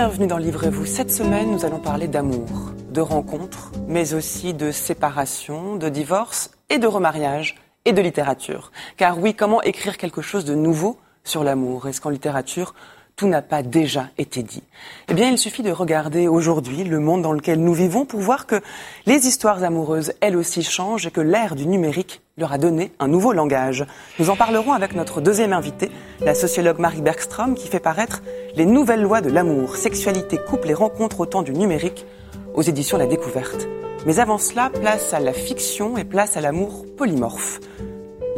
Bienvenue 0.00 0.28
dans 0.28 0.38
Livrez-vous. 0.38 0.86
Cette 0.86 1.12
semaine, 1.12 1.50
nous 1.50 1.66
allons 1.66 1.78
parler 1.78 2.08
d'amour, 2.08 2.72
de 2.90 3.02
rencontres, 3.02 3.70
mais 3.86 4.14
aussi 4.14 4.54
de 4.54 4.70
séparation, 4.70 5.76
de 5.76 5.90
divorce 5.90 6.52
et 6.70 6.78
de 6.78 6.86
remariage 6.86 7.56
et 7.84 7.92
de 7.92 8.00
littérature. 8.00 8.72
Car 8.96 9.18
oui, 9.18 9.34
comment 9.34 9.60
écrire 9.60 9.98
quelque 9.98 10.22
chose 10.22 10.46
de 10.46 10.54
nouveau 10.54 10.98
sur 11.22 11.44
l'amour? 11.44 11.86
Est-ce 11.86 12.00
qu'en 12.00 12.08
littérature, 12.08 12.74
tout 13.20 13.28
n'a 13.28 13.42
pas 13.42 13.62
déjà 13.62 14.08
été 14.16 14.42
dit 14.42 14.62
Eh 15.10 15.12
bien, 15.12 15.28
il 15.28 15.36
suffit 15.36 15.62
de 15.62 15.70
regarder 15.70 16.26
aujourd'hui 16.26 16.84
le 16.84 17.00
monde 17.00 17.20
dans 17.20 17.34
lequel 17.34 17.62
nous 17.62 17.74
vivons 17.74 18.06
pour 18.06 18.20
voir 18.20 18.46
que 18.46 18.62
les 19.04 19.26
histoires 19.26 19.62
amoureuses, 19.62 20.14
elles 20.22 20.38
aussi, 20.38 20.62
changent 20.62 21.06
et 21.06 21.10
que 21.10 21.20
l'ère 21.20 21.54
du 21.54 21.66
numérique 21.66 22.22
leur 22.38 22.50
a 22.50 22.56
donné 22.56 22.92
un 22.98 23.08
nouveau 23.08 23.34
langage. 23.34 23.84
Nous 24.18 24.30
en 24.30 24.36
parlerons 24.36 24.72
avec 24.72 24.94
notre 24.94 25.20
deuxième 25.20 25.52
invitée, 25.52 25.90
la 26.22 26.34
sociologue 26.34 26.78
Marie 26.78 27.02
Bergstrom, 27.02 27.54
qui 27.54 27.68
fait 27.68 27.78
paraître 27.78 28.22
Les 28.56 28.64
nouvelles 28.64 29.02
lois 29.02 29.20
de 29.20 29.28
l'amour, 29.28 29.76
sexualité, 29.76 30.38
couple 30.38 30.70
et 30.70 30.74
rencontres 30.74 31.20
au 31.20 31.26
temps 31.26 31.42
du 31.42 31.52
numérique 31.52 32.06
aux 32.54 32.62
éditions 32.62 32.96
La 32.96 33.04
Découverte. 33.04 33.68
Mais 34.06 34.18
avant 34.18 34.38
cela, 34.38 34.70
place 34.70 35.12
à 35.12 35.20
la 35.20 35.34
fiction 35.34 35.98
et 35.98 36.04
place 36.04 36.38
à 36.38 36.40
l'amour 36.40 36.86
polymorphe. 36.96 37.60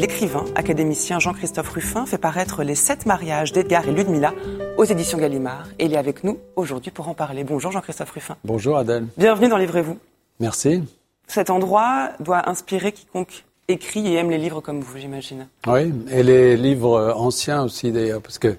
L'écrivain, 0.02 0.44
académicien 0.56 1.20
Jean-Christophe 1.20 1.68
Ruffin 1.68 2.06
fait 2.06 2.18
paraître 2.18 2.64
Les 2.64 2.74
sept 2.74 3.06
mariages 3.06 3.52
d'Edgar 3.52 3.88
et 3.88 3.92
Ludmilla 3.92 4.34
aux 4.76 4.82
éditions 4.82 5.16
Gallimard. 5.16 5.68
Et 5.78 5.84
il 5.84 5.94
est 5.94 5.96
avec 5.96 6.24
nous 6.24 6.40
aujourd'hui 6.56 6.90
pour 6.90 7.06
en 7.06 7.14
parler. 7.14 7.44
Bonjour 7.44 7.70
Jean-Christophe 7.70 8.10
Ruffin. 8.10 8.36
Bonjour 8.42 8.76
Adèle. 8.76 9.06
Bienvenue 9.16 9.48
dans 9.48 9.58
Livrez-vous. 9.58 9.96
Merci. 10.40 10.82
Cet 11.28 11.50
endroit 11.50 12.10
doit 12.18 12.50
inspirer 12.50 12.90
quiconque 12.90 13.44
écrit 13.68 14.08
et 14.08 14.14
aime 14.16 14.30
les 14.30 14.38
livres 14.38 14.60
comme 14.60 14.80
vous, 14.80 14.98
j'imagine. 14.98 15.46
Oui, 15.68 15.94
et 16.10 16.24
les 16.24 16.56
livres 16.56 17.14
anciens 17.16 17.62
aussi 17.62 17.92
d'ailleurs, 17.92 18.22
parce 18.22 18.40
que 18.40 18.56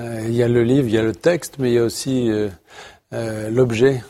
euh, 0.00 0.24
il 0.26 0.34
y 0.34 0.42
a 0.42 0.48
le 0.48 0.64
livre, 0.64 0.88
il 0.88 0.94
y 0.94 0.98
a 0.98 1.04
le 1.04 1.14
texte, 1.14 1.60
mais 1.60 1.70
il 1.70 1.74
y 1.74 1.78
a 1.78 1.84
aussi 1.84 2.28
euh, 2.28 2.48
euh, 3.12 3.50
l'objet. 3.50 4.02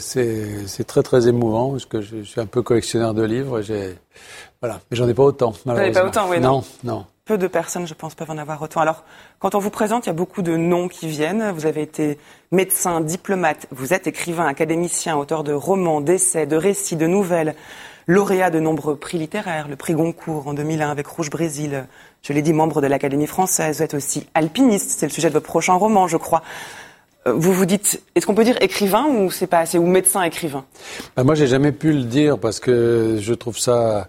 C'est 0.00 0.86
très 0.88 1.04
très 1.04 1.28
émouvant, 1.28 1.70
parce 1.70 1.86
que 1.86 2.00
je, 2.00 2.16
je, 2.16 2.22
suis 2.22 2.40
un 2.40 2.46
peu 2.46 2.62
collectionneur 2.62 3.14
de 3.14 3.22
livres. 3.22 3.60
J'ai 3.62 3.94
voilà, 4.60 4.80
mais 4.90 4.96
j'en 4.96 5.08
ai 5.08 5.14
pas 5.14 5.22
autant. 5.22 5.52
N'en 5.66 5.76
avez 5.76 5.92
pas 5.92 6.04
autant, 6.04 6.28
oui. 6.28 6.40
Non, 6.40 6.64
non. 6.84 7.04
Peu 7.24 7.38
de 7.38 7.48
personnes, 7.48 7.86
je 7.86 7.94
pense, 7.94 8.14
peuvent 8.14 8.30
en 8.30 8.38
avoir 8.38 8.62
autant. 8.62 8.80
Alors, 8.80 9.02
quand 9.40 9.54
on 9.54 9.58
vous 9.58 9.70
présente, 9.70 10.06
il 10.06 10.08
y 10.08 10.10
a 10.10 10.14
beaucoup 10.14 10.42
de 10.42 10.56
noms 10.56 10.86
qui 10.86 11.08
viennent. 11.08 11.50
Vous 11.50 11.66
avez 11.66 11.82
été 11.82 12.18
médecin, 12.52 13.00
diplomate, 13.00 13.66
vous 13.72 13.92
êtes 13.92 14.06
écrivain, 14.06 14.46
académicien, 14.46 15.16
auteur 15.16 15.42
de 15.42 15.52
romans, 15.52 16.00
d'essais, 16.00 16.46
de 16.46 16.56
récits, 16.56 16.94
de 16.94 17.08
nouvelles, 17.08 17.56
lauréat 18.06 18.50
de 18.50 18.60
nombreux 18.60 18.96
prix 18.96 19.18
littéraires, 19.18 19.66
le 19.66 19.74
prix 19.74 19.94
Goncourt 19.94 20.46
en 20.46 20.54
2001 20.54 20.88
avec 20.88 21.08
Rouge 21.08 21.30
Brésil. 21.30 21.86
Je 22.22 22.32
l'ai 22.32 22.42
dit, 22.42 22.52
membre 22.52 22.80
de 22.80 22.86
l'Académie 22.86 23.26
française. 23.26 23.78
Vous 23.78 23.82
êtes 23.82 23.94
aussi 23.94 24.28
alpiniste, 24.34 24.98
c'est 24.98 25.06
le 25.06 25.12
sujet 25.12 25.28
de 25.28 25.32
votre 25.32 25.46
prochain 25.46 25.74
roman, 25.74 26.06
je 26.06 26.16
crois. 26.16 26.42
Vous 27.26 27.52
vous 27.52 27.66
dites, 27.66 28.00
est-ce 28.14 28.24
qu'on 28.24 28.34
peut 28.34 28.44
dire 28.44 28.56
écrivain 28.60 29.06
ou 29.06 29.30
c'est 29.30 29.48
pas 29.48 29.58
assez, 29.58 29.78
ou 29.78 29.86
médecin 29.86 30.22
écrivain? 30.22 30.64
Ben 31.16 31.24
Moi, 31.24 31.34
j'ai 31.34 31.48
jamais 31.48 31.72
pu 31.72 31.92
le 31.92 32.04
dire 32.04 32.38
parce 32.38 32.60
que 32.60 33.18
je 33.20 33.34
trouve 33.34 33.58
ça 33.58 34.08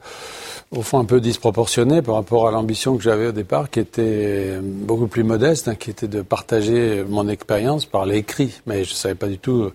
au 0.72 0.82
fond 0.82 1.00
un 1.00 1.06
peu 1.06 1.22
disproportionné 1.22 2.02
par 2.02 2.16
rapport 2.16 2.48
à 2.48 2.52
l'ambition 2.52 2.98
que 2.98 3.04
j'avais 3.04 3.28
au 3.28 3.32
départ, 3.32 3.70
qui 3.70 3.80
était 3.80 4.60
beaucoup 4.62 5.08
plus 5.08 5.24
modeste, 5.24 5.70
hein, 5.70 5.76
qui 5.76 5.90
était 5.90 6.10
de 6.10 6.22
partager 6.22 7.06
mon 7.08 7.30
expérience 7.30 7.86
par 7.86 8.06
l'écrit. 8.06 8.60
Mais 8.66 8.84
je 8.84 8.92
ne 8.92 8.96
savais 8.96 9.16
pas 9.16 9.28
du 9.28 9.38
tout 9.38 9.72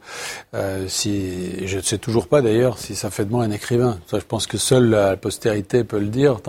euh, 0.55 0.84
si, 0.89 1.66
je 1.66 1.78
ne 1.78 1.83
sais 1.83 1.97
toujours 1.97 2.27
pas 2.27 2.43
d'ailleurs 2.43 2.78
si 2.78 2.94
ça 2.94 3.11
fait 3.11 3.25
de 3.25 3.31
moi 3.31 3.43
un 3.44 3.50
écrivain. 3.50 3.99
Ça, 4.06 4.19
je 4.19 4.25
pense 4.25 4.47
que 4.47 4.59
seule 4.59 4.91
la 4.91 5.16
postérité 5.16 5.83
peut 5.83 5.99
le 5.99 6.09
dire. 6.09 6.41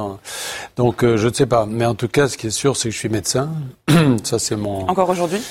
Donc 0.75 1.03
euh, 1.03 1.16
je 1.16 1.29
ne 1.29 1.34
sais 1.34 1.46
pas. 1.46 1.66
Mais 1.66 1.85
en 1.85 1.96
tout 1.96 2.09
cas, 2.09 2.28
ce 2.28 2.38
qui 2.38 2.47
est 2.47 2.51
sûr, 2.51 2.75
c'est 2.75 2.90
que 2.90 2.94
je 2.94 3.00
suis 3.00 3.09
médecin. 3.09 3.50
ça, 4.23 4.40
c'est 4.40 4.57
mon. 4.57 4.88
Encore 4.90 5.09
aujourd'hui? 5.09 5.41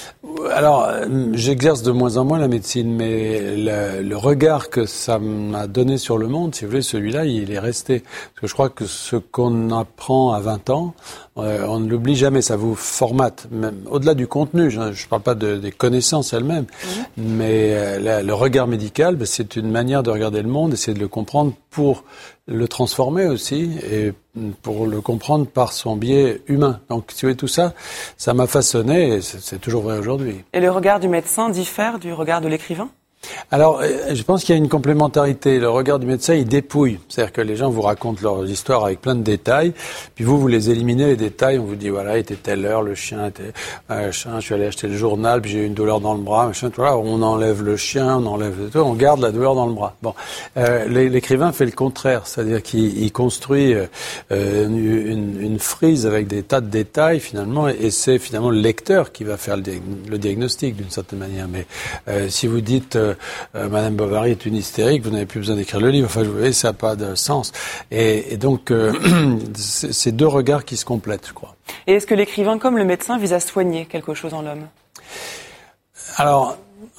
Alors, 0.55 0.89
j'exerce 1.33 1.83
de 1.83 1.93
moins 1.93 2.17
en 2.19 2.25
moins 2.25 2.39
la 2.39 2.49
médecine, 2.49 2.95
mais 2.95 3.57
le, 3.57 4.03
le 4.03 4.17
regard 4.17 4.69
que 4.69 4.85
ça 4.85 5.19
m'a 5.19 5.67
donné 5.67 5.97
sur 5.97 6.19
le 6.19 6.29
monde, 6.29 6.55
si 6.55 6.65
vous 6.65 6.73
voulez, 6.73 6.83
celui-là, 6.83 7.25
il 7.25 7.51
est 7.53 7.59
resté. 7.59 8.01
Parce 8.01 8.41
que 8.41 8.47
je 8.49 8.53
crois 8.53 8.69
que 8.69 8.82
ce 8.87 9.17
qu'on 9.17 9.71
apprend 9.71 10.33
à 10.33 10.41
20 10.41 10.71
ans, 10.71 10.95
euh, 11.39 11.67
on 11.67 11.81
ne 11.81 11.89
l'oublie 11.89 12.17
jamais, 12.17 12.43
ça 12.43 12.57
vous 12.57 12.75
formate, 12.75 13.47
même 13.51 13.77
au-delà 13.91 14.15
du 14.15 14.27
contenu, 14.27 14.71
je 14.71 14.81
ne 14.81 15.09
parle 15.09 15.23
pas 15.23 15.35
de, 15.35 15.57
des 15.57 15.73
connaissances 15.73 16.33
elles-mêmes, 16.33 16.65
mmh. 16.67 16.89
mais 17.17 17.75
euh, 17.75 17.99
la, 18.01 18.23
le 18.23 18.35
regard 18.35 18.67
médical, 18.67 19.17
ben, 19.17 19.27
c'est 19.27 19.57
une 19.57 19.71
manière 19.71 20.03
de 20.03 20.11
regarder 20.11 20.43
le 20.43 20.49
monde, 20.49 20.75
essayer 20.75 20.95
de 20.95 21.01
le 21.01 21.09
comprendre 21.09 21.53
pour 21.71 22.05
le 22.47 22.69
transformer 22.69 23.27
aussi 23.27 23.71
et 23.91 24.13
pour 24.63 24.87
le 24.87 25.01
comprendre 25.01 25.47
par 25.47 25.73
son 25.73 25.97
biais 25.97 26.43
humain. 26.47 26.81
Donc, 26.89 27.05
si 27.09 27.23
vous 27.23 27.29
voyez 27.29 27.37
tout 27.37 27.49
ça, 27.49 27.73
ça 28.17 28.35
m'a 28.35 28.47
façonné 28.47 29.15
et 29.15 29.21
c'est 29.21 29.61
toujours 29.61 29.83
vrai 29.83 29.99
aujourd'hui. 29.99 30.45
Et 30.53 30.61
le 30.61 30.71
regard 30.71 31.01
du 31.01 31.09
médecin 31.09 31.51
diffère 31.51 31.99
du 31.99 32.13
regard 32.13 32.41
de 32.41 32.49
l'écrivain? 32.49 32.91
Alors, 33.51 33.81
euh, 33.83 34.15
je 34.15 34.23
pense 34.23 34.45
qu'il 34.45 34.55
y 34.55 34.59
a 34.59 34.59
une 34.59 34.69
complémentarité. 34.69 35.59
Le 35.59 35.69
regard 35.69 35.99
du 35.99 36.07
médecin, 36.07 36.35
il 36.35 36.47
dépouille. 36.47 36.99
C'est-à-dire 37.09 37.33
que 37.33 37.41
les 37.41 37.57
gens 37.57 37.71
vous 37.71 37.83
racontent 37.83 38.21
leurs 38.23 38.49
histoires 38.49 38.85
avec 38.85 39.01
plein 39.01 39.15
de 39.15 39.23
détails, 39.23 39.73
puis 40.15 40.25
vous, 40.25 40.39
vous 40.39 40.49
les 40.49 40.71
éliminez, 40.71 41.07
les 41.07 41.17
détails. 41.17 41.59
On 41.59 41.65
vous 41.65 41.77
dit, 41.77 41.89
voilà, 41.89 42.17
il 42.17 42.21
était 42.21 42.35
telle 42.35 42.65
heure, 42.65 42.83
le 42.83 42.95
chien 42.95 43.27
était... 43.27 43.53
Machin, 43.89 44.41
je 44.41 44.45
suis 44.45 44.55
allé 44.55 44.67
acheter 44.67 44.89
le 44.89 44.97
journal, 44.97 45.41
puis 45.41 45.51
j'ai 45.51 45.59
eu 45.61 45.67
une 45.67 45.75
douleur 45.75 46.01
dans 46.01 46.15
le 46.15 46.21
bras, 46.21 46.47
machin, 46.47 46.71
on 46.79 47.23
enlève 47.23 47.63
le 47.63 47.77
chien, 47.77 48.17
on 48.17 48.27
enlève 48.27 48.71
tout, 48.71 48.79
on 48.79 48.95
garde 48.95 49.21
la 49.21 49.31
douleur 49.31 49.55
dans 49.55 49.67
le 49.67 49.75
bras. 49.75 49.95
Bon, 50.03 50.15
euh, 50.57 50.87
l'écrivain 50.89 51.53
fait 51.53 51.67
le 51.67 51.73
contraire, 51.73 52.27
c'est-à-dire 52.27 52.63
qu'il 52.63 53.13
construit 53.13 53.75
euh, 54.33 54.67
une, 54.67 55.59
frise 55.59 56.07
avec 56.07 56.27
des 56.27 56.43
tas 56.43 56.61
de 56.61 56.69
détails, 56.69 57.21
finalement, 57.21 57.69
et 57.69 57.91
c'est 57.91 58.19
finalement 58.19 58.51
le 58.51 58.61
lecteur 58.61 59.13
qui 59.13 59.25
va 59.25 59.37
faire 59.37 59.57
le, 59.57 59.63
le 60.09 60.19
diagnostic, 60.19 60.77
d'une 60.77 60.91
certaine 60.91 61.19
manière. 61.19 61.47
Mais 61.49 61.67
euh, 62.09 62.29
si 62.29 62.47
vous 62.47 62.61
dites... 62.61 62.99
Euh, 63.55 63.69
Madame 63.69 63.95
Bovary 63.95 64.33
est 64.33 64.47
une 64.47 64.55
hystérique, 64.55 65.03
vous 65.03 65.11
n'avez 65.11 65.27
plus 65.27 65.41
besoin 65.41 65.57
d'écrire 65.57 65.81
le 65.81 65.91
livre. 65.91 66.07
Enfin, 66.07 66.23
vous 66.23 66.33
voyez, 66.33 66.53
ça 66.53 66.69
n'a 66.69 66.75
pas 66.75 66.97
de 66.97 67.15
sens. 67.15 67.53
Et, 67.91 68.35
et 68.35 68.37
donc, 68.37 68.71
euh, 68.71 68.93
c'est 69.55 70.13
deux 70.13 70.27
regards 70.27 70.65
qui 70.65 70.77
se 70.77 70.85
complètent, 70.85 71.27
je 71.29 71.33
crois. 71.33 71.57
Et 71.87 71.95
est-ce 71.95 72.07
que 72.07 72.15
l'écrivain, 72.15 72.59
comme 72.59 72.77
le 72.77 72.85
médecin, 72.85 73.19
vise 73.19 73.33
à 73.33 73.41
soigner 73.41 73.87
quelque 73.87 74.15
chose 74.15 74.35
en 74.35 74.43
l'homme? 74.43 74.67
Alors, 76.17 76.59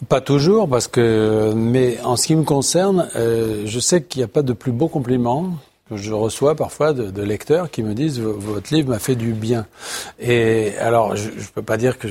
pas 0.09 0.21
toujours, 0.21 0.67
parce 0.67 0.87
que, 0.87 1.53
mais 1.55 1.99
en 2.03 2.15
ce 2.15 2.27
qui 2.27 2.35
me 2.35 2.43
concerne, 2.43 3.09
euh, 3.15 3.63
je 3.65 3.79
sais 3.79 4.01
qu'il 4.03 4.19
n'y 4.19 4.25
a 4.25 4.27
pas 4.27 4.41
de 4.41 4.53
plus 4.53 4.71
beau 4.71 4.87
compliment 4.87 5.51
je 5.91 6.13
reçois 6.13 6.55
parfois 6.55 6.93
de, 6.93 7.11
de, 7.11 7.21
lecteurs 7.21 7.69
qui 7.69 7.83
me 7.83 7.93
disent 7.93 8.19
votre 8.19 8.73
livre 8.73 8.89
m'a 8.89 8.99
fait 8.99 9.15
du 9.15 9.33
bien. 9.33 9.65
Et 10.19 10.73
alors, 10.79 11.15
je 11.15 11.29
ne 11.29 11.51
peux 11.53 11.61
pas 11.61 11.77
dire 11.77 11.99
que 11.99 12.07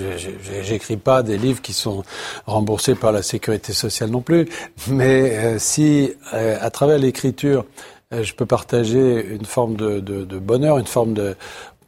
j'écris 0.63 0.97
pas 0.97 1.23
des 1.23 1.39
livres 1.39 1.63
qui 1.63 1.73
sont 1.73 2.05
remboursés 2.47 2.95
par 2.95 3.13
la 3.13 3.23
sécurité 3.23 3.73
sociale 3.73 4.11
non 4.11 4.21
plus, 4.21 4.49
mais 4.89 5.37
euh, 5.37 5.59
si 5.59 6.13
euh, 6.35 6.59
à 6.61 6.71
travers 6.71 6.99
l'écriture 6.99 7.65
euh, 8.13 8.23
je 8.23 8.35
peux 8.35 8.47
partager 8.47 9.27
une 9.27 9.45
forme 9.45 9.77
de, 9.77 10.01
de, 10.01 10.25
de, 10.25 10.39
bonheur, 10.39 10.79
une 10.79 10.87
forme 10.87 11.15
de 11.15 11.35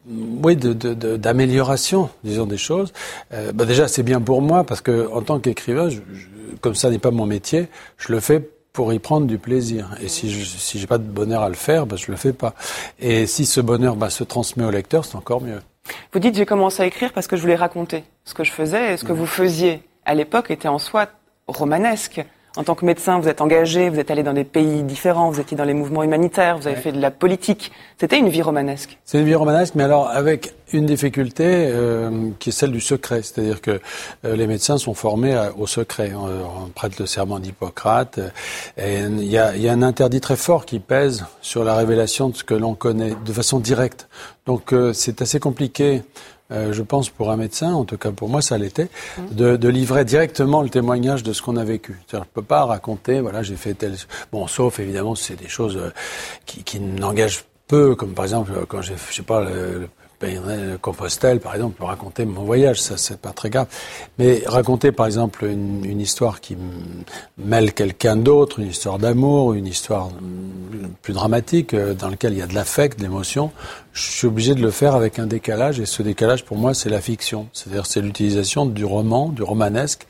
oui, 0.07 0.57
d'amélioration, 0.57 2.11
disons 2.25 2.47
des 2.47 2.59
choses. 2.59 2.93
Euh, 3.33 3.53
bah 3.53 3.65
déjà, 3.65 3.89
c'est 3.89 4.03
bien 4.03 4.21
pour 4.21 4.43
moi 4.43 4.65
parce 4.65 4.81
que 4.81 5.09
en 5.11 5.23
tant 5.23 5.41
qu'écrivain, 5.41 5.89
comme 6.61 6.75
ça 6.75 6.91
n'est 6.91 6.99
pas 6.99 7.11
mon 7.11 7.27
métier, 7.27 7.69
je 7.97 8.13
le 8.13 8.21
fais 8.21 8.47
pour 8.75 8.93
y 8.93 8.99
prendre 8.99 9.27
du 9.27 9.39
plaisir. 9.39 9.97
Et 10.03 10.09
si 10.09 10.31
je 10.31 10.45
si 10.45 10.79
j'ai 10.79 10.87
pas 10.87 10.99
de 10.99 11.05
bonheur 11.05 11.43
à 11.43 11.49
le 11.49 11.55
faire, 11.55 11.87
ben, 11.87 11.97
je 11.97 12.11
le 12.11 12.19
fais 12.19 12.35
pas. 12.35 12.55
Et 12.99 13.27
si 13.27 13.47
ce 13.47 13.61
bonheur 13.61 13.97
ben, 13.97 14.11
se 14.11 14.25
transmet 14.25 14.65
au 14.65 14.71
lecteur, 14.71 15.07
c'est 15.07 15.17
encore 15.17 15.41
mieux. 15.41 15.61
Vous 16.13 16.19
dites 16.19 16.35
j'ai 16.35 16.45
commencé 16.45 16.83
à 16.83 16.87
écrire 16.87 17.13
parce 17.13 17.29
que 17.29 17.37
je 17.37 17.43
voulais 17.43 17.55
raconter 17.55 18.05
ce 18.25 18.35
que 18.35 18.43
je 18.43 18.51
faisais 18.51 18.93
et 18.93 18.97
ce 18.97 19.05
que 19.05 19.13
vous 19.13 19.27
faisiez 19.27 19.83
à 20.05 20.15
l'époque 20.15 20.51
était 20.51 20.69
en 20.69 20.79
soi 20.79 21.07
romanesque. 21.47 22.25
En 22.57 22.63
tant 22.63 22.77
que 22.77 22.85
médecin, 22.85 23.19
vous 23.19 23.29
êtes 23.29 23.41
engagé, 23.41 23.89
vous 23.89 23.99
êtes 23.99 24.13
allé 24.13 24.23
dans 24.23 24.33
des 24.33 24.45
pays 24.45 24.85
différents, 24.85 25.29
vous 25.29 25.41
étiez 25.41 25.57
dans 25.57 25.65
les 25.65 25.75
mouvements 25.75 26.05
humanitaires, 26.05 26.57
vous 26.57 26.69
avez 26.69 26.77
ouais. 26.77 26.83
fait 26.83 26.93
de 26.93 27.01
la 27.01 27.11
politique. 27.11 27.73
C'était 27.99 28.17
une 28.17 28.29
vie 28.29 28.43
romanesque. 28.43 28.97
C'est 29.05 29.19
une 29.19 29.25
vie 29.25 29.35
romanesque, 29.35 29.75
mais 29.75 29.83
alors 29.83 30.09
avec 30.09 30.55
une 30.73 30.87
difficulté 30.87 31.45
euh, 31.47 32.31
qui 32.39 32.51
est 32.51 32.53
celle 32.53 32.71
du 32.71 32.81
secret. 32.81 33.23
C'est-à-dire 33.23 33.61
que 33.61 33.81
euh, 34.25 34.37
les 34.37 34.47
médecins 34.47 34.79
sont 34.79 34.95
formés 34.95 35.35
à, 35.35 35.53
au 35.59 35.67
secret. 35.67 36.13
On, 36.15 36.27
on, 36.27 36.69
prête 36.69 36.97
le 37.01 37.07
serment 37.07 37.41
d'Hippocrate. 37.41 38.21
Et 38.77 39.01
il 39.01 39.25
y 39.25 39.39
a, 39.39 39.57
y 39.57 39.69
a 39.69 39.73
un 39.73 39.83
interdit 39.83 40.21
très 40.21 40.37
fort 40.37 40.65
qui 40.65 40.79
pèse 40.79 41.25
sur 41.41 41.65
la 41.65 41.75
révélation 41.75 42.29
de 42.29 42.37
ce 42.37 42.45
que 42.45 42.55
l'on 42.55 42.75
connaît 42.75 43.15
de 43.25 43.33
façon 43.33 43.59
directe. 43.59 44.09
Donc 44.47 44.73
euh, 44.73 44.93
c'est 44.93 45.23
assez 45.23 45.41
compliqué 45.41 46.03
euh, 46.55 46.73
je 46.73 46.83
pense 46.83 47.11
pour 47.11 47.31
un 47.31 47.37
médecin, 47.37 47.73
en 47.73 47.85
tout 47.85 47.99
cas 47.99 48.11
pour 48.11 48.29
moi 48.29 48.43
ça 48.43 48.59
l'était, 48.59 48.89
mmh. 49.19 49.35
de, 49.35 49.57
de, 49.57 49.69
livrer 49.69 50.05
directement 50.05 50.63
le 50.63 50.71
témoignage 50.71 51.23
de 51.23 51.33
ce 51.33 51.43
qu'on 51.43 51.57
a 51.57 51.65
vécu. 51.65 52.01
Je 52.11 52.17
ne 52.17 52.23
peux 52.23 52.43
pas 52.43 52.65
raconter, 52.65 53.21
voilà, 53.21 53.43
j'ai 53.43 53.57
fait 53.57 53.75
tel... 53.75 53.97
Bon, 54.33 54.47
sauf 54.47 54.79
évidemment 54.79 55.15
c'est 55.15 55.37
des 55.37 55.49
choses 55.49 55.77
euh, 55.77 55.91
qui, 56.47 56.63
qui 56.63 56.81
n'engagent 56.81 57.45
peu, 57.67 57.95
comme 57.95 58.15
par 58.15 58.25
exemple 58.25 58.53
quand 58.69 58.83
j'ai, 58.83 58.95
je 59.11 59.15
sais 59.15 59.23
pas, 59.23 59.41
le, 59.43 59.89
le 60.23 60.77
Compostelle, 60.77 61.41
par 61.41 61.55
exemple, 61.55 61.77
peut 61.79 61.85
raconter 61.85 62.25
mon 62.25 62.45
voyage, 62.45 62.81
ça 62.81 62.97
c'est 62.97 63.19
pas 63.19 63.31
très 63.31 63.51
grave. 63.51 63.67
Mais 64.19 64.43
raconter, 64.47 64.93
par 64.93 65.07
exemple, 65.07 65.45
une, 65.45 66.01
histoire 66.01 66.41
qui 66.41 66.57
mêle 67.39 67.73
quelqu'un 67.73 68.17
d'autre, 68.17 68.61
une 68.61 68.69
histoire 68.69 68.99
d'amour, 68.99 69.55
une 69.55 69.67
histoire 69.67 70.11
plus 71.03 71.13
dramatique, 71.13 71.75
euh, 71.75 71.95
dans 71.95 72.09
laquelle 72.09 72.33
il 72.33 72.39
y 72.39 72.43
a 72.43 72.47
de 72.47 72.55
l'affect, 72.55 72.99
de 72.99 73.05
l'émotion, 73.05 73.53
je 73.93 74.11
suis 74.11 74.27
obligé 74.27 74.55
de 74.55 74.63
le 74.63 74.71
faire 74.71 74.95
avec 74.95 75.19
un 75.19 75.27
décalage, 75.27 75.81
et 75.81 75.87
ce 75.87 76.03
décalage, 76.03 76.45
pour 76.45 76.57
moi, 76.57 76.75
c'est 76.75 76.91
la 76.91 77.01
fiction. 77.01 77.49
C'est-à-dire, 77.53 77.87
c'est 77.87 78.01
l'utilisation 78.01 78.67
du 78.67 78.85
roman, 78.85 79.29
du 79.29 79.43
romanesque, 79.43 80.07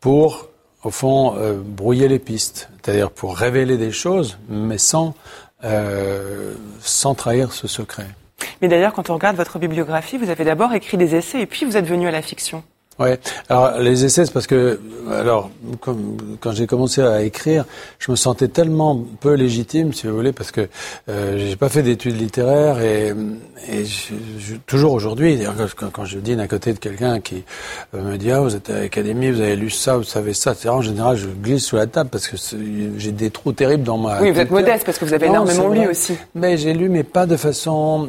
pour, 0.00 0.48
au 0.84 0.90
fond, 0.90 1.34
euh, 1.36 1.60
brouiller 1.64 2.08
les 2.08 2.18
pistes. 2.18 2.68
C'est-à-dire 2.82 3.10
pour 3.10 3.36
révéler 3.36 3.78
des 3.78 3.92
choses, 3.92 4.38
mais 4.48 4.78
sans, 4.78 5.14
sans 6.80 7.14
trahir 7.14 7.52
ce 7.52 7.66
secret. 7.66 8.06
Mais 8.60 8.68
d'ailleurs, 8.68 8.92
quand 8.92 9.10
on 9.10 9.14
regarde 9.14 9.36
votre 9.36 9.58
bibliographie, 9.58 10.18
vous 10.18 10.30
avez 10.30 10.44
d'abord 10.44 10.72
écrit 10.72 10.96
des 10.96 11.14
essais 11.14 11.40
et 11.40 11.46
puis 11.46 11.66
vous 11.66 11.76
êtes 11.76 11.86
venu 11.86 12.08
à 12.08 12.10
la 12.10 12.22
fiction. 12.22 12.64
Ouais. 12.98 13.18
Alors 13.48 13.78
les 13.78 14.04
essais, 14.04 14.24
c'est 14.24 14.32
parce 14.32 14.46
que 14.46 14.78
alors 15.10 15.50
comme, 15.80 16.16
quand 16.40 16.52
j'ai 16.52 16.66
commencé 16.66 17.02
à 17.02 17.22
écrire, 17.22 17.64
je 17.98 18.10
me 18.10 18.16
sentais 18.16 18.48
tellement 18.48 19.02
peu 19.20 19.34
légitime, 19.34 19.92
si 19.92 20.06
vous 20.06 20.14
voulez, 20.14 20.32
parce 20.32 20.52
que 20.52 20.68
euh, 21.08 21.38
j'ai 21.38 21.56
pas 21.56 21.68
fait 21.68 21.82
d'études 21.82 22.18
littéraires 22.18 22.80
et, 22.80 23.12
et 23.68 23.84
je, 23.84 24.54
toujours 24.66 24.92
aujourd'hui, 24.92 25.40
quand, 25.76 25.90
quand, 25.90 26.04
je 26.04 26.18
dîne 26.18 26.40
à 26.40 26.46
côté 26.46 26.72
de 26.72 26.78
quelqu'un 26.78 27.20
qui 27.20 27.44
euh, 27.94 28.02
me 28.02 28.16
dit 28.16 28.30
ah 28.30 28.40
vous 28.40 28.54
êtes 28.54 28.70
à 28.70 28.80
l'académie, 28.80 29.30
vous 29.30 29.40
avez 29.40 29.56
lu 29.56 29.70
ça, 29.70 29.96
vous 29.96 30.04
savez 30.04 30.34
ça, 30.34 30.52
etc. 30.52 30.68
En 30.70 30.82
général, 30.82 31.16
je 31.16 31.26
glisse 31.26 31.66
sous 31.66 31.76
la 31.76 31.86
table 31.86 32.10
parce 32.10 32.28
que 32.28 32.36
j'ai 32.96 33.12
des 33.12 33.30
trous 33.30 33.52
terribles 33.52 33.84
dans 33.84 33.98
ma. 33.98 34.20
Oui, 34.20 34.30
vous 34.30 34.40
êtes 34.40 34.50
modeste 34.50 34.84
parce 34.84 34.98
que 34.98 35.04
vous 35.04 35.14
avez 35.14 35.26
énormément 35.26 35.68
lu 35.68 35.86
aussi. 35.88 36.16
Mais 36.34 36.56
j'ai 36.56 36.74
lu, 36.74 36.88
mais 36.88 37.02
pas 37.02 37.26
de 37.26 37.36
façon. 37.36 38.08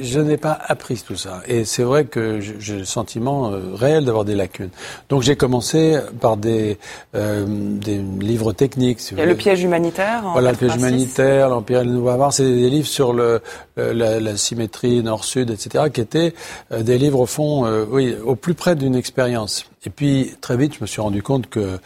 Je 0.00 0.20
n'ai 0.20 0.36
pas 0.36 0.58
appris 0.66 1.02
tout 1.06 1.16
ça, 1.16 1.40
et 1.46 1.64
c'est 1.64 1.84
vrai 1.84 2.04
que 2.04 2.40
j'ai 2.40 2.78
le 2.78 2.84
sentiment 2.84 3.52
euh, 3.52 3.60
d'avoir 4.02 4.24
des 4.24 4.34
lacunes. 4.34 4.70
Donc 5.08 5.22
j'ai 5.22 5.36
commencé 5.36 5.98
par 6.20 6.36
des, 6.36 6.78
euh, 7.14 7.44
des 7.46 7.98
livres 7.98 8.52
techniques. 8.52 8.98
Il 9.12 9.18
y 9.18 9.20
a 9.20 9.26
le 9.26 9.34
piège 9.34 9.62
humanitaire. 9.62 10.22
voilà, 10.32 10.52
le 10.52 10.56
piège 10.56 10.76
humanitaire, 10.76 11.48
l'Empire 11.48 11.80
et 11.80 11.84
le 11.84 11.90
Nouveau 11.90 12.30
c'est 12.30 12.44
des 12.44 12.70
livres 12.70 12.88
sur 12.88 13.12
le, 13.12 13.40
la, 13.76 14.20
la, 14.20 14.36
symétrie 14.36 15.02
nord-sud, 15.02 15.50
etc., 15.50 15.84
qui 15.92 16.00
étaient 16.00 16.34
euh, 16.72 16.82
des 16.82 16.98
livres 16.98 17.20
au 17.20 17.26
fond, 17.26 17.66
euh, 17.66 17.84
oui, 17.88 18.14
au 18.24 18.34
plus 18.34 18.54
près 18.54 18.76
d'une 18.76 18.94
expérience. 18.94 19.66
Et 19.86 19.90
puis 19.90 20.34
très 20.40 20.56
vite, 20.56 20.74
je 20.74 20.80
me 20.80 20.86
suis 20.86 21.00
rendu 21.00 21.22
compte 21.22 21.48
que 21.48 21.78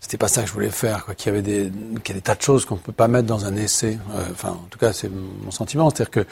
c'était 0.00 0.16
pas 0.16 0.28
ça 0.28 0.42
que 0.42 0.48
je 0.48 0.52
voulais 0.52 0.70
faire. 0.70 1.06
Qu'il 1.16 1.32
y 1.32 1.36
avait 1.36 1.42
des, 1.42 1.70
qu'il 2.02 2.14
y 2.14 2.18
a 2.18 2.20
des 2.20 2.22
tas 2.22 2.34
de 2.34 2.42
choses 2.42 2.64
qu'on 2.64 2.76
peut 2.76 2.92
pas 2.92 3.08
mettre 3.08 3.26
dans 3.26 3.44
un 3.44 3.54
essai. 3.56 3.98
Euh, 4.14 4.24
enfin, 4.32 4.50
en 4.50 4.66
tout 4.70 4.78
cas, 4.78 4.92
c'est 4.92 5.10
mon 5.10 5.50
sentiment, 5.50 5.90
c'est-à-dire 5.90 6.10
que 6.10 6.26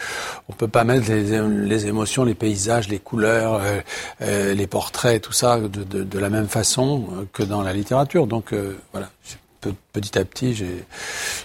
on 0.48 0.52
peut 0.52 0.69
pas 0.69 0.84
mettre 0.84 1.08
les, 1.08 1.40
les, 1.48 1.86
émotions, 1.86 2.24
les 2.24 2.34
paysages, 2.34 2.88
les 2.88 2.98
couleurs, 2.98 3.54
euh, 3.54 3.80
euh, 4.22 4.54
les 4.54 4.66
portraits, 4.66 5.22
tout 5.22 5.32
ça, 5.32 5.58
de, 5.58 5.69
de, 5.69 6.02
de, 6.02 6.19
la 6.19 6.30
même 6.30 6.48
façon 6.48 7.06
que 7.32 7.42
dans 7.42 7.62
la 7.62 7.72
littérature. 7.72 8.26
Donc 8.26 8.54
voilà 8.92 9.10
petit 9.93 10.19
à 10.19 10.25
petit, 10.25 10.55
je 10.55 10.64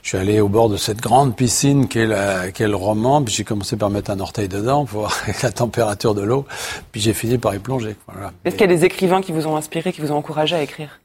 suis 0.04 0.18
allé 0.18 0.40
au 0.40 0.48
bord 0.48 0.69
de 0.69 0.78
cette 0.78 1.02
grande 1.02 1.36
piscine 1.36 1.88
qu'est, 1.88 2.06
le 2.06 2.75
roman, 2.75 3.24
puis 3.24 3.34
j'ai 3.34 3.44
commencé 3.44 3.78
par 3.78 3.90
mettre 3.90 4.12
un 4.12 4.19
orteil 4.19 4.48
dedans 4.48 4.86
pour 4.86 5.02
voir 5.02 5.18
la 5.44 5.52
température 5.52 6.16
de 6.16 6.22
l'eau, 6.22 6.46
puis 6.92 7.02
j'ai 7.02 7.14
fini 7.14 7.38
par 7.38 7.56
y 7.56 7.60
plonger. 7.60 7.96
Voilà. 8.12 8.31
Est-ce 8.46 8.56
qu'il 8.56 8.69
y 8.69 8.72
a 8.72 8.75
des 8.75 8.86
écrivains 8.86 9.22
qui 9.22 9.31
vous 9.31 9.48
ont 9.48 9.56
inspiré, 9.56 9.94
qui 9.94 10.02
vous 10.02 10.12
ont 10.12 10.18
encouragé 10.18 10.56
à 10.56 10.62
écrire? 10.62 11.00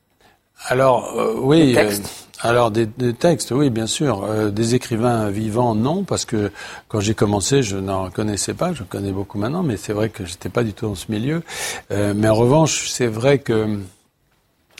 Alors, 0.68 1.18
euh, 1.18 1.34
oui. 1.38 1.68
Des 1.68 1.74
textes? 1.74 2.28
euh, 2.44 2.48
alors 2.48 2.70
des, 2.70 2.86
des, 2.86 3.14
textes, 3.14 3.52
oui, 3.52 3.70
bien 3.70 3.86
sûr. 3.86 4.24
Euh, 4.24 4.50
des 4.50 4.74
écrivains 4.74 5.30
vivants, 5.30 5.74
non, 5.74 6.04
parce 6.04 6.24
que 6.24 6.50
quand 6.88 7.00
j'ai 7.00 7.14
commencé, 7.14 7.62
je 7.62 7.76
n'en 7.76 8.10
connaissais 8.10 8.54
pas. 8.54 8.72
Je 8.72 8.82
connais 8.82 9.12
beaucoup 9.12 9.38
maintenant, 9.38 9.62
mais 9.62 9.76
c'est 9.76 9.92
vrai 9.92 10.08
que 10.08 10.24
j'étais 10.24 10.48
pas 10.48 10.64
du 10.64 10.72
tout 10.72 10.86
dans 10.86 10.94
ce 10.94 11.10
milieu. 11.10 11.42
mais 11.90 12.28
en 12.28 12.34
revanche, 12.34 12.88
c'est 12.88 13.06
vrai 13.06 13.38
que 13.38 13.78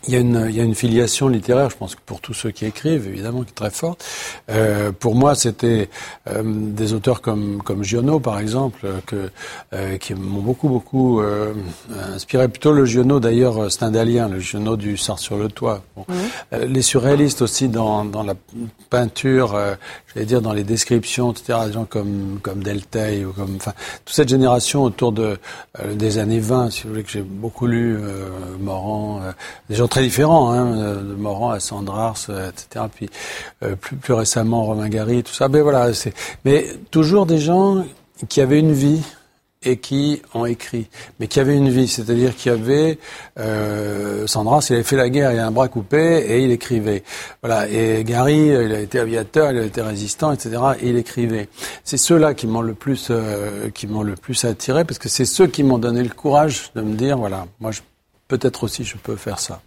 il 0.09 0.15
y, 0.15 0.17
a 0.17 0.21
une, 0.21 0.47
il 0.49 0.57
y 0.57 0.61
a 0.61 0.65
une 0.65 0.75
filiation 0.75 1.29
littéraire, 1.29 1.71
je 1.71 1.77
pense 1.77 1.95
que 1.95 2.01
pour 2.05 2.21
tous 2.21 2.35
ceux 2.35 2.51
qui 2.51 2.65
écrivent, 2.67 3.07
évidemment, 3.07 3.43
qui 3.43 3.51
est 3.51 3.55
très 3.55 3.71
forte. 3.71 4.05
Euh, 4.51 4.91
pour 4.91 5.15
moi, 5.15 5.35
c'était 5.35 5.89
euh, 6.29 6.43
des 6.45 6.93
auteurs 6.93 7.21
comme, 7.21 7.63
comme 7.63 7.85
Giono, 7.85 8.19
par 8.19 8.41
exemple, 8.41 8.87
que, 9.07 9.31
euh, 9.73 9.99
qui 9.99 10.15
m'ont 10.15 10.41
beaucoup, 10.41 10.69
beaucoup 10.69 11.21
euh, 11.21 11.53
inspiré. 12.15 12.49
Plutôt 12.49 12.73
le 12.73 12.85
Giono, 12.85 13.21
d'ailleurs, 13.21 13.71
stendhalien, 13.71 14.29
le 14.29 14.41
Giono 14.41 14.77
du 14.77 14.97
Sart 14.97 15.21
sur 15.21 15.37
le 15.37 15.49
toit. 15.49 15.83
Bon. 15.97 16.05
Euh, 16.53 16.67
les 16.67 16.83
surréalistes 16.83 17.43
aussi 17.43 17.69
dans, 17.69 18.05
dans 18.05 18.25
la 18.25 18.35
peinture, 18.91 19.55
euh, 19.55 19.75
j'allais 20.13 20.27
dire 20.27 20.43
dans 20.43 20.53
les 20.53 20.65
descriptions, 20.65 21.31
etc. 21.31 21.61
Des 21.67 21.73
gens 21.73 21.85
comme, 21.85 22.41
comme 22.43 22.63
Delteil, 22.65 23.25
ou 23.25 23.33
comme, 23.33 23.55
enfin, 23.57 23.73
toute 24.05 24.17
cette 24.17 24.29
génération 24.29 24.83
autour 24.83 25.13
de, 25.13 25.39
des 25.95 26.19
années 26.19 26.41
20, 26.41 26.71
si 26.71 26.83
vous 26.83 26.91
voulez, 26.91 27.05
que 27.05 27.11
j'ai 27.11 27.23
beaucoup 27.23 27.67
lu, 27.67 27.99
Morand, 28.61 29.21
des 29.69 29.77
gens 29.77 29.89
très 29.93 30.03
différents, 30.03 30.53
hein, 30.53 30.97
de 31.03 31.15
Morand 31.15 31.51
à 31.51 31.61
Sandrars, 31.61 32.17
euh, 32.31 32.49
etc. 32.49 32.87
Puis 32.91 33.11
euh, 33.63 33.77
plus, 33.77 33.97
plus 33.97 34.15
récemment 34.15 34.65
Romain 34.65 34.89
Gary, 34.89 35.23
tout 35.23 35.35
ça. 35.35 35.49
Mais 35.49 35.61
voilà. 35.61 35.91
Mais 36.47 36.65
toujours 36.91 37.27
des 37.27 37.37
gens 37.37 37.85
qui 38.27 38.41
avaient 38.41 38.59
une 38.59 38.73
vie 38.73 39.03
et 39.63 39.77
qui 39.77 40.23
ont 40.33 40.47
écrit, 40.47 40.89
mais 41.21 41.27
qui 41.27 41.41
avaient 41.41 41.59
une 41.59 41.69
vie, 41.69 41.89
c'est-à-dire 41.89 42.35
qu'il 42.35 42.53
y 42.53 42.55
avait 42.55 42.99
euh, 43.39 44.27
Sandras, 44.27 44.67
il 44.71 44.77
avait 44.77 44.83
fait 44.83 44.97
la 44.97 45.11
guerre, 45.11 45.31
il 45.31 45.39
a 45.39 45.47
un 45.47 45.51
bras 45.51 45.69
coupé 45.69 46.25
et 46.27 46.43
il 46.43 46.51
écrivait. 46.53 47.03
Voilà. 47.43 47.69
Et 47.69 48.03
Gary, 48.03 48.47
il 48.47 48.73
a 48.73 48.81
été 48.81 48.99
aviateur, 48.99 49.53
il 49.53 49.59
a 49.59 49.63
été 49.63 49.83
résistant, 49.83 50.33
etc. 50.33 50.57
Et 50.81 50.89
il 50.89 50.97
écrivait. 50.97 51.51
C'est 51.85 51.99
ceux-là 51.99 52.33
qui 52.33 52.47
m'ont 52.47 52.63
le 52.63 52.73
plus, 52.73 53.09
euh, 53.11 53.69
qui 53.69 53.87
m'ont 53.87 54.03
le 54.03 54.15
plus 54.15 54.43
attiré, 54.47 54.87
parce 54.87 54.99
que 54.99 55.11
c'est 55.11 55.27
ceux 55.27 55.49
qui 55.49 55.63
m'ont 55.63 55.79
donné 55.79 56.03
le 56.03 56.15
courage 56.15 56.73
de 56.75 56.81
me 56.81 56.95
dire, 56.95 57.19
voilà, 57.19 57.47
moi, 57.61 57.73
peut-être 58.27 58.65
aussi, 58.65 58.85
je 58.85 58.97
peux 58.97 59.17
faire 59.17 59.39
ça. 59.39 59.61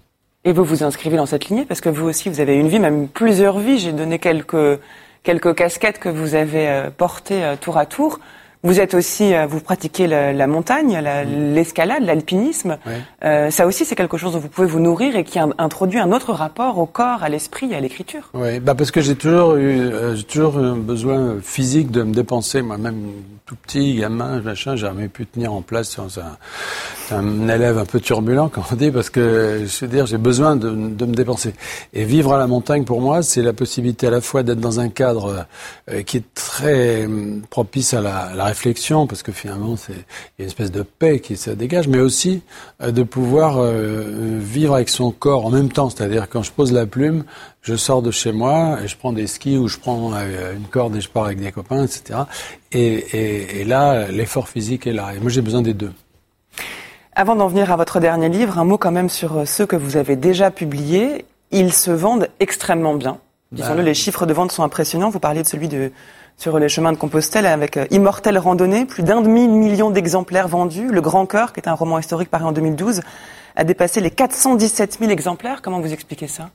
Et 0.48 0.54
vous 0.54 0.64
vous 0.64 0.84
inscrivez 0.84 1.18
dans 1.18 1.26
cette 1.26 1.50
lignée 1.50 1.66
parce 1.66 1.82
que 1.82 1.90
vous 1.90 2.08
aussi, 2.08 2.30
vous 2.30 2.40
avez 2.40 2.56
une 2.56 2.68
vie, 2.68 2.78
même 2.78 3.08
plusieurs 3.08 3.58
vies. 3.58 3.80
J'ai 3.80 3.92
donné 3.92 4.20
quelques, 4.20 4.80
quelques 5.24 5.56
casquettes 5.56 5.98
que 5.98 6.08
vous 6.08 6.36
avez 6.36 6.70
euh, 6.70 6.90
portées 6.92 7.44
euh, 7.44 7.56
tour 7.56 7.80
à 7.80 7.88
tour. 7.88 8.20
Vous 8.66 8.80
êtes 8.80 8.96
aussi, 8.96 9.36
euh, 9.36 9.46
vous 9.46 9.60
pratiquez 9.60 10.08
la, 10.08 10.34
la 10.34 10.48
montagne, 10.48 11.00
mm. 11.00 11.54
l'escalade, 11.54 12.02
l'alpinisme. 12.04 12.80
Euh, 13.24 13.52
ça 13.52 13.68
aussi, 13.68 13.86
c'est 13.86 13.94
quelque 13.94 14.18
chose 14.18 14.34
dont 14.34 14.40
vous 14.40 14.48
pouvez 14.48 14.66
vous 14.66 14.80
nourrir 14.80 15.16
et 15.16 15.24
qui 15.24 15.38
introduit 15.38 16.00
un 16.00 16.12
autre 16.12 16.34
rapport 16.34 16.80
au 16.80 16.88
corps, 16.88 17.22
à 17.22 17.30
l'esprit 17.30 17.72
et 17.72 17.76
à 17.76 17.80
l'écriture. 17.80 18.32
Oui, 18.34 18.60
bah 18.60 18.74
parce 18.74 18.90
que 18.90 19.02
j'ai 19.02 19.16
toujours 19.16 19.56
eu, 19.58 19.82
euh, 19.82 20.16
j'ai 20.16 20.24
toujours 20.24 20.60
eu 20.60 20.66
un 20.66 20.78
besoin 20.78 21.36
physique 21.44 21.92
de 21.92 22.02
me 22.02 22.12
dépenser. 22.12 22.64
Moi-même, 22.64 23.12
tout 23.46 23.56
petit, 23.56 23.98
gamin, 23.98 24.42
machin, 24.42 24.76
j'ai 24.76 24.88
jamais 24.88 25.10
pu 25.10 25.28
tenir 25.28 25.54
en 25.54 25.62
place. 25.62 26.00
Un, 26.00 27.16
un, 27.16 27.48
élève 27.48 27.78
un 27.78 27.86
peu 27.86 28.00
turbulent, 28.00 28.50
comme 28.52 28.64
on 28.72 28.76
dit, 28.76 28.90
parce 28.90 29.12
que 29.12 29.66
je 29.68 29.86
veux 29.86 29.92
dire, 29.92 30.08
j'ai 30.08 30.18
besoin 30.18 30.56
de, 30.56 30.72
de, 30.72 31.06
me 31.06 31.14
dépenser. 31.14 31.54
Et 31.94 32.04
vivre 32.04 32.34
à 32.34 32.40
la 32.40 32.48
montagne, 32.48 32.84
pour 32.84 33.00
moi, 33.00 33.22
c'est 33.22 33.44
la 33.44 33.54
possibilité 33.54 34.08
à 34.08 34.10
la 34.10 34.22
fois 34.22 34.42
d'être 34.42 34.60
dans 34.60 34.80
un 34.80 34.90
cadre 34.90 35.46
euh, 35.92 36.02
qui 36.02 36.18
est 36.18 36.34
très 36.34 37.08
propice 37.52 37.94
à 37.94 38.02
la, 38.02 38.32
la 38.36 38.55
réflexion, 38.56 39.06
parce 39.06 39.22
que 39.22 39.32
finalement, 39.32 39.76
c'est 39.76 39.94
il 39.94 39.98
y 40.40 40.42
a 40.42 40.44
une 40.44 40.48
espèce 40.48 40.72
de 40.72 40.82
paix 40.82 41.20
qui 41.20 41.36
se 41.36 41.50
dégage, 41.52 41.88
mais 41.88 42.00
aussi 42.00 42.42
euh, 42.82 42.92
de 42.92 43.04
pouvoir 43.04 43.58
euh, 43.58 44.40
vivre 44.40 44.76
avec 44.76 44.90
son 44.90 45.12
corps 45.12 45.46
en 45.46 45.50
même 45.50 45.70
temps. 45.70 45.90
C'est-à-dire 45.90 46.30
quand 46.30 46.42
je 46.42 46.52
pose 46.52 46.72
la 46.72 46.86
plume, 46.86 47.26
je 47.62 47.76
sors 47.76 48.02
de 48.02 48.12
chez 48.12 48.32
moi 48.32 48.80
et 48.84 48.88
je 48.88 48.98
prends 48.98 49.12
des 49.12 49.28
skis 49.28 49.58
ou 49.58 49.68
je 49.68 49.78
prends 49.78 50.14
euh, 50.14 50.56
une 50.56 50.66
corde 50.66 50.96
et 50.96 51.02
je 51.02 51.10
pars 51.10 51.26
avec 51.26 51.40
des 51.40 51.52
copains, 51.52 51.84
etc. 51.84 52.22
Et, 52.72 52.82
et, 52.82 53.62
et 53.62 53.64
là, 53.66 54.08
l'effort 54.08 54.48
physique 54.48 54.88
est 54.88 54.94
là. 54.94 55.14
Et 55.16 55.20
moi, 55.20 55.30
j'ai 55.30 55.42
besoin 55.42 55.62
des 55.62 55.74
deux. 55.74 55.92
Avant 57.14 57.36
d'en 57.36 57.48
venir 57.48 57.72
à 57.72 57.76
votre 57.76 58.00
dernier 58.00 58.30
livre, 58.30 58.58
un 58.58 58.66
mot 58.66 58.78
quand 58.78 58.92
même 58.92 59.10
sur 59.10 59.48
ceux 59.48 59.66
que 59.66 59.76
vous 59.76 59.98
avez 59.98 60.16
déjà 60.16 60.50
publiés. 60.52 61.26
Ils 61.52 61.74
se 61.74 61.92
vendent 61.92 62.28
extrêmement 62.40 62.96
bien. 62.96 63.20
Disons-le, 63.52 63.78
bah. 63.78 63.84
les 63.84 63.94
chiffres 63.94 64.26
de 64.26 64.34
vente 64.34 64.52
sont 64.52 64.64
impressionnants. 64.64 65.10
Vous 65.10 65.20
parliez 65.20 65.44
de 65.44 65.48
celui 65.48 65.68
de 65.68 65.92
sur 66.38 66.60
les 66.60 66.70
chemins 66.70 66.92
de 66.92 66.98
Compostelle 66.98 67.46
avec 67.46 67.78
euh, 67.78 67.86
Immortelle 67.92 68.38
Randonnée, 68.38 68.86
plus 68.86 69.04
d'un 69.04 69.22
demi-million 69.22 69.90
d'exemplaires 69.90 70.48
vendus. 70.48 70.90
Le 70.92 71.02
Grand 71.02 71.26
Cœur, 71.26 71.54
qui 71.54 71.60
est 71.60 71.68
un 71.68 71.74
roman 71.74 72.00
historique 72.00 72.30
paru 72.30 72.46
en 72.46 72.52
2012, 72.52 73.02
a 73.56 73.64
dépassé 73.64 74.02
les 74.02 74.12
417 74.12 74.98
000 75.00 75.12
exemplaires. 75.12 75.62
Comment 75.62 75.80
vous 75.80 75.94
expliquez 75.94 76.28
ça? 76.28 76.50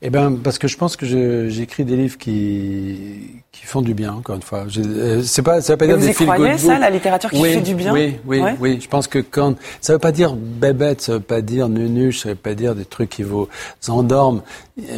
Eh 0.00 0.10
ben, 0.10 0.38
parce 0.42 0.58
que 0.58 0.68
je 0.68 0.76
pense 0.76 0.96
que 0.96 1.48
j'écris 1.48 1.84
des 1.84 1.96
livres 1.96 2.16
qui 2.16 3.42
qui 3.52 3.66
font 3.66 3.82
du 3.82 3.94
bien. 3.94 4.14
Encore 4.14 4.36
une 4.36 4.42
fois, 4.42 4.64
euh, 4.78 5.22
c'est 5.22 5.42
pas 5.42 5.60
ça 5.60 5.74
veut 5.74 5.76
pas 5.76 5.86
dire 5.86 5.96
vous 5.96 6.06
des 6.06 6.10
y 6.10 6.14
croyez 6.14 6.56
ça, 6.56 6.78
la 6.78 6.90
littérature 6.90 7.30
qui 7.30 7.42
fait 7.42 7.60
du 7.60 7.74
bien 7.74 7.92
Oui, 7.92 8.16
oui, 8.26 8.40
ouais. 8.40 8.56
oui. 8.58 8.78
Je 8.80 8.88
pense 8.88 9.06
que 9.06 9.18
quand 9.18 9.54
ça 9.80 9.92
veut 9.92 9.98
pas 9.98 10.12
dire 10.12 10.34
bébête, 10.34 11.02
ça 11.02 11.14
veut 11.14 11.20
pas 11.20 11.42
dire 11.42 11.68
nunuche, 11.68 12.20
ça 12.20 12.30
veut 12.30 12.34
pas 12.34 12.54
dire 12.54 12.74
des 12.74 12.84
trucs 12.84 13.10
qui 13.10 13.22
vous 13.22 13.48
endorment, 13.88 14.42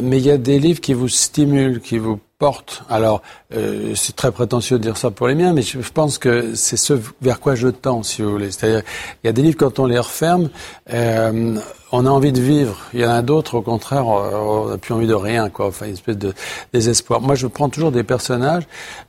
mais 0.01 0.17
il 0.17 0.25
y 0.25 0.31
a 0.31 0.37
des 0.37 0.59
livres 0.59 0.79
qui 0.79 0.93
vous 0.93 1.09
stimulent, 1.09 1.81
qui 1.81 1.97
vous 1.97 2.19
porte. 2.39 2.83
Alors, 2.89 3.21
euh, 3.53 3.93
c'est 3.95 4.15
très 4.15 4.31
prétentieux 4.31 4.77
de 4.77 4.83
dire 4.83 4.97
ça 4.97 5.11
pour 5.11 5.27
les 5.27 5.35
miens, 5.35 5.51
mais 5.51 5.61
je, 5.61 5.77
pense 5.91 6.17
que 6.17 6.55
c'est 6.55 6.77
ce 6.77 6.93
vers 7.21 7.41
quoi 7.41 7.53
je 7.53 7.67
tends, 7.67 8.01
si 8.01 8.21
vous 8.21 8.31
voulez. 8.31 8.49
C'est-à-dire, 8.49 8.81
il 9.23 9.27
y 9.27 9.29
a 9.29 9.33
des 9.33 9.41
livres 9.41 9.57
quand 9.57 9.77
on 9.77 9.85
les 9.85 9.99
referme, 9.99 10.49
euh, 10.91 11.59
on 11.91 12.05
a 12.05 12.09
envie 12.09 12.31
de 12.31 12.41
vivre. 12.41 12.77
Il 12.93 12.99
y 12.99 13.05
en 13.05 13.11
a 13.11 13.21
d'autres, 13.21 13.55
au 13.55 13.61
contraire, 13.61 14.07
on 14.07 14.69
n'a 14.69 14.77
plus 14.77 14.93
envie 14.93 15.07
de 15.07 15.13
rien, 15.13 15.49
quoi. 15.49 15.67
Enfin, 15.67 15.87
une 15.87 15.93
espèce 15.93 16.17
de 16.17 16.33
désespoir. 16.73 17.21
Moi, 17.21 17.35
je 17.35 17.47
prends 17.47 17.69
toujours 17.69 17.91
des 17.91 18.03
personnages 18.03 18.63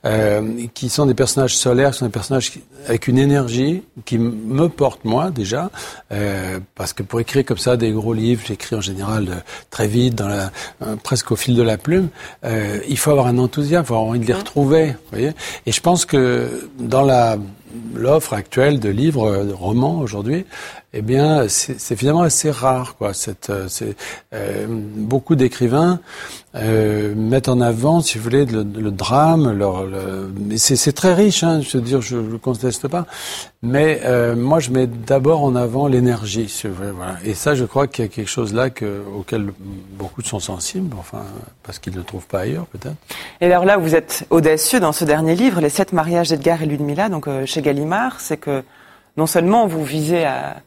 euh, 0.05 0.65
qui 0.73 0.89
sont 0.89 1.05
des 1.05 1.13
personnages 1.13 1.55
solaires, 1.55 1.91
qui 1.91 1.99
sont 1.99 2.05
des 2.05 2.11
personnages 2.11 2.51
avec 2.87 3.07
une 3.07 3.17
énergie 3.17 3.83
qui 4.05 4.17
me 4.17 4.67
porte 4.67 5.05
moi 5.05 5.29
déjà, 5.31 5.69
euh, 6.11 6.59
parce 6.75 6.93
que 6.93 7.03
pour 7.03 7.19
écrire 7.19 7.45
comme 7.45 7.57
ça 7.57 7.77
des 7.77 7.91
gros 7.91 8.13
livres, 8.13 8.41
j'écris 8.45 8.75
en 8.75 8.81
général 8.81 9.27
euh, 9.29 9.35
très 9.69 9.87
vite, 9.87 10.15
dans 10.15 10.27
la, 10.27 10.51
euh, 10.81 10.95
presque 11.01 11.31
au 11.31 11.35
fil 11.35 11.55
de 11.55 11.61
la 11.61 11.77
plume. 11.77 12.09
Euh, 12.43 12.79
il 12.87 12.97
faut 12.97 13.11
avoir 13.11 13.27
un 13.27 13.37
enthousiasme, 13.37 13.83
il 13.83 13.87
faut 13.87 13.93
avoir 13.93 14.09
envie 14.09 14.19
de 14.19 14.25
les 14.25 14.33
retrouver. 14.33 14.87
Vous 14.87 15.11
voyez 15.11 15.31
Et 15.65 15.71
je 15.71 15.81
pense 15.81 16.05
que 16.05 16.69
dans 16.79 17.03
la 17.03 17.37
l'offre 17.95 18.33
actuelle 18.33 18.81
de 18.81 18.89
livres, 18.89 19.45
de 19.45 19.53
romans 19.53 19.99
aujourd'hui, 19.99 20.45
eh 20.93 21.01
bien, 21.01 21.47
c'est 21.47 21.95
finalement 21.95 22.23
assez 22.23 22.51
rare, 22.51 22.97
quoi. 22.97 23.13
Cette, 23.13 23.49
euh, 23.49 23.69
euh, 24.33 24.65
beaucoup 24.67 25.35
d'écrivains 25.35 26.01
euh, 26.55 27.15
mettent 27.15 27.47
en 27.47 27.61
avant, 27.61 28.01
si 28.01 28.17
vous 28.17 28.25
voulez, 28.25 28.45
le, 28.45 28.63
drame. 28.91 29.57
Leur, 29.57 29.85
le, 29.85 30.29
c'est 30.57 30.91
très 30.91 31.13
riche, 31.13 31.43
hein, 31.43 31.61
je 31.61 31.77
veux 31.77 31.83
dire, 31.83 32.01
je 32.01 32.17
ne 32.17 32.29
le 32.31 32.37
conteste 32.37 32.89
pas. 32.89 33.05
Mais 33.61 34.01
euh, 34.03 34.35
moi, 34.35 34.59
je 34.59 34.71
mets 34.71 34.85
d'abord 34.85 35.45
en 35.45 35.55
avant 35.55 35.87
l'énergie, 35.87 36.49
si. 36.49 36.67
Voilà. 36.67 37.15
Et 37.23 37.35
ça, 37.35 37.55
je 37.55 37.63
crois 37.63 37.87
qu'il 37.87 38.03
y 38.03 38.07
a 38.09 38.11
quelque 38.11 38.29
chose 38.29 38.53
là 38.53 38.69
que, 38.69 39.01
auquel 39.17 39.53
beaucoup 39.97 40.21
sont 40.23 40.41
sensibles, 40.41 40.93
enfin, 40.99 41.23
parce 41.63 41.79
qu'ils 41.79 41.93
ne 41.93 41.99
le 41.99 42.03
trouvent 42.03 42.27
pas 42.27 42.41
ailleurs, 42.41 42.65
peut-être. 42.65 42.97
Et 43.39 43.45
alors 43.45 43.63
là, 43.63 43.77
vous 43.77 43.95
êtes 43.95 44.25
audacieux 44.29 44.81
dans 44.81 44.91
ce 44.91 45.05
dernier 45.05 45.35
livre, 45.35 45.61
Les 45.61 45.69
sept 45.69 45.93
mariages 45.93 46.27
d'Edgar 46.27 46.61
et 46.63 46.65
Ludmilla, 46.65 47.07
donc 47.07 47.29
chez 47.45 47.61
Gallimard, 47.61 48.19
c'est 48.19 48.35
que 48.35 48.61
non 49.15 49.25
seulement 49.25 49.67
vous 49.67 49.85
visez 49.85 50.25
à 50.25 50.57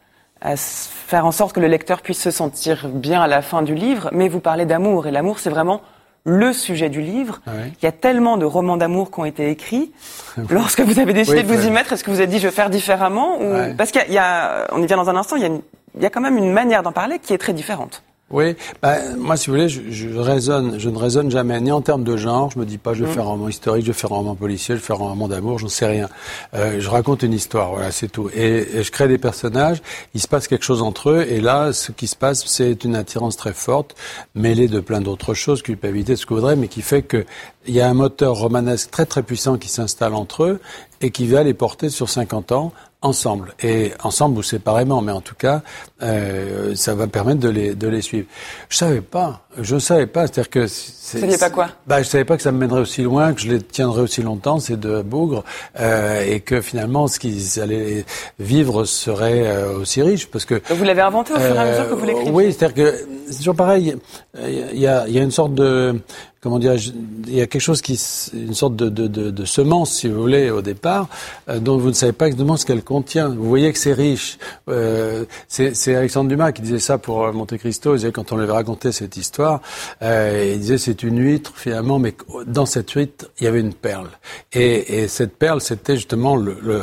à 0.44 0.56
faire 0.56 1.26
en 1.26 1.32
sorte 1.32 1.54
que 1.54 1.60
le 1.60 1.66
lecteur 1.66 2.02
puisse 2.02 2.20
se 2.20 2.30
sentir 2.30 2.88
bien 2.88 3.22
à 3.22 3.26
la 3.26 3.42
fin 3.42 3.62
du 3.62 3.74
livre, 3.74 4.10
mais 4.12 4.28
vous 4.28 4.40
parlez 4.40 4.66
d'amour, 4.66 5.06
et 5.06 5.10
l'amour, 5.10 5.38
c'est 5.38 5.50
vraiment 5.50 5.80
le 6.26 6.52
sujet 6.52 6.88
du 6.88 7.00
livre. 7.00 7.40
Ah 7.46 7.50
Il 7.80 7.84
y 7.84 7.88
a 7.88 7.92
tellement 7.92 8.36
de 8.36 8.44
romans 8.44 8.76
d'amour 8.76 9.10
qui 9.10 9.20
ont 9.20 9.24
été 9.24 9.50
écrits. 9.50 9.92
Lorsque 10.50 10.80
vous 10.80 10.98
avez 10.98 11.12
décidé 11.12 11.42
de 11.42 11.48
vous 11.48 11.66
y 11.66 11.70
mettre, 11.70 11.92
est-ce 11.92 12.04
que 12.04 12.10
vous 12.10 12.18
avez 12.18 12.26
dit 12.26 12.38
je 12.38 12.48
vais 12.48 12.54
faire 12.54 12.70
différemment 12.70 13.40
ou... 13.40 13.74
Parce 13.76 13.90
qu'il 13.90 14.12
y, 14.12 14.18
a, 14.18 14.66
on 14.72 14.82
y 14.82 14.86
vient 14.86 14.96
dans 14.96 15.10
un 15.10 15.16
instant, 15.16 15.36
il 15.36 15.42
y, 15.42 15.46
a 15.46 15.50
il 15.96 16.02
y 16.02 16.06
a 16.06 16.10
quand 16.10 16.20
même 16.20 16.36
une 16.36 16.52
manière 16.52 16.82
d'en 16.82 16.92
parler 16.92 17.18
qui 17.18 17.32
est 17.32 17.38
très 17.38 17.52
différente. 17.52 18.02
Oui, 18.30 18.56
bah, 18.80 18.96
moi, 19.16 19.36
si 19.36 19.48
vous 19.48 19.52
voulez, 19.52 19.68
je, 19.68 19.82
je, 19.90 20.08
raisonne, 20.18 20.78
je 20.78 20.88
ne 20.88 20.96
raisonne 20.96 21.30
jamais 21.30 21.60
ni 21.60 21.70
en 21.70 21.82
termes 21.82 22.04
de 22.04 22.16
genre. 22.16 22.50
Je 22.50 22.58
me 22.58 22.64
dis 22.64 22.78
pas, 22.78 22.94
je 22.94 23.04
vais 23.04 23.10
mm. 23.10 23.14
faire 23.14 23.24
un 23.24 23.28
roman 23.28 23.48
historique, 23.48 23.84
je 23.84 23.92
vais 23.92 23.98
faire 23.98 24.12
un 24.12 24.16
roman 24.16 24.34
policier, 24.34 24.74
je 24.74 24.80
vais 24.80 24.86
faire 24.86 24.96
un 24.96 25.10
roman 25.10 25.28
d'amour, 25.28 25.58
j'en 25.58 25.68
sais 25.68 25.86
rien. 25.86 26.08
Euh, 26.54 26.80
je 26.80 26.88
raconte 26.88 27.22
une 27.22 27.34
histoire, 27.34 27.70
voilà, 27.70 27.92
c'est 27.92 28.08
tout. 28.08 28.30
Et, 28.34 28.82
je 28.82 28.90
crée 28.90 29.08
des 29.08 29.18
personnages. 29.18 29.82
Il 30.14 30.22
se 30.22 30.26
passe 30.26 30.48
quelque 30.48 30.64
chose 30.64 30.80
entre 30.80 31.10
eux, 31.10 31.26
et 31.28 31.40
là, 31.40 31.74
ce 31.74 31.92
qui 31.92 32.06
se 32.06 32.16
passe, 32.16 32.46
c'est 32.46 32.84
une 32.84 32.96
attirance 32.96 33.36
très 33.36 33.52
forte, 33.52 33.94
mêlée 34.34 34.68
de 34.68 34.80
plein 34.80 35.02
d'autres 35.02 35.34
choses, 35.34 35.60
culpabilité, 35.60 36.16
ce 36.16 36.24
que 36.24 36.32
vous 36.32 36.40
voudrez, 36.40 36.56
mais 36.56 36.68
qui 36.68 36.82
fait 36.82 37.02
que 37.02 37.26
il 37.66 37.74
y 37.74 37.80
a 37.80 37.88
un 37.88 37.94
moteur 37.94 38.36
romanesque 38.36 38.90
très 38.90 39.06
très 39.06 39.22
puissant 39.22 39.58
qui 39.58 39.68
s'installe 39.68 40.14
entre 40.14 40.44
eux 40.44 40.60
et 41.00 41.10
qui 41.10 41.26
va 41.26 41.42
les 41.42 41.54
porter 41.54 41.88
sur 41.88 42.08
50 42.08 42.52
ans 42.52 42.72
ensemble 43.04 43.54
et 43.62 43.92
ensemble 44.02 44.38
ou 44.38 44.42
séparément, 44.42 45.02
mais 45.02 45.12
en 45.12 45.20
tout 45.20 45.34
cas, 45.34 45.62
euh, 46.02 46.74
ça 46.74 46.94
va 46.94 47.06
permettre 47.06 47.40
de 47.40 47.50
les 47.50 47.74
de 47.74 47.86
les 47.86 48.00
suivre. 48.00 48.26
Je 48.70 48.76
savais 48.76 49.02
pas, 49.02 49.42
je 49.60 49.78
savais 49.78 50.06
pas, 50.06 50.26
c'est-à-dire 50.26 50.50
que. 50.50 50.60
Vous 50.60 51.20
saviez 51.20 51.38
pas 51.38 51.50
quoi? 51.50 51.68
Bah, 51.86 52.02
je 52.02 52.08
savais 52.08 52.24
pas 52.24 52.36
que 52.36 52.42
ça 52.42 52.50
me 52.50 52.58
mènerait 52.58 52.80
aussi 52.80 53.02
loin, 53.02 53.34
que 53.34 53.40
je 53.40 53.50
les 53.50 53.60
tiendrais 53.60 54.00
aussi 54.00 54.22
longtemps, 54.22 54.58
ces 54.58 54.76
deux 54.76 55.02
bougres, 55.02 55.44
euh, 55.78 56.24
et 56.24 56.40
que 56.40 56.60
finalement, 56.62 57.06
ce 57.06 57.18
qu'ils 57.18 57.60
allaient 57.60 58.04
vivre 58.38 58.84
serait 58.84 59.46
euh, 59.46 59.78
aussi 59.78 60.00
riche, 60.02 60.26
parce 60.30 60.46
que. 60.46 60.60
Vous 60.70 60.84
l'avez 60.84 61.02
inventé 61.02 61.34
au 61.34 61.36
fur 61.36 61.54
et 61.54 61.58
à 61.58 61.66
mesure 61.66 61.90
que 61.90 61.94
vous 61.94 62.06
l'écrivez. 62.06 62.30
Oui, 62.30 62.52
c'est-à-dire 62.52 62.74
que 62.74 63.06
c'est 63.28 63.38
toujours 63.38 63.56
pareil. 63.56 63.96
Il 64.42 64.80
y 64.80 64.86
a 64.86 65.06
il 65.06 65.14
y 65.14 65.18
a 65.18 65.22
une 65.22 65.30
sorte 65.30 65.54
de 65.54 66.00
comment 66.44 66.58
dire, 66.58 66.74
il 66.74 67.34
y 67.34 67.40
a 67.40 67.46
quelque 67.46 67.62
chose 67.62 67.80
qui, 67.80 67.98
une 68.34 68.52
sorte 68.52 68.76
de, 68.76 68.90
de, 68.90 69.06
de, 69.06 69.30
de 69.30 69.44
semence, 69.46 69.92
si 69.92 70.08
vous 70.08 70.20
voulez, 70.20 70.50
au 70.50 70.60
départ, 70.60 71.08
euh, 71.48 71.58
dont 71.58 71.78
vous 71.78 71.88
ne 71.88 71.94
savez 71.94 72.12
pas 72.12 72.26
exactement 72.26 72.58
ce 72.58 72.66
qu'elle 72.66 72.84
contient. 72.84 73.30
Vous 73.30 73.48
voyez 73.48 73.72
que 73.72 73.78
c'est 73.78 73.94
riche. 73.94 74.36
Euh, 74.68 75.24
c'est 75.48 75.96
Alexandre 75.96 76.28
Dumas 76.28 76.52
qui 76.52 76.60
disait 76.60 76.80
ça 76.80 76.98
pour 76.98 77.32
Monte 77.32 77.56
Cristo. 77.56 77.94
Il 77.94 78.00
disait 78.00 78.12
quand 78.12 78.30
on 78.30 78.36
lui 78.36 78.42
avait 78.42 78.52
raconté 78.52 78.92
cette 78.92 79.16
histoire, 79.16 79.62
euh, 80.02 80.52
il 80.52 80.60
disait 80.60 80.76
c'est 80.76 81.02
une 81.02 81.18
huître 81.18 81.54
finalement, 81.56 81.98
mais 81.98 82.14
dans 82.46 82.66
cette 82.66 82.90
huître 82.90 83.30
il 83.40 83.44
y 83.44 83.46
avait 83.46 83.60
une 83.60 83.72
perle. 83.72 84.10
Et, 84.52 84.98
et 84.98 85.08
cette 85.08 85.38
perle, 85.38 85.62
c'était 85.62 85.96
justement 85.96 86.36
le, 86.36 86.58
le, 86.62 86.82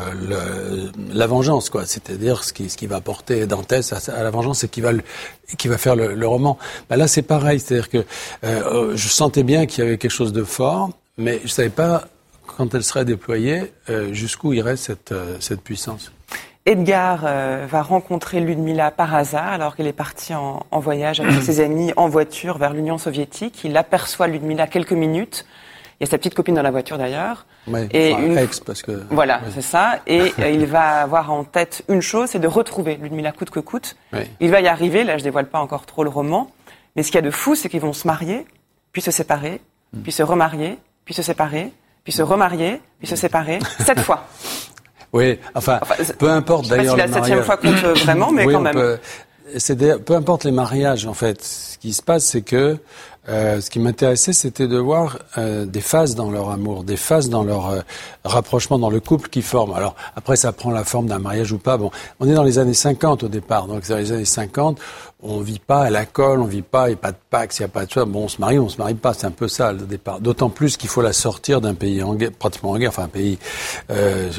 la 1.13 1.27
vengeance, 1.27 1.69
quoi. 1.69 1.85
C'est-à-dire 1.85 2.43
ce 2.43 2.51
qui, 2.51 2.67
ce 2.67 2.77
qui 2.77 2.87
va 2.87 2.99
porter 2.99 3.45
Dantès 3.45 3.93
à, 3.93 4.23
la 4.23 4.31
vengeance 4.31 4.63
et 4.63 4.69
qui 4.69 4.81
va, 4.81 4.91
qui 5.55 5.67
va 5.67 5.77
faire 5.77 5.95
le, 5.95 6.15
le 6.15 6.27
roman. 6.27 6.57
Ben 6.89 6.95
là, 6.95 7.07
c'est 7.07 7.21
pareil. 7.21 7.59
C'est-à-dire 7.59 7.89
que 7.89 8.03
euh, 8.43 8.93
je 8.95 9.07
sentais 9.07 9.43
bien 9.43 9.50
qu'il 9.51 9.83
y 9.83 9.87
avait 9.87 9.97
quelque 9.97 10.11
chose 10.11 10.33
de 10.33 10.43
fort, 10.43 10.91
mais 11.17 11.37
je 11.39 11.43
ne 11.43 11.49
savais 11.49 11.69
pas, 11.69 12.05
quand 12.45 12.73
elle 12.73 12.83
serait 12.83 13.05
déployée, 13.05 13.73
euh, 13.89 14.13
jusqu'où 14.13 14.53
irait 14.53 14.77
cette, 14.77 15.11
euh, 15.11 15.37
cette 15.39 15.61
puissance. 15.61 16.11
Edgar 16.65 17.23
euh, 17.25 17.65
va 17.69 17.81
rencontrer 17.81 18.39
Ludmilla 18.39 18.91
par 18.91 19.13
hasard 19.15 19.47
alors 19.47 19.75
qu'il 19.75 19.87
est 19.87 19.93
parti 19.93 20.33
en, 20.33 20.63
voyage 20.71 21.19
avec 21.19 21.33
ses 21.41 21.59
amis 21.59 21.91
en 21.95 22.07
voiture 22.07 22.57
vers 22.57 22.73
l'Union 22.73 22.97
soviétique. 22.97 23.63
Il 23.63 23.75
aperçoit 23.77 24.27
Ludmilla 24.27 24.67
quelques 24.67 24.93
minutes. 24.93 25.45
Il 25.99 26.05
y 26.05 26.07
a 26.07 26.09
sa 26.09 26.17
petite 26.17 26.33
copine 26.33 26.55
dans 26.55 26.61
la 26.61 26.71
voiture 26.71 26.97
d'ailleurs. 26.97 27.45
et 27.91 28.11
une... 28.11 28.37
ex 28.37 28.59
parce 28.59 28.81
que 28.81 29.03
voilà, 29.11 29.41
c'est 29.53 29.61
ça. 29.61 29.99
Et 30.07 30.31
il 30.51 30.65
va 30.65 31.01
avoir 31.01 31.31
en 31.31 31.43
tête 31.43 31.83
une 31.89 32.01
chose, 32.01 32.29
c'est 32.29 32.39
de 32.39 32.47
retrouver 32.47 32.95
Ludmilla 32.95 33.31
coûte 33.31 33.49
que 33.49 33.59
coûte. 33.59 33.95
Il 34.39 34.49
va 34.49 34.61
y 34.61 34.67
arriver. 34.67 35.03
Là, 35.03 35.17
je 35.17 35.23
dévoile 35.23 35.47
pas 35.47 35.59
encore 35.59 35.85
trop 35.85 36.03
le 36.03 36.09
roman. 36.09 36.49
Mais 36.95 37.03
ce 37.03 37.07
qu'il 37.07 37.15
y 37.15 37.23
a 37.23 37.25
de 37.25 37.31
fou, 37.31 37.55
c'est 37.55 37.69
qu'ils 37.69 37.81
vont 37.81 37.93
se 37.93 38.07
marier 38.07 38.45
puis 38.91 39.01
se 39.01 39.11
séparer, 39.11 39.61
hmm. 39.93 40.01
puis 40.01 40.11
se 40.11 40.23
remarier, 40.23 40.77
puis 41.05 41.13
se 41.13 41.23
séparer, 41.23 41.71
puis 42.03 42.13
se 42.13 42.21
remarier, 42.21 42.81
puis 42.99 43.07
se 43.07 43.15
séparer, 43.15 43.59
sept 43.85 43.99
fois. 43.99 44.27
Oui, 45.13 45.39
enfin, 45.55 45.79
peu 46.17 46.29
importe 46.29 46.69
d'ailleurs. 46.69 46.95
Si 46.95 47.01
la 47.01 47.11
septième 47.11 47.43
fois 47.43 47.57
compte 47.57 47.83
euh, 47.83 47.93
vraiment, 47.93 48.31
mais 48.33 48.45
quand 48.45 48.61
même. 48.61 48.73
Peut, 48.73 48.99
peu 50.05 50.15
importe 50.15 50.45
les 50.45 50.51
mariages, 50.51 51.05
en 51.05 51.13
fait. 51.13 51.43
Ce 51.43 51.77
qui 51.77 51.93
se 51.93 52.01
passe, 52.01 52.23
c'est 52.23 52.41
que 52.41 52.77
euh, 53.29 53.61
ce 53.61 53.69
qui 53.69 53.79
m'intéressait, 53.79 54.33
c'était 54.33 54.67
de 54.67 54.77
voir 54.77 55.19
euh, 55.37 55.65
des 55.65 55.81
phases 55.81 56.15
dans 56.15 56.31
leur 56.31 56.49
amour, 56.49 56.83
des 56.83 56.97
phases 56.97 57.29
dans 57.29 57.43
leur 57.43 57.69
euh, 57.69 57.81
rapprochement, 58.25 58.79
dans 58.79 58.89
le 58.89 58.99
couple 58.99 59.29
qu'ils 59.29 59.43
forment. 59.43 59.73
Alors 59.73 59.95
après, 60.15 60.35
ça 60.35 60.51
prend 60.51 60.71
la 60.71 60.83
forme 60.83 61.05
d'un 61.05 61.19
mariage 61.19 61.51
ou 61.51 61.59
pas. 61.59 61.77
Bon, 61.77 61.91
on 62.19 62.27
est 62.27 62.33
dans 62.33 62.43
les 62.43 62.57
années 62.57 62.73
50 62.73 63.21
au 63.21 63.27
départ, 63.27 63.67
donc 63.67 63.87
dans 63.87 63.97
les 63.97 64.11
années 64.11 64.25
50, 64.25 64.79
on 65.21 65.39
vit 65.39 65.59
pas 65.59 65.83
à 65.83 65.89
la 65.91 66.07
colle, 66.07 66.39
on 66.41 66.45
vit 66.45 66.63
pas, 66.63 66.87
il 66.87 66.93
n'y 66.93 66.95
a 66.95 66.97
pas 66.97 67.11
de 67.11 67.17
Pax, 67.29 67.59
il 67.59 67.61
n'y 67.61 67.65
a 67.65 67.69
pas 67.69 67.85
de 67.85 67.91
ça. 67.91 68.05
Bon, 68.05 68.23
on 68.23 68.27
se 68.27 68.41
marie, 68.41 68.57
on 68.57 68.69
se 68.69 68.79
marie 68.79 68.95
pas, 68.95 69.13
c'est 69.13 69.27
un 69.27 69.31
peu 69.31 69.47
ça 69.47 69.71
le 69.71 69.81
départ. 69.85 70.19
D'autant 70.19 70.49
plus 70.49 70.75
qu'il 70.75 70.89
faut 70.89 71.03
la 71.03 71.13
sortir 71.13 71.61
d'un 71.61 71.75
pays 71.75 72.01
en 72.01 72.15
guerre, 72.15 72.31
pratiquement 72.31 72.71
en 72.71 72.79
guerre, 72.79 72.89
enfin 72.89 73.03
un 73.03 73.07
pays, 73.07 73.37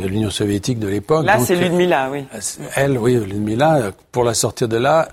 l'Union 0.05 0.31
soviétique 0.31 0.81
de 0.81 0.89
l'époque. 0.89 1.25
Là, 1.25 1.39
c'est 1.39 1.55
Ludmilla, 1.55 2.11
oui. 2.11 2.25
Elle, 2.75 2.99
oui, 2.99 3.15
Ludmilla, 3.15 3.93
pour 4.11 4.25
la 4.25 4.35
sortir 4.35 4.67
de 4.67 4.77
là, 4.77 5.07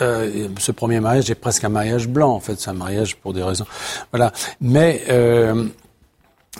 euh, 0.00 0.48
ce 0.58 0.72
premier 0.72 1.00
mariage 1.00 1.30
est 1.30 1.34
presque 1.34 1.64
un 1.64 1.68
mariage 1.68 2.08
blanc, 2.08 2.30
en 2.30 2.40
fait, 2.40 2.58
c'est 2.58 2.70
un 2.70 2.74
mariage 2.74 3.16
pour 3.16 3.32
des 3.32 3.42
raisons. 3.42 3.66
Voilà. 4.12 4.32
Mais 4.60 5.02
euh, 5.08 5.66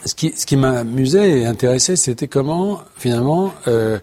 ce 0.05 0.15
qui, 0.15 0.33
ce 0.35 0.45
qui 0.45 0.57
m'amusait 0.57 1.41
et 1.41 1.45
intéressait, 1.45 1.95
c'était 1.95 2.27
comment, 2.27 2.81
finalement, 2.95 3.53
euh, 3.67 3.99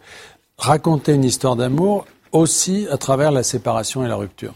raconter 0.56 1.14
une 1.14 1.25
histoire 1.25 1.56
d'amour 1.56 2.06
aussi 2.32 2.87
à 2.90 2.99
travers 2.99 3.30
la 3.32 3.42
séparation 3.42 4.04
et 4.04 4.08
la 4.08 4.16
rupture. 4.16 4.52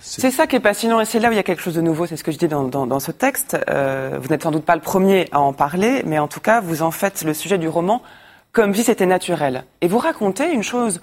C'est 0.00 0.30
ça 0.30 0.46
qui 0.46 0.54
est 0.54 0.60
passionnant 0.60 1.00
et 1.00 1.04
c'est 1.04 1.18
là 1.18 1.28
où 1.28 1.32
il 1.32 1.36
y 1.36 1.40
a 1.40 1.42
quelque 1.42 1.62
chose 1.62 1.74
de 1.74 1.80
nouveau, 1.80 2.06
c'est 2.06 2.16
ce 2.16 2.22
que 2.22 2.30
je 2.30 2.38
dis 2.38 2.46
dans, 2.46 3.00
ce 3.00 3.10
texte. 3.10 3.56
Vous 3.66 4.28
n'êtes 4.28 4.44
sans 4.44 4.52
doute 4.52 4.64
pas 4.64 4.76
le 4.76 4.80
premier 4.80 5.26
à 5.32 5.40
en 5.40 5.52
parler, 5.52 6.02
mais 6.06 6.20
en 6.20 6.28
tout 6.28 6.38
cas, 6.38 6.60
vous 6.60 6.82
en 6.82 6.92
faites 6.92 7.24
le 7.24 7.34
sujet 7.34 7.58
du 7.58 7.68
roman 7.68 8.00
comme 8.52 8.72
si 8.74 8.84
c'était 8.84 9.06
naturel. 9.06 9.64
Et 9.80 9.88
vous 9.88 9.98
racontez 9.98 10.52
une 10.52 10.62
chose 10.62 11.00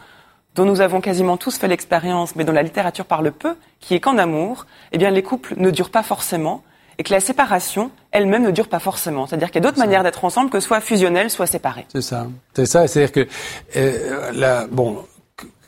dont 0.55 0.65
nous 0.65 0.81
avons 0.81 1.01
quasiment 1.01 1.37
tous 1.37 1.57
fait 1.57 1.67
l'expérience, 1.67 2.35
mais 2.35 2.43
dont 2.43 2.51
la 2.51 2.63
littérature 2.63 3.05
parle 3.05 3.31
peu, 3.31 3.55
qui 3.79 3.95
est 3.95 3.99
qu'en 3.99 4.17
amour, 4.17 4.65
eh 4.91 4.97
bien, 4.97 5.09
les 5.09 5.23
couples 5.23 5.53
ne 5.57 5.71
durent 5.71 5.89
pas 5.89 6.03
forcément, 6.03 6.63
et 6.97 7.03
que 7.03 7.11
la 7.11 7.19
séparation 7.19 7.91
elle-même 8.11 8.43
ne 8.43 8.51
dure 8.51 8.67
pas 8.67 8.79
forcément. 8.79 9.25
C'est-à-dire 9.25 9.49
qu'il 9.49 9.63
y 9.63 9.65
a 9.65 9.67
d'autres 9.67 9.79
manières 9.79 10.03
d'être 10.03 10.23
ensemble 10.25 10.49
que 10.49 10.59
soit 10.59 10.79
fusionnelles, 10.79 11.29
soit 11.29 11.47
séparées. 11.47 11.87
C'est 11.91 12.01
ça. 12.01 12.27
C'est 12.53 12.67
ça. 12.67 12.87
C'est-à-dire 12.87 13.11
que 13.11 13.27
euh, 13.75 14.31
la, 14.33 14.67
bon, 14.67 15.03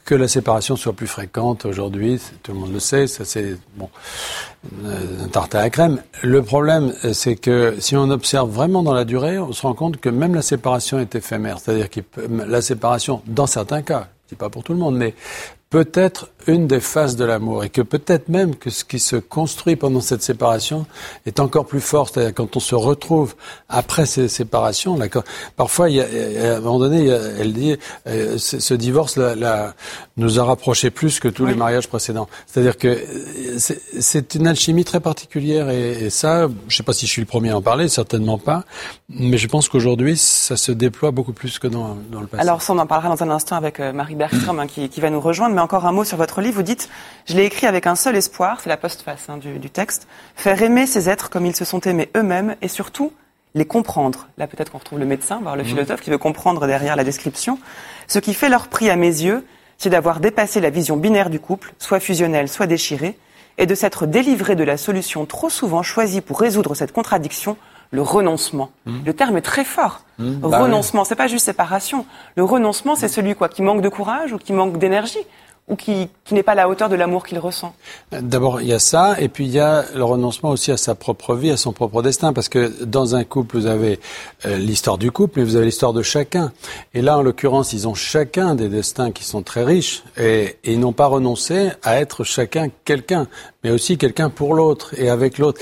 que 0.06 0.14
la 0.14 0.28
séparation 0.28 0.76
soit 0.76 0.94
plus 0.94 1.08
fréquente 1.08 1.66
aujourd'hui, 1.66 2.22
tout 2.44 2.54
le 2.54 2.60
monde 2.60 2.74
le 2.74 2.80
sait, 2.80 3.08
ça 3.08 3.26
c'est 3.26 3.58
bon, 3.76 3.90
un 4.86 5.28
tarte 5.30 5.56
à 5.56 5.62
la 5.62 5.72
crème. 5.72 6.02
Le 6.22 6.44
problème, 6.44 6.94
c'est 7.14 7.36
que 7.36 7.76
si 7.80 7.98
on 7.98 8.10
observe 8.12 8.50
vraiment 8.50 8.84
dans 8.84 8.94
la 8.94 9.04
durée, 9.04 9.40
on 9.40 9.52
se 9.52 9.64
rend 9.64 9.74
compte 9.74 9.98
que 9.98 10.10
même 10.10 10.36
la 10.36 10.44
séparation 10.44 11.00
est 11.00 11.16
éphémère. 11.16 11.58
C'est-à-dire 11.58 11.90
que 11.90 12.02
la 12.30 12.62
séparation, 12.62 13.24
dans 13.26 13.48
certains 13.48 13.82
cas, 13.82 14.10
dis 14.28 14.36
pas 14.36 14.50
pour 14.50 14.64
tout 14.64 14.74
le 14.74 14.80
monde, 14.80 14.98
mais 14.98 15.14
peut 15.76 15.92
être 15.94 16.30
une 16.48 16.68
des 16.68 16.80
phases 16.80 17.18
de 17.18 17.26
l'amour 17.26 17.66
et 17.66 17.70
que 17.70 17.82
peut-être 17.82 18.30
même 18.30 18.56
que 18.56 18.70
ce 18.70 18.86
qui 18.86 19.00
se 19.00 19.18
construit 19.18 19.76
pendant 19.76 20.00
cette 20.00 20.22
séparation 20.22 20.86
est 21.26 21.42
encore 21.42 21.66
plus 21.66 21.82
fort. 21.82 22.08
C'est-à-dire 22.08 22.34
quand 22.34 22.56
on 22.56 22.62
se 22.62 22.76
retrouve 22.76 23.36
après 23.68 24.06
ces 24.06 24.30
séparations, 24.30 24.96
là, 24.96 25.08
parfois, 25.58 25.90
il 25.90 25.98
y 25.98 26.02
a, 26.02 26.54
à 26.54 26.58
un 26.58 26.62
moment 26.62 26.80
donné, 26.80 27.08
elle 27.08 27.52
dit, 27.52 27.76
euh, 28.08 28.38
ce 28.38 28.74
divorce 28.74 29.18
là, 29.18 29.74
nous 30.16 30.40
a 30.40 30.46
rapprochés 30.46 30.92
plus 30.92 31.20
que 31.20 31.28
tous 31.28 31.46
les 31.46 31.56
mariages 31.56 31.90
précédents. 31.90 32.30
C'est-à-dire 32.48 32.78
que 32.78 32.88
euh, 32.88 33.58
c'est 34.00 34.36
une 34.36 34.48
alchimie 34.48 34.86
très 34.86 35.02
particulière 35.02 35.70
et, 35.70 36.06
et 36.06 36.10
ça, 36.10 36.48
je 36.48 36.54
ne 36.54 36.72
sais 36.72 36.84
pas 36.84 36.94
si 36.94 37.06
je 37.06 37.12
suis 37.12 37.22
le 37.22 37.28
premier 37.28 37.50
à 37.50 37.58
en 37.58 37.62
parler, 37.62 37.90
certainement 37.90 38.38
pas, 38.38 38.64
mais 39.10 39.38
je 39.38 39.48
pense 39.48 39.68
qu'aujourd'hui, 39.68 40.16
ça 40.16 40.56
se 40.56 40.72
déploie 40.72 41.12
beaucoup 41.12 41.34
plus 41.34 41.60
que 41.60 41.68
dans, 41.68 41.98
dans 42.12 42.22
le 42.22 42.28
passé. 42.28 42.42
Alors 42.42 42.62
ça, 42.62 42.72
on 42.72 42.78
en 42.78 42.88
parlera 42.88 43.10
dans 43.14 43.24
un 43.24 43.32
instant 43.32 43.58
avec 43.58 43.82
euh, 43.82 43.92
Marie 43.92 44.16
Bergstrom 44.16 44.60
hein, 44.60 44.68
qui, 44.68 44.88
qui 44.88 45.02
va 45.02 45.10
nous 45.10 45.20
rejoindre, 45.20 45.56
mais 45.56 45.65
encore 45.66 45.86
un 45.86 45.92
mot 45.92 46.06
sur 46.06 46.18
votre 46.18 46.40
livre, 46.40 46.56
vous 46.56 46.64
dites, 46.64 46.90
je 47.26 47.36
l'ai 47.36 47.44
écrit 47.44 47.68
avec 47.68 47.88
un 47.88 47.96
seul 47.96 48.16
espoir, 48.16 48.62
c'est 48.62 48.70
la 48.70 48.78
postface 48.78 49.26
hein, 49.28 49.38
du, 49.38 49.60
du, 49.60 49.70
texte, 49.70 50.08
faire 50.36 50.62
aimer 50.62 50.88
ces 50.88 51.10
êtres 51.10 51.30
comme 51.30 51.46
ils 51.46 51.56
se 51.56 51.66
sont 51.66 51.82
aimés 51.82 52.10
eux-mêmes 52.16 52.56
et 52.62 52.68
surtout 52.68 53.12
les 53.56 53.66
comprendre. 53.66 54.28
Là, 54.38 54.48
peut-être 54.48 54.72
qu'on 54.72 54.78
retrouve 54.78 55.00
le 55.00 55.06
médecin, 55.06 55.40
voire 55.42 55.56
le 55.56 55.64
mmh. 55.64 55.68
philosophe, 55.68 56.02
qui 56.02 56.10
veut 56.12 56.18
comprendre 56.18 56.68
derrière 56.68 56.96
la 56.96 57.04
description. 57.04 57.58
Ce 58.08 58.20
qui 58.20 58.34
fait 58.34 58.50
leur 58.50 58.68
prix 58.68 58.90
à 58.90 58.96
mes 58.96 59.08
yeux, 59.08 59.46
c'est 59.78 59.90
d'avoir 59.90 60.20
dépassé 60.20 60.62
la 60.62 60.70
vision 60.70 60.98
binaire 60.98 61.30
du 61.30 61.40
couple, 61.40 61.74
soit 61.80 62.00
fusionnelle, 62.00 62.48
soit 62.48 62.68
déchirée, 62.68 63.18
et 63.58 63.66
de 63.66 63.74
s'être 63.74 64.06
délivré 64.06 64.56
de 64.56 64.64
la 64.64 64.78
solution 64.78 65.26
trop 65.26 65.50
souvent 65.50 65.82
choisie 65.82 66.22
pour 66.22 66.40
résoudre 66.40 66.76
cette 66.76 66.92
contradiction, 66.92 67.58
le 67.92 68.02
renoncement. 68.02 68.72
Mmh. 68.86 68.98
Le 69.06 69.14
terme 69.14 69.38
est 69.38 69.42
très 69.42 69.64
fort. 69.64 70.02
Mmh, 70.20 70.34
bah 70.36 70.60
renoncement, 70.60 71.06
c'est 71.06 71.16
pas 71.16 71.28
juste 71.28 71.46
séparation. 71.46 72.06
Le 72.36 72.44
renoncement, 72.44 72.96
c'est 72.96 73.08
celui 73.08 73.36
quoi 73.36 73.48
qui 73.48 73.62
manque 73.62 73.82
de 73.82 73.90
courage 73.90 74.34
ou 74.34 74.38
qui 74.38 74.52
manque 74.54 74.78
d'énergie 74.78 75.26
ou 75.68 75.76
qui, 75.76 76.10
qui 76.24 76.36
n'est 76.36 76.44
pas 76.44 76.52
à 76.52 76.56
la 76.56 76.70
hauteur 76.70 76.90
de 76.90 76.96
l'amour 76.96 77.26
qu'il 77.26 77.40
ressent 77.40 77.74
D'abord, 78.12 78.62
il 78.62 78.68
y 78.68 78.74
a 78.74 78.80
ça, 78.80 79.20
et 79.20 79.30
puis 79.30 79.46
il 79.46 79.52
y 79.52 79.60
a 79.60 79.86
le 79.96 80.04
renoncement 80.04 80.52
aussi 80.52 80.72
à 80.72 80.78
sa 80.78 80.94
propre 80.94 81.34
vie, 81.36 81.50
à 81.50 81.58
son 81.58 81.74
propre 81.74 82.04
destin, 82.04 82.34
parce 82.34 82.50
que 82.50 82.84
dans 82.84 83.16
un 83.16 83.24
couple, 83.24 83.58
vous 83.58 83.66
avez 83.66 84.00
euh, 84.46 84.58
l'histoire 84.58 85.00
du 85.00 85.12
couple, 85.12 85.40
mais 85.40 85.46
vous 85.46 85.56
avez 85.56 85.66
l'histoire 85.66 85.94
de 85.94 86.04
chacun. 86.04 86.52
Et 86.94 87.02
là, 87.02 87.18
en 87.18 87.24
l'occurrence, 87.24 87.74
ils 87.74 87.88
ont 87.88 87.96
chacun 87.96 88.54
des 88.54 88.70
destins 88.70 89.12
qui 89.12 89.24
sont 89.24 89.42
très 89.42 89.64
riches, 89.64 90.04
et, 90.18 90.58
et 90.64 90.74
ils 90.74 90.80
n'ont 90.80 90.94
pas 90.94 91.08
renoncé 91.08 91.72
à 91.82 92.00
être 92.00 92.24
chacun 92.24 92.70
quelqu'un, 92.84 93.28
mais 93.66 93.72
aussi 93.72 93.98
quelqu'un 93.98 94.30
pour 94.30 94.54
l'autre 94.54 94.94
et 94.96 95.10
avec 95.10 95.40
l'autre. 95.40 95.60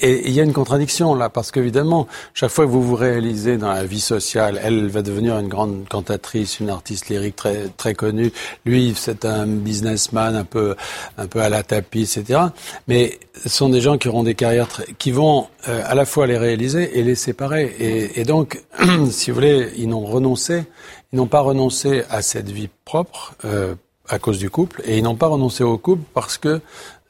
Et 0.00 0.26
il 0.28 0.34
y 0.34 0.40
a 0.40 0.42
une 0.42 0.52
contradiction 0.52 1.14
là, 1.14 1.28
parce 1.30 1.52
qu'évidemment, 1.52 2.08
chaque 2.34 2.50
fois 2.50 2.66
que 2.66 2.70
vous 2.70 2.82
vous 2.82 2.96
réalisez 2.96 3.56
dans 3.56 3.72
la 3.72 3.84
vie 3.84 4.00
sociale, 4.00 4.60
elle 4.64 4.88
va 4.88 5.00
devenir 5.00 5.38
une 5.38 5.46
grande 5.46 5.88
cantatrice, 5.88 6.58
une 6.58 6.70
artiste 6.70 7.08
lyrique 7.08 7.36
très 7.36 7.68
très 7.76 7.94
connue. 7.94 8.32
Lui, 8.64 8.94
c'est 8.96 9.24
un 9.24 9.46
businessman 9.46 10.34
un 10.34 10.42
peu 10.42 10.74
un 11.18 11.28
peu 11.28 11.40
à 11.40 11.48
la 11.48 11.62
tapis, 11.62 12.02
etc. 12.02 12.40
Mais 12.88 13.20
ce 13.44 13.48
sont 13.48 13.68
des 13.68 13.80
gens 13.80 13.96
qui 13.96 14.08
auront 14.08 14.24
des 14.24 14.34
carrières 14.34 14.68
qui 14.98 15.12
vont 15.12 15.46
euh, 15.68 15.82
à 15.86 15.94
la 15.94 16.04
fois 16.04 16.26
les 16.26 16.38
réaliser 16.38 16.98
et 16.98 17.04
les 17.04 17.14
séparer. 17.14 17.76
Et, 17.78 18.20
et 18.20 18.24
donc, 18.24 18.60
si 19.10 19.30
vous 19.30 19.36
voulez, 19.36 19.70
ils 19.76 19.88
n'ont 19.88 20.04
renoncé, 20.04 20.64
ils 21.12 21.16
n'ont 21.16 21.28
pas 21.28 21.42
renoncé 21.42 22.02
à 22.10 22.22
cette 22.22 22.50
vie 22.50 22.68
propre. 22.84 23.34
Euh, 23.44 23.76
à 24.08 24.18
cause 24.18 24.38
du 24.38 24.50
couple, 24.50 24.82
et 24.84 24.98
ils 24.98 25.02
n'ont 25.02 25.16
pas 25.16 25.26
renoncé 25.26 25.64
au 25.64 25.78
couple 25.78 26.04
parce 26.14 26.38
que 26.38 26.60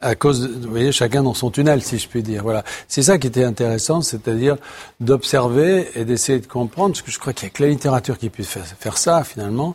à 0.01 0.15
cause, 0.15 0.43
de, 0.43 0.49
vous 0.49 0.71
voyez, 0.71 0.93
chacun 0.93 1.23
dans 1.23 1.35
son 1.35 1.51
tunnel, 1.51 1.83
si 1.83 1.99
je 1.99 2.09
puis 2.09 2.23
dire. 2.23 2.43
Voilà, 2.43 2.65
c'est 2.89 3.03
ça 3.03 3.19
qui 3.19 3.27
était 3.27 3.45
intéressant, 3.45 4.03
c'est-à-dire 4.03 4.57
d'observer 5.01 5.89
et 5.95 6.05
d'essayer 6.05 6.39
de 6.39 6.47
comprendre, 6.47 6.93
parce 6.93 7.03
que 7.03 7.11
je 7.11 7.19
crois 7.19 7.33
qu'il 7.33 7.49
y 7.49 7.51
a 7.51 7.55
que 7.55 7.63
la 7.63 7.69
littérature 7.71 8.19
qui 8.19 8.29
puisse 8.29 8.49
faire, 8.49 8.67
faire 8.67 8.99
ça 8.99 9.25
finalement. 9.25 9.75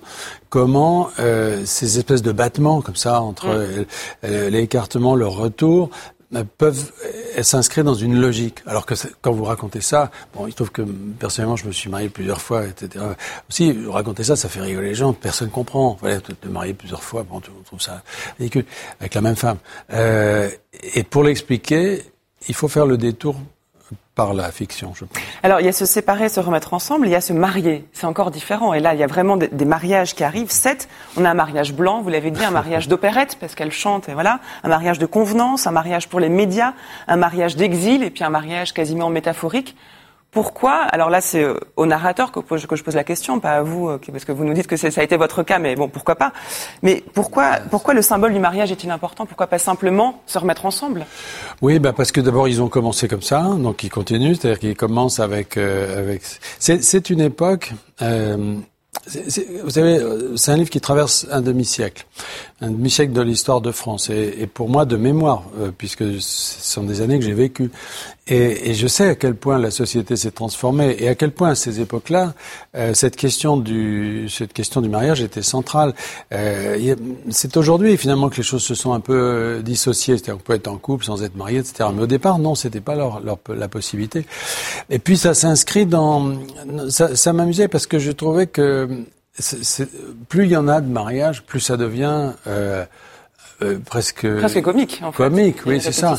Comment 0.50 1.10
euh, 1.20 1.64
ces 1.66 1.98
espèces 1.98 2.22
de 2.22 2.32
battements 2.32 2.82
comme 2.82 2.96
ça 2.96 3.22
entre 3.22 3.48
mm. 3.48 3.52
euh, 3.52 3.84
euh, 4.26 4.50
l'écartement, 4.50 5.16
le 5.16 5.28
retour, 5.28 5.90
peuvent 6.58 6.92
s'inscrire 7.42 7.84
dans 7.84 7.94
une 7.94 8.20
logique. 8.20 8.60
Alors 8.66 8.86
que 8.86 8.94
quand 9.22 9.32
vous 9.32 9.44
racontez 9.44 9.82
ça, 9.82 10.12
bon, 10.36 10.48
il 10.48 10.54
trouve 10.54 10.72
que 10.72 10.82
personnellement, 10.82 11.56
je 11.56 11.66
me 11.66 11.72
suis 11.72 11.90
marié 11.90 12.10
plusieurs 12.10 12.42
fois, 12.42 12.66
etc. 12.66 13.06
Aussi, 13.50 13.76
raconter 13.88 14.24
ça, 14.24 14.36
ça 14.36 14.50
fait 14.50 14.62
rigoler 14.62 14.90
les 14.90 14.96
gens. 14.96 15.14
Personne 15.14 15.50
comprend. 15.50 15.98
Voilà, 16.00 16.18
de, 16.18 16.50
marier 16.50 16.74
plusieurs 16.74 17.04
fois, 17.04 17.24
bon, 17.24 17.38
on 17.38 17.64
trouve 17.64 17.82
ça 17.82 18.04
ridicule 18.40 18.66
avec 19.00 19.14
la 19.14 19.22
même 19.22 19.36
femme. 19.36 19.58
Euh, 19.94 20.50
et 20.96 21.04
pour 21.04 21.24
l'expliquer, 21.24 22.04
il 22.48 22.56
faut 22.56 22.68
faire 22.68 22.86
le 22.86 22.98
détour 22.98 23.36
par 24.16 24.34
la 24.34 24.52
fiction, 24.52 24.94
je 24.94 25.06
pense. 25.06 25.24
Alors, 25.42 25.62
il 25.62 25.66
y 25.66 25.70
a 25.70 25.72
se 25.72 25.86
séparer, 25.86 26.28
se 26.30 26.40
remettre 26.40 26.74
ensemble, 26.74 27.08
il 27.08 27.12
y 27.12 27.16
a 27.16 27.22
se 27.22 27.34
marier. 27.34 27.86
C'est 27.94 28.06
encore 28.06 28.30
différent. 28.30 28.74
Et 28.74 28.80
là, 28.80 28.94
il 28.94 29.00
y 29.00 29.04
a 29.04 29.08
vraiment 29.08 29.38
des, 29.38 29.48
des 29.48 29.66
mariages 29.66 30.16
qui 30.16 30.24
arrivent. 30.24 30.52
Sept, 30.52 30.90
on 31.18 31.24
a 31.24 31.30
un 31.30 31.34
mariage 31.34 31.74
blanc, 31.74 32.02
vous 32.02 32.10
l'avez 32.10 32.32
dit, 32.32 32.44
un 32.44 32.52
mariage 32.52 32.88
d'opérette, 32.90 33.38
parce 33.40 33.56
qu'elle 33.56 33.72
chante, 33.72 34.10
et 34.10 34.14
voilà. 34.14 34.40
Un 34.64 34.70
mariage 34.70 35.00
de 35.00 35.06
convenance, 35.06 35.66
un 35.66 35.72
mariage 35.72 36.10
pour 36.10 36.20
les 36.20 36.30
médias, 36.30 36.74
un 37.08 37.16
mariage 37.16 37.56
d'exil, 37.56 38.04
et 38.04 38.10
puis 38.10 38.24
un 38.24 38.30
mariage 38.30 38.74
quasiment 38.74 39.10
métaphorique. 39.10 39.76
Pourquoi 40.32 40.76
Alors 40.76 41.10
là, 41.10 41.20
c'est 41.20 41.44
euh, 41.44 41.56
au 41.76 41.86
narrateur 41.86 42.32
que, 42.32 42.40
je 42.56 42.84
pose 42.84 42.96
la 42.96 43.04
question, 43.04 43.42
pas 43.42 43.58
à 43.58 43.62
vous, 43.64 43.90
euh, 43.90 44.00
parce 44.12 44.24
que 44.24 44.32
vous 44.32 44.46
nous 44.46 44.54
dites 44.54 44.66
que 44.66 44.78
ça 44.78 44.88
a 44.96 45.04
été 45.04 45.18
votre 45.18 45.44
cas, 45.44 45.60
mais 45.60 45.76
bon, 45.76 45.90
pourquoi 45.90 46.16
pas 46.16 46.32
Mais 46.84 47.04
pourquoi, 47.14 47.58
pourquoi 47.70 47.94
le 47.94 48.02
symbole 48.02 48.32
du 48.32 48.40
mariage 48.40 48.72
est-il 48.72 48.90
important? 48.92 49.26
Pourquoi 49.26 49.48
pas 49.48 49.60
simplement 49.60 50.22
se 50.28 50.40
remettre 50.40 50.66
ensemble? 50.66 51.06
Oui, 51.62 51.80
bah 51.80 51.92
parce 51.92 52.14
que 52.14 52.22
d'abord 52.22 52.48
ils 52.48 52.62
ont 52.62 52.70
commencé 52.70 53.10
comme 53.10 53.22
ça, 53.22 53.42
donc 53.42 53.84
ils 53.84 53.90
continuent, 53.90 54.34
c'est-à-dire 54.36 54.60
qu'ils 54.60 54.78
commencent 54.78 55.20
avec, 55.20 55.58
euh, 55.58 56.00
avec. 56.00 56.22
C'est 56.60 57.10
une 57.10 57.22
époque. 57.22 57.74
Euh, 58.02 58.56
vous 59.64 59.70
savez, 59.72 60.00
c'est 60.36 60.52
un 60.52 60.58
livre 60.58 60.70
qui 60.70 60.80
traverse 60.80 61.26
un 61.32 61.42
demi-siècle, 61.42 62.06
un 62.62 62.70
demi-siècle 62.70 63.14
de 63.14 63.22
l'histoire 63.22 63.62
de 63.62 63.72
France, 63.72 64.10
et, 64.10 64.48
pour 64.48 64.70
moi 64.70 64.86
de 64.86 64.96
mémoire, 64.96 65.44
puisque 65.78 66.04
ce 66.22 66.74
sont 66.74 66.84
des 66.84 67.02
années 67.02 67.18
que 67.18 67.26
j'ai 67.26 67.34
vécues. 67.34 67.72
Et, 68.28 68.74
je 68.76 68.88
sais 68.88 69.10
à 69.10 69.16
quel 69.16 69.36
point 69.36 69.58
la 69.58 69.72
société 69.72 70.16
s'est 70.16 70.32
transformée 70.32 70.96
et 71.00 71.10
à 71.10 71.16
quel 71.16 71.32
point 71.32 71.50
à 71.50 71.56
ces 71.56 71.82
époques-là, 71.82 72.34
euh, 72.78 72.94
cette 72.94 73.16
question 73.18 73.58
du 73.58 74.30
cette 74.30 74.54
question 74.54 74.80
du 74.80 74.88
mariage 74.90 75.22
était 75.22 75.42
centrale. 75.42 75.94
Euh, 76.32 76.96
c'est 77.30 77.58
aujourd'hui 77.58 77.98
finalement 77.98 78.30
que 78.30 78.38
les 78.38 78.44
choses 78.44 78.64
se 78.64 78.74
sont 78.74 78.94
un 78.94 79.00
peu 79.00 79.14
euh, 79.14 79.62
dissociées. 79.62 80.18
C'est-à-dire 80.18 80.36
qu'on 80.38 80.44
peut 80.44 80.54
être 80.54 80.68
en 80.70 80.78
couple 80.78 81.04
sans 81.04 81.24
être 81.24 81.36
marié, 81.36 81.60
etc. 81.60 81.90
Mais 81.94 82.04
au 82.04 82.08
départ, 82.08 82.40
non, 82.40 82.56
c'était 82.56 82.80
pas 82.80 82.96
leur, 82.96 83.20
leur, 83.20 83.38
la 83.50 83.68
possibilité. 83.68 84.26
Et 84.90 85.00
puis 85.00 85.18
ça 85.18 85.34
s'inscrit 85.34 85.86
dans 85.86 86.34
ça, 86.90 87.16
ça 87.16 87.34
m'amusait 87.34 87.68
parce 87.68 87.86
que 87.86 88.00
je 88.00 88.12
trouvais 88.12 88.48
que 88.48 89.01
plus 90.30 90.46
il 90.46 90.52
y 90.52 90.58
en 90.58 90.68
a 90.68 90.82
de 90.82 90.88
mariages, 90.88 91.44
plus 91.44 91.60
ça 91.60 91.78
devient 91.78 92.32
euh, 92.48 92.86
euh, 93.62 93.80
presque 93.80 94.28
presque 94.38 94.62
comique. 94.62 95.02
En 95.04 95.12
fait. 95.12 95.18
Comique, 95.18 95.58
oui, 95.66 95.80
c'est 95.82 95.92
ça. 95.92 96.18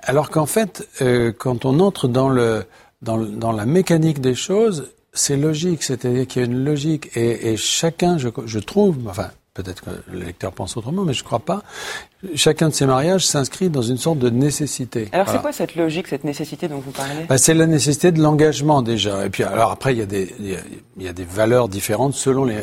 Alors 0.00 0.30
qu'en 0.30 0.46
fait, 0.46 0.88
euh, 1.02 1.32
quand 1.36 1.64
on 1.64 1.80
entre 1.80 2.08
dans, 2.08 2.28
le, 2.28 2.64
dans, 3.02 3.18
dans 3.18 3.52
la 3.52 3.66
mécanique 3.66 4.20
des 4.20 4.34
choses, 4.34 4.90
c'est 5.12 5.36
logique, 5.36 5.82
c'est-à-dire 5.82 6.26
qu'il 6.26 6.42
y 6.42 6.44
a 6.44 6.48
une 6.48 6.64
logique. 6.64 7.10
Et, 7.16 7.52
et 7.52 7.56
chacun, 7.56 8.18
je, 8.18 8.28
je 8.44 8.58
trouve, 8.58 8.96
enfin, 9.08 9.30
peut-être 9.56 9.82
que 9.82 9.90
le 10.12 10.20
lecteur 10.20 10.52
pense 10.52 10.76
autrement, 10.76 11.04
mais 11.04 11.14
je 11.14 11.22
ne 11.22 11.24
crois 11.24 11.38
pas, 11.38 11.62
chacun 12.34 12.68
de 12.68 12.74
ces 12.74 12.86
mariages 12.86 13.26
s'inscrit 13.26 13.70
dans 13.70 13.82
une 13.82 13.96
sorte 13.96 14.18
de 14.18 14.30
nécessité. 14.30 15.08
Alors 15.12 15.28
c'est 15.28 15.40
quoi 15.40 15.52
cette 15.52 15.76
logique, 15.76 16.08
cette 16.08 16.24
nécessité 16.24 16.68
dont 16.68 16.78
vous 16.78 16.90
parlez? 16.90 17.24
Bah, 17.28 17.38
C'est 17.38 17.54
la 17.54 17.66
nécessité 17.66 18.12
de 18.12 18.20
l'engagement 18.20 18.82
déjà. 18.82 19.26
Et 19.26 19.30
puis 19.30 19.44
alors 19.44 19.70
après 19.70 19.92
il 19.92 19.98
y 19.98 20.02
a 20.02 20.06
des 20.06 20.34
il 20.96 21.02
y 21.02 21.08
a 21.08 21.12
des 21.12 21.24
valeurs 21.24 21.68
différentes 21.68 22.14
selon 22.14 22.44
les, 22.44 22.56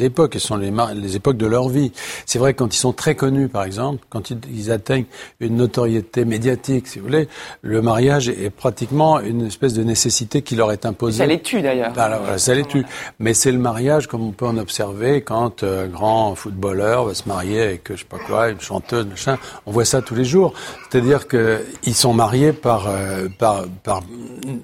époques 0.00 0.36
et 0.36 0.38
selon 0.38 0.58
les, 0.58 0.72
les 0.94 1.16
époques 1.16 1.36
de 1.36 1.46
leur 1.46 1.68
vie. 1.68 1.92
C'est 2.26 2.38
vrai 2.38 2.54
que 2.54 2.58
quand 2.58 2.74
ils 2.74 2.78
sont 2.78 2.92
très 2.92 3.14
connus 3.14 3.48
par 3.48 3.64
exemple, 3.64 4.04
quand 4.08 4.30
ils, 4.30 4.70
atteignent 4.70 5.06
une 5.40 5.56
notoriété 5.56 6.24
médiatique, 6.24 6.88
si 6.88 6.98
vous 6.98 7.06
voulez, 7.06 7.28
le 7.62 7.80
mariage 7.80 8.28
est 8.28 8.50
pratiquement 8.50 9.20
une 9.20 9.46
espèce 9.46 9.72
de 9.72 9.82
nécessité 9.82 10.42
qui 10.42 10.56
leur 10.56 10.72
est 10.72 10.84
imposée. 10.84 11.18
Ça 11.18 11.26
les 11.26 11.40
tue 11.40 11.62
d'ailleurs. 11.62 11.92
voilà, 11.94 12.38
ça 12.38 12.54
les 12.54 12.64
tue. 12.64 12.84
Mais 13.18 13.34
c'est 13.34 13.52
le 13.52 13.58
mariage 13.58 14.06
comme 14.06 14.22
on 14.22 14.32
peut 14.32 14.46
en 14.46 14.58
observer 14.58 15.22
quand 15.22 15.62
un 15.62 15.86
grand 15.86 16.17
footballeur 16.34 17.04
va 17.04 17.14
se 17.14 17.28
marier 17.28 17.62
avec 17.62 17.90
je 17.90 18.00
sais 18.00 18.04
pas 18.04 18.18
quoi, 18.18 18.50
une 18.50 18.60
chanteuse 18.60 19.06
on 19.66 19.72
voit 19.72 19.84
ça 19.84 20.02
tous 20.02 20.14
les 20.14 20.24
jours. 20.24 20.52
C'est-à-dire 20.90 21.26
qu'ils 21.28 21.94
sont 21.94 22.12
mariés 22.12 22.52
par, 22.52 22.88
euh, 22.88 23.28
par, 23.38 23.64
par 23.82 24.02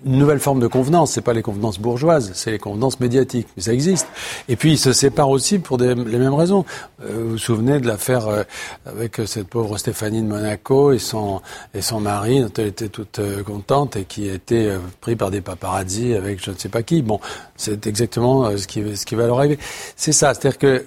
une 0.05 0.19
nouvelle 0.19 0.41
forme 0.41 0.61
de 0.61 0.67
convenance. 0.67 1.13
C'est 1.13 1.21
pas 1.21 1.33
les 1.33 1.43
convenances 1.43 1.79
bourgeoises, 1.79 2.33
c'est 2.35 2.51
les 2.51 2.59
convenances 2.59 3.01
médiatiques. 3.01 3.49
Mais 3.57 3.63
ça 3.63 3.73
existe. 3.73 4.07
Et 4.49 4.57
puis 4.57 4.73
ils 4.73 4.79
se 4.79 4.93
séparent 4.93 5.31
aussi 5.31 5.59
pour 5.59 5.79
les 5.79 5.95
mêmes 5.95 6.35
raisons. 6.35 6.65
Euh, 7.03 7.13
vous 7.15 7.31
vous 7.31 7.39
souvenez 7.39 7.81
de 7.81 7.87
l'affaire 7.87 8.29
euh, 8.29 8.43
avec 8.87 9.21
cette 9.27 9.49
pauvre 9.49 9.77
Stéphanie 9.79 10.23
de 10.23 10.29
Monaco 10.29 10.93
et 10.93 10.99
son, 10.99 11.41
et 11.75 11.83
son 11.83 12.01
mari, 12.01 12.41
dont 12.41 12.53
elle 12.59 12.69
était 12.69 12.89
toute 12.89 13.21
contente 13.45 13.97
et 13.97 14.05
qui 14.05 14.29
a 14.31 14.35
été 14.35 14.77
pris 15.01 15.17
par 15.17 15.31
des 15.31 15.41
paparazzi 15.41 16.15
avec 16.15 16.43
je 16.43 16.51
ne 16.51 16.57
sais 16.57 16.69
pas 16.69 16.83
qui. 16.83 17.03
Bon, 17.03 17.21
c'est 17.57 17.87
exactement 17.87 18.57
ce 18.57 18.67
qui, 18.67 18.97
ce 18.97 19.05
qui 19.05 19.15
va 19.15 19.27
leur 19.27 19.39
arriver. 19.39 19.59
C'est 19.97 20.13
ça. 20.13 20.35
C'est-à-dire 20.35 20.59
que 20.59 20.87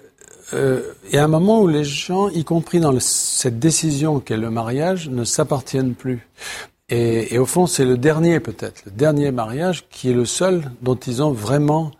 euh, 0.53 0.81
il 1.09 1.15
y 1.15 1.17
a 1.17 1.23
un 1.23 1.27
moment 1.27 1.61
où 1.61 1.67
les 1.67 1.83
gens, 1.83 2.29
y 2.29 2.43
compris 2.43 2.79
dans 2.79 2.97
cette 2.99 3.59
décision 3.59 4.19
qu'est 4.19 4.37
le 4.37 4.49
mariage, 4.49 5.09
ne 5.09 5.23
s'appartiennent 5.23 5.93
plus. 5.93 6.27
Et, 6.89 7.33
et, 7.33 7.39
au 7.39 7.45
fond, 7.45 7.67
c'est 7.67 7.83
le 7.83 7.97
dernier 7.97 8.39
peut-être, 8.39 8.83
le 8.85 8.91
dernier 8.91 9.31
mariage 9.31 9.85
qui 9.89 10.09
est 10.09 10.13
le 10.13 10.25
seul 10.25 10.71
dont 10.81 10.95
ils 10.95 11.21
ont 11.21 11.31
vraiment 11.31 11.91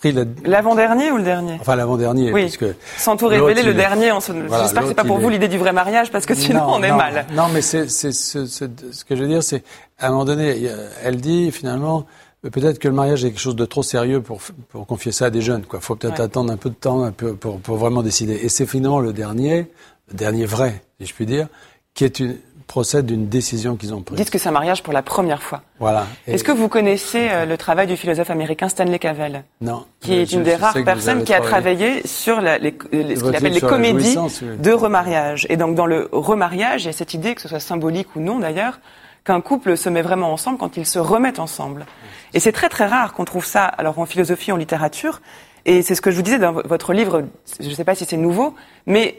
pris 0.00 0.14
l'avant-dernier 0.44 1.10
ou 1.10 1.16
le 1.16 1.22
dernier? 1.22 1.58
Enfin 1.60 1.76
l'avant-dernier, 1.76 2.32
oui. 2.32 2.42
puisque 2.42 2.66
sans 2.96 3.16
tout 3.16 3.26
révéler 3.26 3.62
le 3.62 3.74
dernier. 3.74 4.12
On 4.12 4.20
se... 4.20 4.32
J'espère 4.32 4.82
que 4.82 4.88
c'est 4.88 4.94
pas 4.94 5.04
pour 5.04 5.18
vous 5.18 5.28
l'idée 5.28 5.48
du 5.48 5.58
vrai 5.58 5.72
mariage 5.72 6.10
parce 6.10 6.26
que 6.26 6.34
sinon 6.34 6.64
on 6.68 6.82
est 6.82 6.92
mal. 6.92 7.26
Non, 7.32 7.48
mais 7.52 7.62
c'est 7.62 7.88
ce, 7.88 8.12
ce 8.12 9.04
que 9.04 9.16
je 9.16 9.22
veux 9.22 9.28
dire, 9.28 9.42
c'est 9.42 9.64
à 9.98 10.08
un 10.08 10.10
moment 10.10 10.24
donné, 10.24 10.68
elle 11.02 11.16
dit 11.16 11.50
finalement 11.50 12.06
peut-être 12.50 12.78
que 12.78 12.88
le 12.88 12.94
mariage 12.94 13.24
est 13.24 13.30
quelque 13.30 13.40
chose 13.40 13.56
de 13.56 13.64
trop 13.64 13.82
sérieux 13.82 14.20
pour, 14.20 14.40
pour 14.68 14.86
confier 14.86 15.12
ça 15.12 15.26
à 15.26 15.30
des 15.30 15.42
jeunes. 15.42 15.64
Il 15.72 15.80
faut 15.80 15.96
peut-être 15.96 16.20
attendre 16.20 16.52
un 16.52 16.56
peu 16.56 16.70
de 16.70 16.74
temps 16.74 17.02
un 17.02 17.12
peu 17.12 17.34
pour, 17.34 17.60
pour 17.60 17.76
vraiment 17.76 18.02
décider. 18.02 18.34
Et 18.34 18.48
c'est 18.48 18.66
finalement 18.66 19.00
le 19.00 19.12
dernier, 19.12 19.70
le 20.08 20.14
dernier 20.14 20.46
vrai, 20.46 20.82
si 21.00 21.06
je 21.06 21.14
puis 21.14 21.26
dire, 21.26 21.48
qui 21.94 22.04
est 22.04 22.20
une, 22.20 22.36
procède 22.66 23.06
d'une 23.06 23.28
décision 23.28 23.76
qu'ils 23.76 23.94
ont 23.94 24.02
prise. 24.02 24.18
Dites 24.18 24.30
que 24.30 24.38
c'est 24.38 24.48
un 24.48 24.52
mariage 24.52 24.82
pour 24.82 24.92
la 24.92 25.02
première 25.02 25.42
fois. 25.42 25.62
Voilà. 25.78 26.06
Est-ce 26.26 26.44
que 26.44 26.52
vous 26.52 26.68
connaissez 26.68 27.28
euh, 27.30 27.46
le 27.46 27.56
travail 27.56 27.86
du 27.86 27.96
philosophe 27.96 28.30
américain 28.30 28.68
Stanley 28.68 28.98
Cavell? 28.98 29.44
Non. 29.60 29.84
Qui 30.00 30.14
est 30.14 30.32
une 30.32 30.42
des 30.42 30.56
rares 30.56 30.76
personnes 30.84 31.24
qui 31.24 31.34
a 31.34 31.40
travaillé 31.40 32.06
sur 32.06 32.40
la, 32.40 32.58
les, 32.58 32.74
ce 32.90 33.22
qu'il 33.22 33.36
appelle 33.36 33.52
les 33.52 33.60
comédies 33.60 34.16
de 34.58 34.72
remariage. 34.72 35.46
Et 35.50 35.56
donc 35.56 35.74
dans 35.74 35.86
le 35.86 36.08
remariage, 36.12 36.84
il 36.84 36.86
y 36.86 36.90
a 36.90 36.92
cette 36.92 37.14
idée, 37.14 37.34
que 37.34 37.42
ce 37.42 37.48
soit 37.48 37.60
symbolique 37.60 38.16
ou 38.16 38.20
non 38.20 38.38
d'ailleurs, 38.38 38.80
qu'un 39.24 39.40
couple 39.40 39.76
se 39.76 39.88
met 39.88 40.02
vraiment 40.02 40.32
ensemble 40.32 40.58
quand 40.58 40.76
ils 40.76 40.86
se 40.86 40.98
remettent 40.98 41.38
ensemble. 41.38 41.86
Et 42.34 42.40
c'est 42.40 42.52
très 42.52 42.68
très 42.68 42.86
rare 42.86 43.14
qu'on 43.14 43.24
trouve 43.24 43.44
ça, 43.44 43.64
alors 43.64 43.98
en 43.98 44.06
philosophie, 44.06 44.52
en 44.52 44.56
littérature, 44.56 45.20
et 45.66 45.82
c'est 45.82 45.94
ce 45.94 46.02
que 46.02 46.10
je 46.10 46.16
vous 46.16 46.22
disais 46.22 46.38
dans 46.38 46.52
votre 46.52 46.92
livre, 46.92 47.24
je 47.58 47.68
ne 47.68 47.74
sais 47.74 47.84
pas 47.84 47.94
si 47.94 48.04
c'est 48.04 48.18
nouveau, 48.18 48.54
mais 48.86 49.16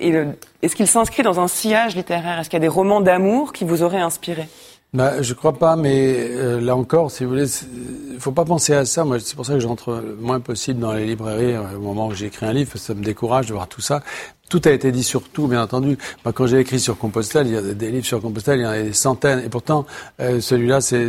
est-ce 0.61 0.75
qu'il 0.75 0.87
s'inscrit 0.87 1.23
dans 1.23 1.39
un 1.39 1.47
sillage 1.47 1.95
littéraire? 1.95 2.39
Est-ce 2.39 2.49
qu'il 2.49 2.57
y 2.57 2.61
a 2.61 2.67
des 2.67 2.67
romans 2.67 3.01
d'amour 3.01 3.51
qui 3.51 3.65
vous 3.65 3.81
auraient 3.81 4.01
inspiré? 4.01 4.47
Bah, 4.93 5.21
je 5.21 5.33
crois 5.33 5.57
pas, 5.57 5.75
mais 5.75 6.15
euh, 6.17 6.61
là 6.61 6.73
encore, 6.75 7.11
si 7.11 7.25
vous 7.25 7.31
voulez, 7.31 7.47
il 8.13 8.19
faut 8.19 8.31
pas 8.31 8.45
penser 8.45 8.73
à 8.73 8.85
ça. 8.85 9.03
Moi, 9.03 9.19
c'est 9.19 9.35
pour 9.35 9.45
ça 9.45 9.53
que 9.53 9.59
j'entre 9.59 9.91
le 9.95 10.15
moins 10.15 10.39
possible 10.39 10.79
dans 10.79 10.93
les 10.93 11.05
librairies 11.05 11.53
euh, 11.53 11.75
au 11.75 11.81
moment 11.81 12.07
où 12.07 12.13
j'écris 12.13 12.45
un 12.45 12.53
livre, 12.53 12.71
parce 12.71 12.81
que 12.81 12.87
ça 12.87 12.93
me 12.93 13.03
décourage 13.03 13.47
de 13.47 13.53
voir 13.53 13.67
tout 13.67 13.81
ça. 13.81 14.03
Tout 14.49 14.61
a 14.65 14.71
été 14.71 14.91
dit 14.91 15.03
sur 15.03 15.23
tout, 15.23 15.47
bien 15.47 15.61
entendu. 15.61 15.97
Moi, 16.23 16.33
quand 16.33 16.47
j'ai 16.47 16.59
écrit 16.59 16.79
sur 16.79 16.97
Compostelle, 16.97 17.47
il 17.47 17.53
y 17.53 17.57
a 17.57 17.61
des 17.61 17.91
livres 17.91 18.05
sur 18.05 18.21
Compostelle, 18.21 18.59
il 18.59 18.63
y 18.63 18.65
en 18.65 18.69
a 18.69 18.81
des 18.81 18.93
centaines, 18.93 19.43
et 19.45 19.49
pourtant, 19.49 19.85
euh, 20.19 20.39
celui-là 20.39 20.81
c'est, 20.81 21.05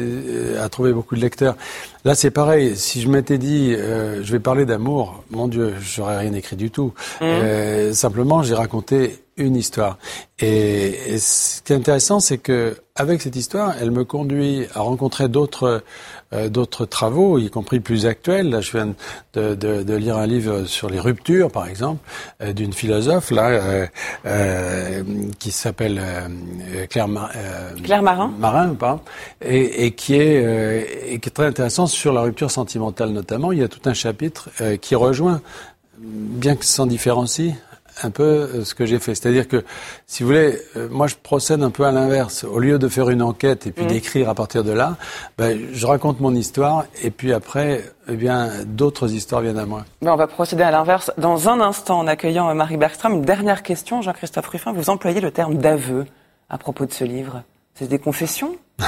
a 0.59 0.69
trouvé 0.69 0.93
beaucoup 0.93 1.17
de 1.17 1.21
lecteurs. 1.21 1.57
Là, 2.05 2.15
c'est 2.15 2.31
pareil. 2.31 2.77
Si 2.77 3.01
je 3.01 3.09
m'étais 3.09 3.39
dit, 3.39 3.73
je 3.75 4.33
vais 4.33 4.41
parler 4.41 4.65
d'amour, 4.65 5.25
mon 5.31 5.49
Dieu, 5.49 5.75
j'aurais 5.81 6.19
rien 6.19 6.33
écrit 6.33 6.57
du 6.57 6.71
tout. 6.71 6.93
Mmh. 7.21 7.93
simplement, 7.93 8.43
j'ai 8.43 8.55
raconté 8.55 9.19
une 9.37 9.57
histoire. 9.57 9.99
Et, 10.39 11.19
ce 11.19 11.61
qui 11.63 11.73
est 11.73 11.77
intéressant, 11.77 12.21
c'est 12.21 12.39
que 12.39 12.77
avec 12.95 13.21
cette 13.21 13.37
histoire, 13.37 13.75
elle 13.81 13.91
me 13.91 14.05
conduit 14.05 14.67
à 14.75 14.81
rencontrer 14.81 15.29
d'autres 15.29 15.83
euh, 16.33 16.49
d'autres 16.49 16.87
travaux, 16.87 17.39
y 17.39 17.51
compris 17.51 17.79
plus 17.79 18.05
actuels. 18.07 18.51
Là, 18.51 18.61
je 18.61 18.73
viens 18.73 18.95
de, 19.35 19.55
de, 19.55 19.83
de, 19.85 19.95
lire 19.95 20.17
un 20.17 20.27
livre 20.27 20.65
sur 20.65 20.91
les 20.91 20.99
ruptures, 20.99 21.53
par 21.53 21.69
exemple, 21.69 22.01
euh, 22.43 22.53
d'une 22.53 22.73
philosophe 22.73 23.31
là 23.31 23.89
euh, 24.25 25.03
qui 25.39 25.53
s'appelle 25.53 26.01
Claire, 26.91 27.09
Claire 27.83 28.03
Marin, 28.03 28.33
Marin, 28.39 28.75
pas, 28.75 29.01
et, 29.41 29.87
et 29.87 29.93
qui 29.93 30.15
est 30.15 31.13
et 31.13 31.21
qui 31.21 31.29
est 31.29 31.33
très 31.33 31.47
intéressant 31.47 31.87
sur 31.87 32.13
la 32.13 32.23
rupture 32.23 32.51
sentimentale 32.51 33.11
notamment. 33.11 33.53
Il 33.53 33.61
y 33.61 33.65
a 33.65 33.69
tout 33.69 33.89
un 33.89 33.95
chapitre 33.95 34.51
qui 34.81 34.95
rejoint 34.95 35.41
bien 35.99 36.57
que 36.57 36.65
s'en 36.65 36.87
différencie, 36.87 37.55
un 38.03 38.11
peu 38.11 38.23
euh, 38.23 38.65
ce 38.65 38.75
que 38.75 38.87
j'ai 38.87 38.99
fait. 38.99 39.15
C'est-à-dire 39.15 39.49
que, 39.49 39.65
si 40.07 40.23
vous 40.23 40.29
voulez, 40.29 40.59
euh, 40.77 40.89
moi 40.91 41.07
je 41.07 41.17
procède 41.17 41.63
un 41.63 41.71
peu 41.71 41.85
à 41.85 41.93
l'inverse. 41.93 42.45
Au 42.45 42.59
lieu 42.59 42.79
de 42.79 42.89
faire 42.89 43.09
une 43.11 43.23
enquête 43.23 43.67
et 43.67 43.73
puis 43.73 43.85
mmh. 43.85 43.89
d'écrire 43.89 44.29
à 44.29 44.35
partir 44.35 44.65
de 44.65 44.73
là, 44.73 44.97
ben, 45.39 45.59
je 45.73 45.87
raconte 45.87 46.21
mon 46.21 46.35
histoire 46.35 46.85
et 47.03 47.11
puis 47.11 47.33
après, 47.33 47.85
eh 48.09 48.17
bien, 48.17 48.51
d'autres 48.67 49.13
histoires 49.13 49.41
viennent 49.41 49.59
à 49.59 49.67
moi. 49.67 49.85
Ben, 50.03 50.13
on 50.13 50.17
va 50.17 50.27
procéder 50.27 50.63
à 50.63 50.71
l'inverse. 50.71 51.11
Dans 51.19 51.49
un 51.49 51.61
instant, 51.61 52.01
en 52.01 52.07
accueillant 52.07 52.49
euh, 52.49 52.55
Marie 52.55 52.77
Bergstrom, 52.77 53.15
une 53.15 53.23
dernière 53.23 53.63
question. 53.63 54.03
Jean-Christophe 54.03 54.49
Ruffin, 54.49 54.73
vous 54.73 54.91
employez 54.91 55.21
le 55.21 55.31
terme 55.31 55.57
d'aveu 55.57 56.07
à 56.49 56.59
propos 56.59 56.87
de 56.87 56.93
ce 56.93 57.05
livre. 57.05 57.43
C'est 57.75 57.89
des 57.89 57.99
confessions? 57.99 58.57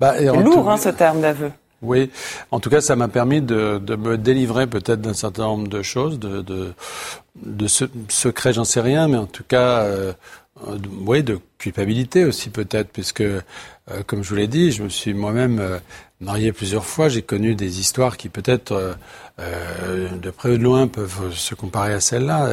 Bah, 0.00 0.14
C'est 0.18 0.42
lourd, 0.42 0.68
hein, 0.68 0.76
ce 0.76 0.88
terme 0.88 1.20
d'aveu. 1.20 1.52
Oui, 1.84 2.10
en 2.50 2.60
tout 2.60 2.70
cas, 2.70 2.80
ça 2.80 2.96
m'a 2.96 3.08
permis 3.08 3.40
de, 3.40 3.78
de, 3.78 3.96
me 3.96 4.16
délivrer 4.16 4.66
peut-être 4.66 5.00
d'un 5.00 5.14
certain 5.14 5.44
nombre 5.44 5.68
de 5.68 5.82
choses, 5.82 6.18
de, 6.18 6.42
de, 6.42 6.72
de 7.44 7.66
secrets, 8.08 8.52
j'en 8.54 8.64
sais 8.64 8.80
rien, 8.80 9.08
mais 9.08 9.18
en 9.18 9.26
tout 9.26 9.44
cas, 9.46 9.82
euh, 9.82 10.12
oui, 11.04 11.22
de 11.22 11.40
culpabilité 11.58 12.24
aussi 12.24 12.50
peut-être, 12.50 12.90
puisque, 12.90 13.22
euh, 13.22 13.40
comme 14.06 14.22
je 14.22 14.30
vous 14.30 14.36
l'ai 14.36 14.46
dit, 14.46 14.70
je 14.70 14.82
me 14.82 14.88
suis 14.88 15.14
moi-même 15.14 15.58
euh, 15.58 15.78
marié 16.20 16.52
plusieurs 16.52 16.84
fois. 16.84 17.08
J'ai 17.08 17.22
connu 17.22 17.54
des 17.54 17.80
histoires 17.80 18.16
qui 18.16 18.28
peut-être, 18.28 18.96
euh, 19.40 20.08
de 20.10 20.30
près 20.30 20.50
ou 20.50 20.58
de 20.58 20.62
loin, 20.62 20.86
peuvent 20.86 21.32
se 21.34 21.54
comparer 21.54 21.92
à 21.92 22.00
celle-là, 22.00 22.50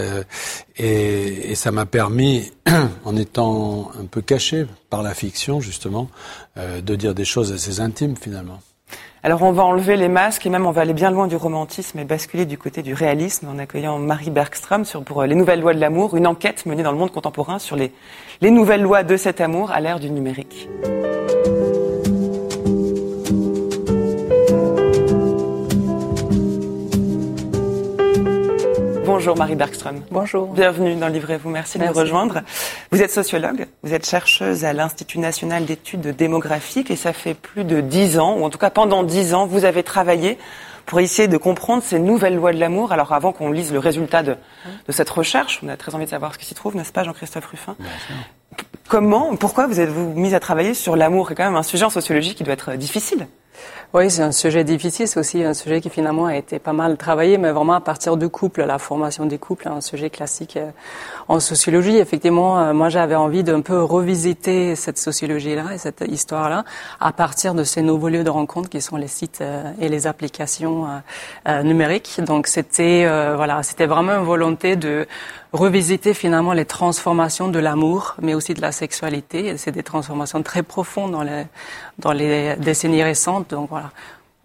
et, 0.77 1.51
et, 1.51 1.55
ça 1.55 1.71
m'a 1.71 1.85
permis, 1.85 2.51
en 3.05 3.15
étant 3.15 3.91
un 3.99 4.05
peu 4.05 4.21
caché 4.21 4.65
par 4.89 5.03
la 5.03 5.13
fiction 5.13 5.61
justement, 5.61 6.09
de 6.57 6.95
dire 6.95 7.13
des 7.13 7.25
choses 7.25 7.51
assez 7.51 7.79
intimes 7.79 8.15
finalement. 8.19 8.61
Alors 9.23 9.43
on 9.43 9.51
va 9.51 9.63
enlever 9.63 9.97
les 9.97 10.07
masques 10.07 10.45
et 10.47 10.49
même 10.49 10.65
on 10.65 10.71
va 10.71 10.81
aller 10.81 10.93
bien 10.93 11.11
loin 11.11 11.27
du 11.27 11.35
romantisme 11.35 11.99
et 11.99 12.05
basculer 12.05 12.45
du 12.45 12.57
côté 12.57 12.81
du 12.81 12.95
réalisme 12.95 13.47
en 13.47 13.59
accueillant 13.59 13.99
Marie 13.99 14.31
Bergström 14.31 14.83
sur 14.83 15.03
pour 15.03 15.21
euh, 15.21 15.27
les 15.27 15.35
nouvelles 15.35 15.61
lois 15.61 15.75
de 15.75 15.79
l'amour, 15.79 16.17
une 16.17 16.25
enquête 16.25 16.65
menée 16.65 16.81
dans 16.81 16.91
le 16.91 16.97
monde 16.97 17.11
contemporain 17.11 17.59
sur 17.59 17.75
les, 17.75 17.91
les 18.41 18.49
nouvelles 18.49 18.81
lois 18.81 19.03
de 19.03 19.17
cet 19.17 19.39
amour 19.39 19.71
à 19.71 19.79
l'ère 19.79 19.99
du 19.99 20.09
numérique. 20.09 20.67
Bonjour 29.11 29.37
Marie 29.37 29.55
Bergström. 29.55 30.03
Bonjour. 30.09 30.47
Bienvenue 30.53 30.95
dans 30.95 31.09
Livrez-vous. 31.09 31.49
Merci, 31.49 31.77
de 31.77 31.83
nous 31.83 31.91
rejoindre. 31.91 32.43
Vous 32.91 33.01
êtes 33.01 33.11
sociologue, 33.11 33.67
vous 33.83 33.93
êtes 33.93 34.07
chercheuse 34.07 34.63
à 34.63 34.71
l'Institut 34.71 35.19
national 35.19 35.65
d'études 35.65 36.15
démographiques 36.15 36.89
et 36.89 36.95
ça 36.95 37.11
fait 37.11 37.33
plus 37.33 37.65
de 37.65 37.81
dix 37.81 38.17
ans, 38.19 38.37
ou 38.37 38.45
en 38.45 38.49
tout 38.49 38.57
cas 38.57 38.69
pendant 38.69 39.03
dix 39.03 39.33
ans, 39.33 39.47
vous 39.47 39.65
avez 39.65 39.83
travaillé 39.83 40.37
pour 40.85 41.01
essayer 41.01 41.27
de 41.27 41.35
comprendre 41.35 41.83
ces 41.83 41.99
nouvelles 41.99 42.37
lois 42.37 42.53
de 42.53 42.57
l'amour. 42.57 42.93
Alors 42.93 43.11
avant 43.11 43.33
qu'on 43.33 43.51
lise 43.51 43.73
le 43.73 43.79
résultat 43.79 44.23
de, 44.23 44.37
de, 44.87 44.91
cette 44.93 45.09
recherche, 45.09 45.59
on 45.61 45.67
a 45.67 45.75
très 45.75 45.93
envie 45.93 46.05
de 46.05 46.09
savoir 46.09 46.33
ce 46.33 46.39
qui 46.39 46.45
s'y 46.45 46.55
trouve, 46.55 46.77
n'est-ce 46.77 46.93
pas 46.93 47.03
Jean-Christophe 47.03 47.47
Ruffin? 47.47 47.75
Comment, 48.87 49.35
pourquoi 49.35 49.67
vous 49.67 49.81
êtes-vous 49.81 50.13
mis 50.13 50.33
à 50.35 50.39
travailler 50.39 50.73
sur 50.73 50.95
l'amour? 50.95 51.27
C'est 51.27 51.35
quand 51.35 51.43
même 51.43 51.57
un 51.57 51.63
sujet 51.63 51.83
en 51.83 51.89
sociologie 51.89 52.33
qui 52.33 52.45
doit 52.45 52.53
être 52.53 52.75
difficile. 52.75 53.27
Oui, 53.93 54.09
c'est 54.09 54.21
un 54.21 54.31
sujet 54.31 54.63
difficile. 54.63 55.07
C'est 55.07 55.19
aussi 55.19 55.43
un 55.43 55.53
sujet 55.53 55.81
qui 55.81 55.89
finalement 55.89 56.25
a 56.25 56.35
été 56.35 56.59
pas 56.59 56.73
mal 56.73 56.97
travaillé, 56.97 57.37
mais 57.37 57.51
vraiment 57.51 57.73
à 57.73 57.81
partir 57.81 58.17
de 58.17 58.27
couples, 58.27 58.63
la 58.63 58.79
formation 58.79 59.25
des 59.25 59.37
couples, 59.37 59.67
un 59.67 59.81
sujet 59.81 60.09
classique 60.09 60.57
euh, 60.57 60.71
en 61.31 61.39
sociologie. 61.39 61.95
Effectivement, 61.97 62.59
euh, 62.59 62.73
moi 62.73 62.89
j'avais 62.89 63.15
envie 63.15 63.43
d'un 63.43 63.61
peu 63.61 63.81
revisiter 63.81 64.75
cette 64.75 64.97
sociologie-là 64.97 65.73
et 65.73 65.77
cette 65.77 66.03
histoire-là 66.05 66.65
à 66.99 67.13
partir 67.13 67.53
de 67.53 67.63
ces 67.63 67.81
nouveaux 67.81 68.09
lieux 68.09 68.25
de 68.25 68.29
rencontre 68.29 68.69
qui 68.69 68.81
sont 68.81 68.97
les 68.97 69.07
sites 69.07 69.39
euh, 69.39 69.71
et 69.79 69.87
les 69.87 70.07
applications 70.07 70.87
numériques. 71.63 72.19
Donc 72.25 72.47
c'était 72.47 73.05
voilà, 73.35 73.63
c'était 73.63 73.85
vraiment 73.85 74.13
une 74.13 74.25
volonté 74.25 74.75
de 74.75 75.07
revisiter 75.53 76.13
finalement 76.13 76.53
les 76.53 76.65
transformations 76.65 77.47
de 77.47 77.59
l'amour, 77.59 78.15
mais 78.21 78.33
aussi 78.33 78.53
de 78.53 78.61
la 78.61 78.71
sexualité. 78.71 79.57
C'est 79.57 79.71
des 79.71 79.83
transformations 79.83 80.43
très 80.43 80.63
profondes 80.63 81.11
dans 81.11 81.23
les, 81.23 81.45
dans 81.99 82.11
les 82.11 82.55
décennies 82.57 83.03
récentes. 83.03 83.49
Donc 83.51 83.69
voilà, 83.69 83.91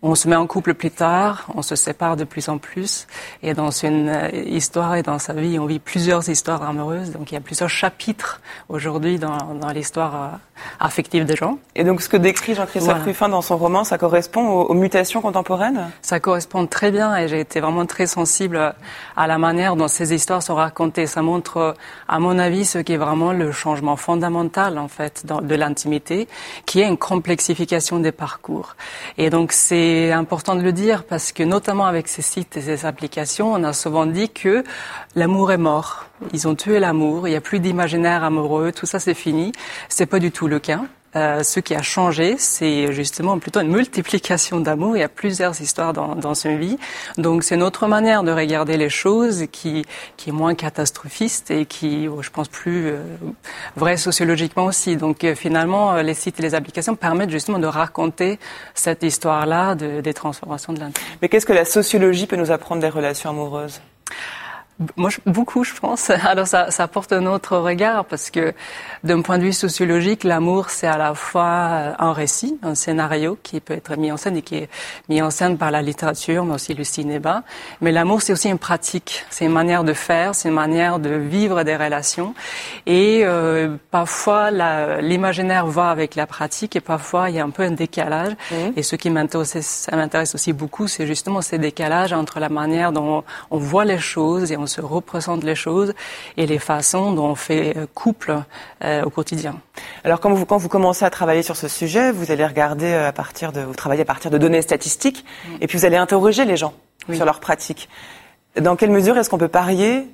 on 0.03 0.15
se 0.15 0.29
met 0.29 0.37
en 0.37 0.47
couple 0.47 0.75
plus 0.75 0.91
tard, 0.91 1.47
on 1.55 1.63
se 1.63 1.75
sépare 1.75 2.17
de 2.17 2.25
plus 2.25 2.49
en 2.49 2.59
plus, 2.59 3.07
et 3.43 3.55
dans 3.55 3.71
une 3.71 4.09
euh, 4.09 4.31
histoire 4.31 4.95
et 4.95 5.03
dans 5.03 5.19
sa 5.19 5.33
vie, 5.33 5.59
on 5.59 5.65
vit 5.65 5.79
plusieurs 5.79 6.29
histoires 6.29 6.63
amoureuses. 6.63 7.13
Donc 7.13 7.33
il 7.33 7.35
y 7.35 7.39
a 7.39 7.41
plusieurs 7.41 7.71
chapitres 7.71 8.41
aujourd'hui 8.69 9.19
dans, 9.19 9.55
dans 9.55 9.71
l'histoire 9.71 10.15
euh, 10.15 10.37
affective 10.81 11.25
des 11.25 11.35
gens. 11.35 11.59
Et 11.75 11.85
donc 11.85 12.03
ce 12.03 12.11
que 12.11 12.19
décrit 12.19 12.55
Jean-Christophe 12.55 13.05
Ruffin 13.05 13.31
dans 13.31 13.41
son 13.41 13.57
roman, 13.57 13.85
ça 13.85 13.97
correspond 13.97 14.47
aux, 14.47 14.75
mutations 14.75 15.23
contemporaines? 15.23 15.91
Ça 16.03 16.21
correspond 16.21 16.67
très 16.67 16.91
bien, 16.91 17.17
et 17.17 17.27
j'ai 17.29 17.41
été 17.41 17.61
vraiment 17.61 17.87
très 17.87 18.07
sensible 18.07 18.75
à 19.17 19.27
la 19.27 19.39
manière 19.39 19.77
dont 19.77 19.89
ces 19.89 20.13
histoires 20.13 20.43
sont 20.43 20.57
racontées. 20.57 21.07
Ça 21.07 21.23
montre, 21.23 21.75
à 22.07 22.19
mon 22.19 22.39
avis, 22.39 22.67
ce 22.67 22.79
qui 22.79 22.93
est 22.93 22.99
vraiment 22.99 23.33
le 23.33 23.51
changement 23.51 23.97
fondamental 23.97 24.79
en 24.79 24.89
fait 24.89 25.25
de 25.27 25.55
l'intimité, 25.55 26.29
qui 26.67 26.81
est 26.81 26.87
une 26.87 26.99
complexification 26.99 27.99
des 27.99 28.13
parcours. 28.13 28.77
Et 29.17 29.31
donc 29.31 29.53
c'est 29.53 29.86
c'est 29.87 30.11
important 30.11 30.57
de 30.57 30.63
le 30.63 30.73
dire 30.73 31.05
parce 31.05 31.31
que 31.31 31.45
notamment 31.45 31.87
avec 31.87 32.09
ces 32.09 32.23
sites 32.23 32.57
et 32.57 32.61
ces 32.61 32.87
applications, 32.87 33.53
on 33.53 33.63
a 33.63 33.73
souvent 33.73 34.05
dit 34.05 34.31
que 34.31 34.65
l'amour 35.15 35.53
est 35.53 35.59
mort. 35.59 36.07
Ils 36.33 36.49
ont 36.49 36.57
tué 36.57 36.81
l'amour, 36.81 37.29
il 37.29 37.31
n'y 37.31 37.37
a 37.37 37.41
plus 37.41 37.61
d'imaginaire 37.61 38.25
amoureux, 38.25 38.73
tout 38.73 38.87
ça 38.87 38.99
c'est 38.99 39.15
fini. 39.15 39.53
C'est 39.89 40.07
pas 40.07 40.19
du 40.19 40.33
tout 40.33 40.49
le 40.49 40.59
cas. 40.59 40.81
Euh, 41.17 41.43
ce 41.43 41.61
qui 41.61 41.75
a 41.75 41.83
changé, 41.83 42.37
c'est 42.39 42.93
justement 42.93 43.39
plutôt 43.39 43.61
une 43.61 43.73
multiplication 43.73 44.61
d'amour. 44.61 44.97
Il 44.97 45.01
y 45.01 45.03
a 45.03 45.09
plusieurs 45.09 45.61
histoires 45.61 45.93
dans, 45.93 46.15
dans 46.15 46.35
ce 46.35 46.49
vie. 46.49 46.79
Donc 47.17 47.43
c'est 47.43 47.57
notre 47.57 47.87
manière 47.87 48.23
de 48.23 48.31
regarder 48.31 48.77
les 48.77 48.91
choses 48.91 49.47
qui, 49.51 49.85
qui 50.17 50.31
est 50.31 50.33
moins 50.33 50.55
catastrophiste 50.55 51.51
et 51.51 51.65
qui, 51.65 52.07
oh, 52.07 52.23
je 52.23 52.31
pense, 52.31 52.49
plus 52.49 52.89
euh, 52.89 52.99
vraie 53.77 53.97
sociologiquement 53.97 54.67
aussi. 54.67 54.97
Donc 54.97 55.25
euh, 55.25 55.35
finalement, 55.35 55.95
les 56.03 56.15
sites 56.15 56.39
et 56.39 56.43
les 56.43 56.55
applications 56.55 56.95
permettent 56.97 57.31
justement 57.31 57.59
de 57.59 57.67
raconter 57.67 58.39
cette 58.75 59.03
histoire-là 59.03 59.75
de, 59.75 60.01
des 60.01 60.15
transformations 60.15 60.73
de 60.73 60.81
l'intime. 60.81 61.05
Mais 61.23 61.29
qu'est-ce 61.29 61.47
que 61.47 61.53
la 61.53 61.65
sociologie 61.65 62.27
peut 62.27 62.37
nous 62.37 62.51
apprendre 62.51 62.83
des 62.83 62.91
relations 62.91 63.31
amoureuses? 63.31 63.81
Moi, 64.97 65.09
beaucoup, 65.25 65.65
je 65.65 65.73
pense. 65.75 66.11
Alors, 66.25 66.47
ça, 66.47 66.71
ça 66.71 66.83
apporte 66.83 67.13
un 67.13 67.25
autre 67.27 67.57
regard 67.57 68.05
parce 68.05 68.31
que, 68.31 68.53
d'un 69.05 69.23
point 69.23 69.39
de 69.39 69.45
vue 69.45 69.55
sociologique, 69.55 70.23
l'amour, 70.23 70.69
c'est 70.69 70.87
à 70.87 70.99
la 70.99 71.15
fois 71.15 71.45
euh, 71.45 71.93
un 71.99 72.13
récit, 72.13 72.59
un 72.63 72.75
scénario 72.75 73.39
qui 73.43 73.61
peut 73.61 73.75
être 73.75 73.97
mis 73.97 74.13
en 74.13 74.19
scène 74.19 74.37
et 74.37 74.43
qui 74.43 74.57
est 74.57 74.69
mis 75.09 75.23
en 75.23 75.31
scène 75.31 75.57
par 75.57 75.71
la 75.71 75.81
littérature, 75.81 76.45
mais 76.45 76.55
aussi 76.55 76.75
le 76.75 76.85
cinéma. 76.85 77.43
Mais 77.81 77.91
l'amour, 77.91 78.21
c'est 78.21 78.35
aussi 78.35 78.51
une 78.51 78.59
pratique. 78.59 79.25
C'est 79.31 79.47
une 79.47 79.53
manière 79.53 79.83
de 79.83 79.95
faire, 79.95 80.35
c'est 80.35 80.49
une 80.49 80.55
manière 80.55 80.99
de 80.99 81.11
vivre 81.11 81.63
des 81.63 81.77
relations. 81.77 82.35
Et 82.85 83.23
euh, 83.25 83.77
parfois, 83.91 84.51
l'imaginaire 85.01 85.67
va 85.67 85.89
avec 85.89 86.17
la 86.17 86.27
pratique 86.27 86.77
et 86.77 86.81
parfois, 86.81 87.31
il 87.31 87.37
y 87.37 87.41
a 87.41 87.45
un 87.45 87.51
peu 87.51 87.63
un 87.63 87.71
décalage. 87.71 88.35
Mmh. 88.51 88.55
Et 88.77 88.83
ce 88.83 88.97
qui 88.97 89.09
m'intéresse 89.09 90.35
aussi 90.35 90.53
beaucoup, 90.53 90.87
c'est 90.87 91.07
justement 91.07 91.41
ces 91.41 91.57
décalages 91.57 92.13
entre 92.13 92.41
la 92.41 92.51
manière 92.51 92.93
dont 92.93 93.25
on 93.51 93.59
voit 93.59 93.87
les 93.87 93.99
choses 93.99 94.53
et 94.53 94.57
on 94.59 94.66
se 94.67 94.81
représente 94.81 95.45
les 95.45 95.55
choses 95.55 95.95
et 96.37 96.47
les 96.47 96.59
façons 96.59 97.13
dont 97.13 97.27
on 97.27 97.35
fait 97.35 97.77
euh, 97.77 97.87
couple 97.95 98.37
euh, 98.85 99.03
au 99.05 99.11
quotidien. 99.11 99.61
Alors 100.05 100.21
quand 100.21 100.33
vous, 100.33 100.47
quand 100.47 100.59
vous 100.59 100.69
commencez 100.69 101.05
à 101.05 101.11
travailler 101.11 101.43
sur 101.43 101.57
ce 101.57 101.69
sujet, 101.69 102.13
vous 102.13 102.31
allez 102.31 102.47
regarder 102.47 102.87
euh, 102.87 103.09
à 103.09 103.13
partir 103.13 103.53
de, 103.53 103.61
vous 103.61 103.75
travaillez 103.75 104.03
à 104.03 104.07
partir 104.07 104.31
de 104.31 104.39
données 104.39 104.63
statistiques 104.63 105.25
mm. 105.25 105.57
et 105.61 105.67
puis 105.67 105.79
vous 105.79 105.85
allez 105.85 105.97
interroger 105.97 106.45
les 106.45 106.57
gens 106.57 106.75
sur 107.13 107.25
leurs 107.25 107.41
pratiques. 107.41 107.89
Dans 108.61 108.75
quelle 108.75 108.91
mesure 108.91 109.17
est-ce 109.19 109.31
qu'on 109.31 109.39
peut 109.39 109.49
parier 109.49 110.09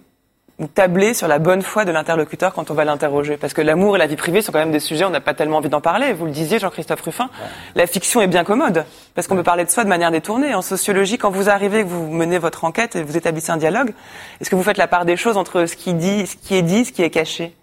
tabler 0.66 1.14
sur 1.14 1.28
la 1.28 1.38
bonne 1.38 1.62
foi 1.62 1.84
de 1.84 1.92
l'interlocuteur 1.92 2.52
quand 2.52 2.70
on 2.70 2.74
va 2.74 2.84
l'interroger 2.84 3.36
Parce 3.36 3.52
que 3.54 3.62
l'amour 3.62 3.96
et 3.96 3.98
la 3.98 4.06
vie 4.06 4.16
privée 4.16 4.42
sont 4.42 4.52
quand 4.52 4.58
même 4.58 4.72
des 4.72 4.80
sujets, 4.80 5.04
on 5.04 5.10
n'a 5.10 5.20
pas 5.20 5.34
tellement 5.34 5.58
envie 5.58 5.68
d'en 5.68 5.80
parler. 5.80 6.12
Vous 6.12 6.26
le 6.26 6.30
disiez, 6.30 6.58
Jean-Christophe 6.58 7.02
Ruffin, 7.02 7.30
la 7.74 7.86
fiction 7.86 8.20
est 8.20 8.26
bien 8.26 8.44
commode, 8.44 8.84
parce 9.14 9.26
qu'on 9.26 9.36
peut 9.36 9.42
parler 9.42 9.64
de 9.64 9.70
soi 9.70 9.84
de 9.84 9.88
manière 9.88 10.10
détournée. 10.10 10.54
En 10.54 10.62
sociologie, 10.62 11.18
quand 11.18 11.30
vous 11.30 11.48
arrivez, 11.48 11.82
que 11.82 11.88
vous 11.88 12.10
menez 12.10 12.38
votre 12.38 12.64
enquête 12.64 12.96
et 12.96 13.02
vous 13.02 13.16
établissez 13.16 13.50
un 13.50 13.56
dialogue, 13.56 13.92
est-ce 14.40 14.50
que 14.50 14.56
vous 14.56 14.62
faites 14.62 14.78
la 14.78 14.88
part 14.88 15.04
des 15.04 15.16
choses 15.16 15.36
entre 15.36 15.66
ce 15.66 15.76
qui, 15.76 15.94
dit, 15.94 16.26
ce 16.26 16.36
qui 16.36 16.54
est 16.54 16.62
dit, 16.62 16.84
ce 16.84 16.92
qui 16.92 17.02
est 17.02 17.10
caché? 17.10 17.54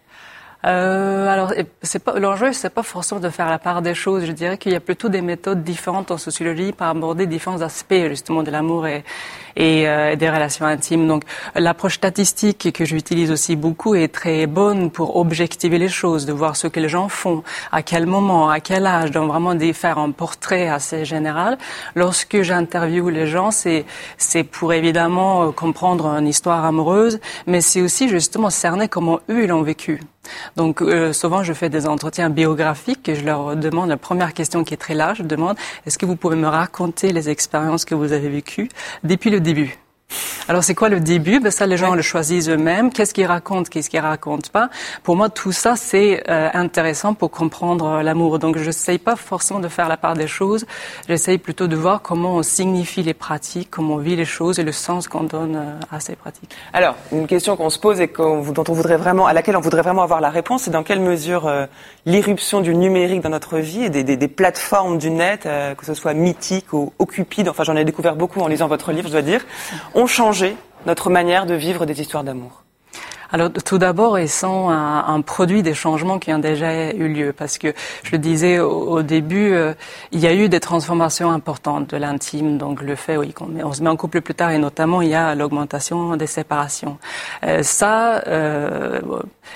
Euh, 0.65 1.27
alors, 1.27 1.53
c'est 1.81 2.03
pas 2.03 2.19
l'enjeu, 2.19 2.51
c'est 2.51 2.69
pas 2.69 2.83
forcément 2.83 3.21
de 3.21 3.29
faire 3.29 3.49
la 3.49 3.59
part 3.59 3.81
des 3.81 3.93
choses. 3.93 4.25
Je 4.25 4.31
dirais 4.33 4.57
qu'il 4.57 4.73
y 4.73 4.75
a 4.75 4.81
plutôt 4.81 5.07
des 5.07 5.21
méthodes 5.21 5.63
différentes 5.63 6.11
en 6.11 6.17
sociologie 6.17 6.73
pour 6.73 6.85
aborder 6.85 7.27
différents 7.27 7.61
aspects 7.61 8.07
justement 8.09 8.43
de 8.43 8.51
l'amour 8.51 8.85
et, 8.87 9.03
et 9.55 9.87
euh, 9.87 10.15
des 10.15 10.29
relations 10.29 10.65
intimes. 10.65 11.07
Donc, 11.07 11.23
l'approche 11.55 11.95
statistique 11.95 12.71
que 12.73 12.85
j'utilise 12.85 13.31
aussi 13.31 13.55
beaucoup 13.55 13.95
est 13.95 14.09
très 14.09 14.45
bonne 14.47 14.91
pour 14.91 15.17
objectiver 15.17 15.77
les 15.77 15.89
choses, 15.89 16.25
de 16.25 16.33
voir 16.33 16.55
ce 16.55 16.67
que 16.67 16.79
les 16.79 16.89
gens 16.89 17.09
font, 17.09 17.43
à 17.71 17.81
quel 17.81 18.05
moment, 18.05 18.49
à 18.49 18.59
quel 18.59 18.85
âge, 18.85 19.11
donc 19.11 19.29
vraiment 19.29 19.55
de 19.55 19.71
faire 19.73 19.97
un 19.97 20.11
portrait 20.11 20.67
assez 20.67 21.05
général. 21.05 21.57
Lorsque 21.95 22.41
j'interviewe 22.41 23.09
les 23.09 23.27
gens, 23.27 23.51
c'est 23.51 23.85
c'est 24.17 24.43
pour 24.43 24.73
évidemment 24.73 25.47
euh, 25.47 25.51
comprendre 25.51 26.05
une 26.07 26.27
histoire 26.27 26.65
amoureuse, 26.65 27.19
mais 27.47 27.61
c'est 27.61 27.81
aussi 27.81 28.09
justement 28.09 28.49
cerner 28.49 28.87
comment 28.87 29.19
eux 29.29 29.43
ils 29.43 29.47
l'ont 29.47 29.61
vécu. 29.63 29.99
Donc 30.55 30.81
euh, 30.81 31.13
souvent 31.13 31.43
je 31.43 31.53
fais 31.53 31.69
des 31.69 31.87
entretiens 31.87 32.29
biographiques 32.29 33.07
et 33.09 33.15
je 33.15 33.25
leur 33.25 33.55
demande 33.55 33.89
la 33.89 33.97
première 33.97 34.33
question 34.33 34.63
qui 34.63 34.73
est 34.73 34.77
très 34.77 34.93
large, 34.93 35.19
je 35.19 35.23
demande 35.23 35.57
est-ce 35.85 35.97
que 35.97 36.05
vous 36.05 36.15
pouvez 36.15 36.35
me 36.35 36.47
raconter 36.47 37.11
les 37.11 37.29
expériences 37.29 37.85
que 37.85 37.95
vous 37.95 38.11
avez 38.13 38.29
vécues 38.29 38.69
depuis 39.03 39.29
le 39.29 39.39
début 39.53 39.79
alors 40.49 40.63
c'est 40.63 40.73
quoi 40.73 40.89
le 40.89 40.99
début? 40.99 41.39
Ben 41.39 41.51
Ça, 41.51 41.67
les 41.67 41.77
gens 41.77 41.93
le 41.93 42.01
choisissent 42.01 42.49
eux-mêmes. 42.49 42.91
Qu'est-ce 42.91 43.13
qu'ils 43.13 43.27
racontent, 43.27 43.69
qu'est-ce 43.69 43.87
qu'ils 43.87 43.99
racontent 43.99 44.49
pas? 44.51 44.71
Pour 45.03 45.15
moi, 45.15 45.29
tout 45.29 45.51
ça, 45.51 45.75
c'est 45.75 46.23
euh, 46.27 46.49
intéressant 46.55 47.13
pour 47.13 47.29
comprendre 47.29 47.85
euh, 47.85 48.01
l'amour. 48.01 48.39
Donc 48.39 48.57
je 48.57 48.65
n'essaye 48.65 48.97
pas 48.97 49.15
forcément 49.15 49.59
de 49.59 49.67
faire 49.67 49.87
la 49.87 49.95
part 49.95 50.15
des 50.15 50.25
choses. 50.25 50.65
J'essaye 51.07 51.37
plutôt 51.37 51.67
de 51.67 51.75
voir 51.75 52.01
comment 52.01 52.35
on 52.37 52.41
signifie 52.41 53.03
les 53.03 53.13
pratiques, 53.13 53.69
comment 53.69 53.93
on 53.93 53.97
vit 53.97 54.15
les 54.15 54.25
choses 54.25 54.57
et 54.57 54.63
le 54.63 54.71
sens 54.71 55.07
qu'on 55.07 55.23
donne 55.23 55.55
euh, 55.55 55.95
à 55.95 55.99
ces 55.99 56.15
pratiques. 56.15 56.49
Alors, 56.73 56.95
une 57.11 57.27
question 57.27 57.55
qu'on 57.55 57.69
se 57.69 57.77
pose 57.77 58.01
et 58.01 58.07
dont 58.17 58.63
on 58.67 58.73
voudrait 58.73 58.97
vraiment, 58.97 59.27
à 59.27 59.33
laquelle 59.33 59.55
on 59.55 59.61
voudrait 59.61 59.83
vraiment 59.83 60.01
avoir 60.01 60.19
la 60.19 60.31
réponse, 60.31 60.63
c'est 60.63 60.71
dans 60.71 60.81
quelle 60.81 60.99
mesure 60.99 61.47
l'irruption 62.07 62.61
du 62.61 62.75
numérique 62.75 63.21
dans 63.21 63.29
notre 63.29 63.59
vie 63.59 63.83
et 63.83 63.89
des, 63.89 64.03
des, 64.03 64.17
des 64.17 64.27
plateformes 64.27 64.97
du 64.97 65.11
net, 65.11 65.43
que 65.43 65.85
ce 65.85 65.93
soit 65.93 66.15
mythique 66.15 66.73
ou 66.73 66.91
occupide, 66.97 67.49
enfin 67.49 67.63
j'en 67.63 67.75
ai 67.75 67.85
découvert 67.85 68.15
beaucoup 68.15 68.41
en 68.41 68.47
lisant 68.47 68.67
votre 68.67 68.91
livre, 68.91 69.07
je 69.07 69.13
dois 69.13 69.21
dire, 69.21 69.45
ont 69.99 70.07
changé 70.07 70.55
notre 70.85 71.09
manière 71.09 71.45
de 71.45 71.53
vivre 71.53 71.85
des 71.85 71.99
histoires 71.99 72.23
d'amour 72.23 72.63
alors 73.31 73.51
tout 73.51 73.77
d'abord, 73.77 74.17
ils 74.17 74.29
sont 74.29 74.69
un, 74.69 75.21
produit 75.21 75.61
des 75.61 75.73
changements 75.73 76.17
qui 76.17 76.33
ont 76.33 76.39
déjà 76.39 76.91
eu 76.93 77.07
lieu, 77.07 77.33
parce 77.33 77.57
que 77.57 77.73
je 78.03 78.11
le 78.11 78.17
disais 78.17 78.59
au, 78.59 79.03
début, 79.03 79.53
euh, 79.53 79.73
il 80.11 80.19
y 80.19 80.27
a 80.27 80.33
eu 80.33 80.49
des 80.49 80.59
transformations 80.59 81.31
importantes 81.31 81.91
de 81.91 81.97
l'intime, 81.97 82.57
donc 82.57 82.81
le 82.81 82.95
fait 82.95 83.17
oui, 83.17 83.33
qu'on 83.33 83.49
on 83.63 83.73
se 83.73 83.83
met 83.83 83.89
en 83.89 83.95
couple 83.95 84.21
plus 84.21 84.33
tard, 84.33 84.51
et 84.51 84.57
notamment 84.57 85.01
il 85.01 85.09
y 85.09 85.15
a 85.15 85.35
l'augmentation 85.35 86.15
des 86.15 86.27
séparations. 86.27 86.97
Euh, 87.43 87.61
ça, 87.61 88.23
euh, 88.27 88.99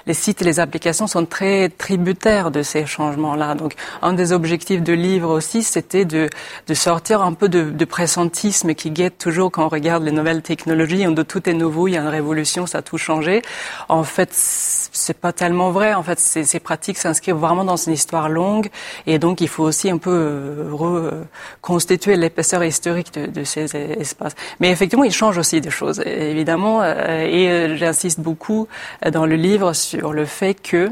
les 0.06 0.14
sites 0.14 0.42
et 0.42 0.46
les 0.46 0.60
applications 0.60 1.08
sont 1.08 1.26
très 1.26 1.70
tributaires 1.70 2.52
de 2.52 2.62
ces 2.62 2.86
changements-là. 2.86 3.56
Donc 3.56 3.74
un 4.02 4.14
des 4.14 4.34
objectifs 4.34 4.84
de 4.84 4.94
livre 4.94 5.30
aussi, 5.30 5.64
c'était 5.64 6.06
de, 6.06 6.30
de 6.68 6.74
sortir 6.74 7.22
un 7.22 7.34
peu 7.34 7.50
de, 7.50 7.70
de 7.72 7.86
pressentisme 7.86 8.74
qui 8.76 8.92
guette 8.92 9.18
toujours 9.18 9.52
quand 9.52 9.66
on 9.66 9.70
regarde 9.70 10.04
les 10.04 10.12
nouvelles 10.12 10.42
technologies, 10.42 11.08
où 11.08 11.24
tout 11.24 11.50
est 11.50 11.54
nouveau, 11.54 11.88
il 11.88 11.94
y 11.94 11.98
a 11.98 12.02
une 12.02 12.08
révolution, 12.08 12.68
ça 12.68 12.80
a 12.80 12.82
tout 12.82 12.98
changé. 12.98 13.42
En 13.90 14.04
fait, 14.04 14.30
c'est 14.32 15.18
pas 15.18 15.34
tellement 15.34 15.72
vrai. 15.72 15.94
En 15.94 16.04
fait, 16.04 16.20
ces, 16.20 16.60
pratiques 16.60 16.98
s'inscrivent 16.98 17.36
vraiment 17.36 17.66
dans 17.66 17.76
une 17.76 17.94
histoire 17.94 18.30
longue, 18.30 18.70
et 19.06 19.20
donc 19.20 19.42
il 19.42 19.48
faut 19.48 19.64
aussi 19.64 19.90
un 19.90 19.98
peu 19.98 20.12
euh, 20.12 20.70
reconstituer 20.72 22.16
l'épaisseur 22.16 22.64
historique 22.64 23.14
de, 23.14 23.26
de, 23.26 23.44
ces 23.44 23.76
espaces. 23.76 24.36
Mais 24.60 24.72
effectivement, 24.72 25.04
il 25.04 25.12
change 25.12 25.38
aussi 25.38 25.62
des 25.62 25.70
choses, 25.70 26.02
évidemment, 26.06 26.82
euh, 26.82 27.26
et 27.26 27.50
euh, 27.50 27.78
j'insiste 27.78 28.20
beaucoup 28.20 28.68
dans 29.12 29.26
le 29.26 29.36
livre 29.36 29.74
sur 29.74 30.14
le 30.14 30.26
fait 30.26 30.54
que 30.54 30.92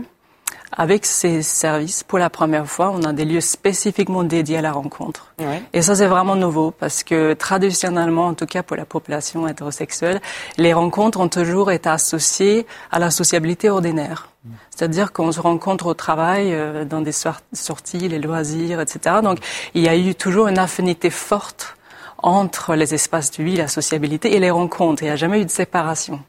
avec 0.71 1.05
ces 1.05 1.41
services, 1.41 2.03
pour 2.03 2.19
la 2.19 2.29
première 2.29 2.67
fois, 2.67 2.91
on 2.91 3.03
a 3.03 3.13
des 3.13 3.25
lieux 3.25 3.41
spécifiquement 3.41 4.23
dédiés 4.23 4.57
à 4.57 4.61
la 4.61 4.71
rencontre. 4.71 5.33
Et 5.73 5.81
ça, 5.81 5.95
c'est 5.95 6.07
vraiment 6.07 6.35
nouveau 6.35 6.71
parce 6.71 7.03
que 7.03 7.33
traditionnellement, 7.33 8.27
en 8.27 8.33
tout 8.33 8.45
cas 8.45 8.63
pour 8.63 8.77
la 8.77 8.85
population 8.85 9.47
hétérosexuelle, 9.47 10.21
les 10.57 10.73
rencontres 10.73 11.19
ont 11.19 11.27
toujours 11.27 11.71
été 11.71 11.89
associées 11.89 12.65
à 12.91 12.99
la 12.99 13.11
sociabilité 13.11 13.69
ordinaire. 13.69 14.29
C'est-à-dire 14.69 15.11
qu'on 15.11 15.31
se 15.31 15.39
rencontre 15.39 15.85
au 15.85 15.93
travail, 15.93 16.53
euh, 16.53 16.83
dans 16.83 17.01
des 17.01 17.11
sorties, 17.11 18.07
les 18.07 18.17
loisirs, 18.17 18.79
etc. 18.79 19.17
Donc, 19.21 19.37
il 19.75 19.83
y 19.83 19.87
a 19.87 19.95
eu 19.95 20.15
toujours 20.15 20.47
une 20.47 20.57
affinité 20.57 21.11
forte 21.11 21.75
entre 22.17 22.75
les 22.75 22.93
espaces 22.93 23.31
de 23.31 23.43
vie, 23.43 23.55
la 23.55 23.67
sociabilité 23.67 24.35
et 24.35 24.39
les 24.39 24.49
rencontres. 24.49 25.03
Il 25.03 25.05
n'y 25.05 25.11
a 25.11 25.15
jamais 25.15 25.41
eu 25.41 25.45
de 25.45 25.51
séparation. 25.51 26.21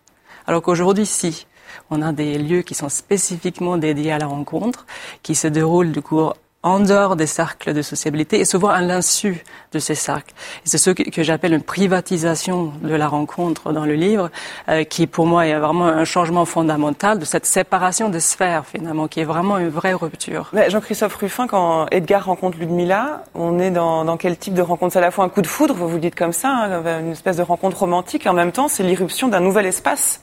Alors 0.47 0.63
qu'aujourd'hui, 0.63 1.07
si. 1.07 1.47
On 1.95 2.01
a 2.01 2.13
des 2.13 2.39
lieux 2.39 2.63
qui 2.63 2.75
sont 2.75 2.89
spécifiquement 2.89 3.77
dédiés 3.77 4.13
à 4.13 4.19
la 4.19 4.27
rencontre, 4.27 4.87
qui 5.23 5.35
se 5.35 5.47
déroulent 5.47 5.93
du 5.93 6.01
coup 6.01 6.23
en 6.63 6.81
dehors 6.81 7.17
des 7.17 7.27
cercles 7.27 7.75
de 7.75 7.83
sociabilité 7.83 8.41
et 8.41 8.47
souvent 8.47 8.69
à 8.69 8.81
l'insu 8.81 9.45
de 9.73 9.79
ces 9.79 9.95
cercles. 9.95 10.33
C'est 10.65 10.79
ce 10.79 10.89
que, 10.89 11.23
j'appelle 11.23 11.53
une 11.53 11.63
privatisation 11.63 12.73
de 12.81 12.95
la 12.95 13.09
rencontre 13.09 13.75
dans 13.75 13.85
le 13.85 13.93
livre, 13.93 14.31
euh, 14.71 14.85
qui 14.85 15.07
pour 15.07 15.27
moi 15.27 15.47
est 15.47 15.59
vraiment 15.59 15.85
un 15.85 16.07
changement 16.07 16.47
fondamental 16.47 17.19
de 17.19 17.27
cette 17.27 17.45
séparation 17.45 18.09
des 18.09 18.21
sphères 18.21 18.65
finalement, 18.65 19.07
qui 19.07 19.21
est 19.21 19.25
vraiment 19.25 19.59
une 19.59 19.69
vraie 19.69 19.93
rupture. 19.93 20.51
Jean-Christophe 20.69 21.17
Ruffin, 21.17 21.47
quand 21.47 21.89
Edgar 21.91 22.25
rencontre 22.25 22.57
Ludmilla, 22.57 23.25
on 23.35 23.59
est 23.59 23.71
dans, 23.71 24.17
quel 24.17 24.39
type 24.39 24.55
de 24.55 24.63
rencontre? 24.63 24.95
C'est 24.95 24.99
à 24.99 25.03
la 25.03 25.11
fois 25.11 25.27
un 25.27 25.29
coup 25.29 25.43
de 25.43 25.47
foudre, 25.47 25.75
vous 25.75 25.89
vous 25.89 25.99
dites 25.99 26.15
comme 26.15 26.33
ça, 26.33 26.49
hein, 26.49 27.01
une 27.01 27.13
espèce 27.13 27.37
de 27.37 27.43
rencontre 27.43 27.81
romantique, 27.81 28.25
et 28.25 28.31
en 28.31 28.35
même 28.35 28.53
temps 28.53 28.69
c'est 28.69 28.83
l'irruption 28.83 29.29
d'un 29.29 29.41
nouvel 29.41 29.67
espace 29.67 30.23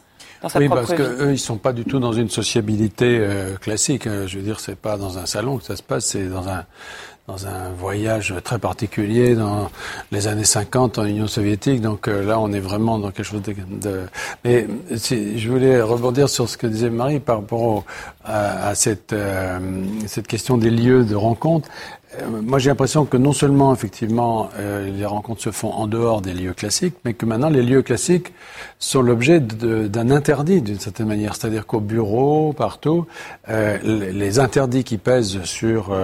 oui, 0.56 0.70
parce 0.70 0.94
qu'eux, 0.94 1.32
ils 1.32 1.40
sont 1.40 1.58
pas 1.58 1.74
du 1.74 1.86
tout 1.86 2.00
dans 2.00 2.14
une 2.14 2.30
sociabilité 2.30 3.18
euh, 3.20 3.56
classique. 3.58 4.08
Hein. 4.08 4.26
Je 4.28 4.38
veux 4.38 4.44
dire, 4.44 4.60
c'est 4.60 4.78
pas 4.78 4.98
dans 4.98 5.18
un 5.18 5.26
salon 5.26 5.58
que 5.58 5.66
ça 5.66 5.76
se 5.76 5.84
passe, 5.84 6.06
c'est 6.06 6.28
dans 6.28 6.48
un 6.48 6.66
dans 7.30 7.46
un 7.46 7.70
voyage 7.78 8.34
très 8.44 8.58
particulier 8.58 9.36
dans 9.36 9.70
les 10.12 10.28
années 10.28 10.44
50 10.44 10.98
en 10.98 11.06
Union 11.06 11.28
soviétique. 11.28 11.80
Donc 11.80 12.08
euh, 12.08 12.24
là, 12.26 12.40
on 12.40 12.52
est 12.52 12.60
vraiment 12.60 12.98
dans 12.98 13.12
quelque 13.12 13.26
chose 13.26 13.44
de... 13.44 13.54
de... 13.70 14.02
Mais 14.44 14.66
je 14.90 15.48
voulais 15.48 15.80
rebondir 15.80 16.28
sur 16.28 16.50
ce 16.50 16.58
que 16.58 16.66
disait 16.66 16.90
Marie 16.90 17.20
par 17.20 17.42
rapport 17.42 17.86
à, 18.26 18.74
cette, 18.74 19.14
euh, 19.14 19.60
cette 20.08 20.26
question 20.26 20.58
des 20.58 20.72
lieux 20.72 21.04
de 21.04 21.16
rencontre. 21.16 21.70
Euh, 22.16 22.42
moi, 22.42 22.60
j'ai 22.60 22.70
l'impression 22.70 23.06
que 23.06 23.18
non 23.18 23.34
seulement, 23.34 23.74
effectivement, 23.74 24.50
les 24.58 25.06
rencontres 25.06 25.42
se 25.42 25.52
font 25.52 25.72
en 25.72 25.88
dehors 25.88 26.22
des 26.22 26.34
lieux 26.34 26.54
classiques, 26.54 26.96
mais 27.06 27.14
que 27.14 27.26
maintenant, 27.26 27.50
les 27.50 27.62
lieux 27.62 27.82
classiques 27.82 28.34
sont 28.80 29.02
l'objet 29.02 29.40
d'un 29.40 30.10
interdit, 30.10 30.62
d'une 30.62 30.80
certaine 30.80 31.08
manière. 31.08 31.36
C'est-à-dire 31.36 31.66
qu'au 31.66 31.80
bureau, 31.80 32.54
partout, 32.54 33.06
les 33.48 34.40
interdits 34.40 34.84
qui 34.84 34.98
pèsent 34.98 35.44
sur 35.44 35.96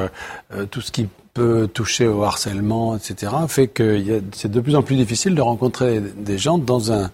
tout 0.69 0.81
ce 0.81 0.91
qui 0.91 1.07
peut 1.35 1.67
toucher 1.71 2.07
au 2.07 2.23
harcèlement, 2.23 2.95
etc., 2.95 3.31
fait 3.47 3.67
que 3.67 4.01
c'est 4.33 4.49
de 4.49 4.61
plus 4.61 4.75
en 4.75 4.81
plus 4.81 4.95
difficile 4.95 5.35
de 5.35 5.41
rencontrer 5.41 5.99
des 5.99 6.37
gens 6.37 6.57
dans 6.57 6.91
un 6.93 7.11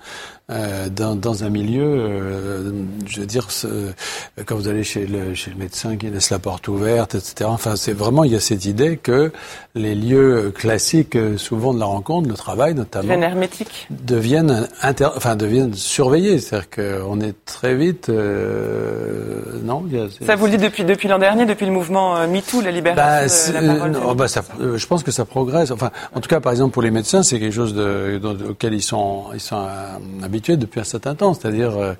euh, 0.51 0.89
dans, 0.89 1.15
dans, 1.15 1.43
un 1.45 1.49
milieu, 1.49 1.83
euh, 1.83 2.71
je 3.07 3.21
veux 3.21 3.25
dire, 3.25 3.47
quand 4.45 4.55
vous 4.55 4.67
allez 4.67 4.83
chez 4.83 5.05
le, 5.05 5.33
chez 5.33 5.49
le 5.49 5.57
médecin 5.57 5.95
qui 5.95 6.09
laisse 6.09 6.29
la 6.29 6.39
porte 6.39 6.67
ouverte, 6.67 7.15
etc. 7.15 7.45
Enfin, 7.45 7.75
c'est 7.77 7.93
vraiment, 7.93 8.25
il 8.25 8.33
y 8.33 8.35
a 8.35 8.41
cette 8.41 8.65
idée 8.65 8.97
que 8.97 9.31
les 9.75 9.95
lieux 9.95 10.51
classiques, 10.53 11.15
euh, 11.15 11.37
souvent 11.37 11.73
de 11.73 11.79
la 11.79 11.85
rencontre, 11.85 12.27
le 12.27 12.35
travail 12.35 12.75
notamment, 12.75 13.03
deviennent 13.03 13.23
hermétiques, 13.23 13.87
deviennent, 13.89 14.67
inter, 14.81 15.07
enfin, 15.15 15.37
deviennent 15.37 15.73
surveillés. 15.73 16.39
C'est-à-dire 16.39 16.69
qu'on 16.69 17.21
est 17.21 17.35
très 17.45 17.75
vite, 17.75 18.09
non 18.09 19.85
il 19.87 19.97
y 19.97 20.01
a, 20.01 20.07
Ça 20.25 20.35
vous 20.35 20.47
le 20.47 20.51
dit 20.51 20.57
depuis 20.57 20.83
depuis 20.83 21.07
l'an 21.07 21.19
dernier, 21.19 21.45
depuis 21.45 21.65
le 21.65 21.71
mouvement 21.71 22.27
MeToo, 22.27 22.61
la 22.61 22.71
libération 22.71 23.53
bah, 23.53 23.61
de 23.61 23.67
la 23.67 23.73
parole. 23.73 23.91
Non, 23.91 24.15
bah, 24.15 24.27
ça, 24.27 24.43
je 24.59 24.85
pense 24.85 25.03
que 25.03 25.11
ça 25.11 25.23
progresse. 25.23 25.71
Enfin, 25.71 25.91
en 26.13 26.19
tout 26.19 26.29
cas, 26.29 26.41
par 26.41 26.51
exemple, 26.51 26.73
pour 26.73 26.81
les 26.81 26.91
médecins, 26.91 27.23
c'est 27.23 27.39
quelque 27.39 27.55
chose 27.55 27.73
de, 27.73 28.19
auquel 28.49 28.73
ils 28.73 28.81
sont 28.81 29.27
ils 29.33 29.39
sont 29.39 29.65
habitués 30.21 30.40
depuis 30.49 30.79
un 30.79 30.83
certain 30.83 31.15
temps, 31.15 31.33
c'est-à-dire 31.33 31.77
euh, 31.77 31.93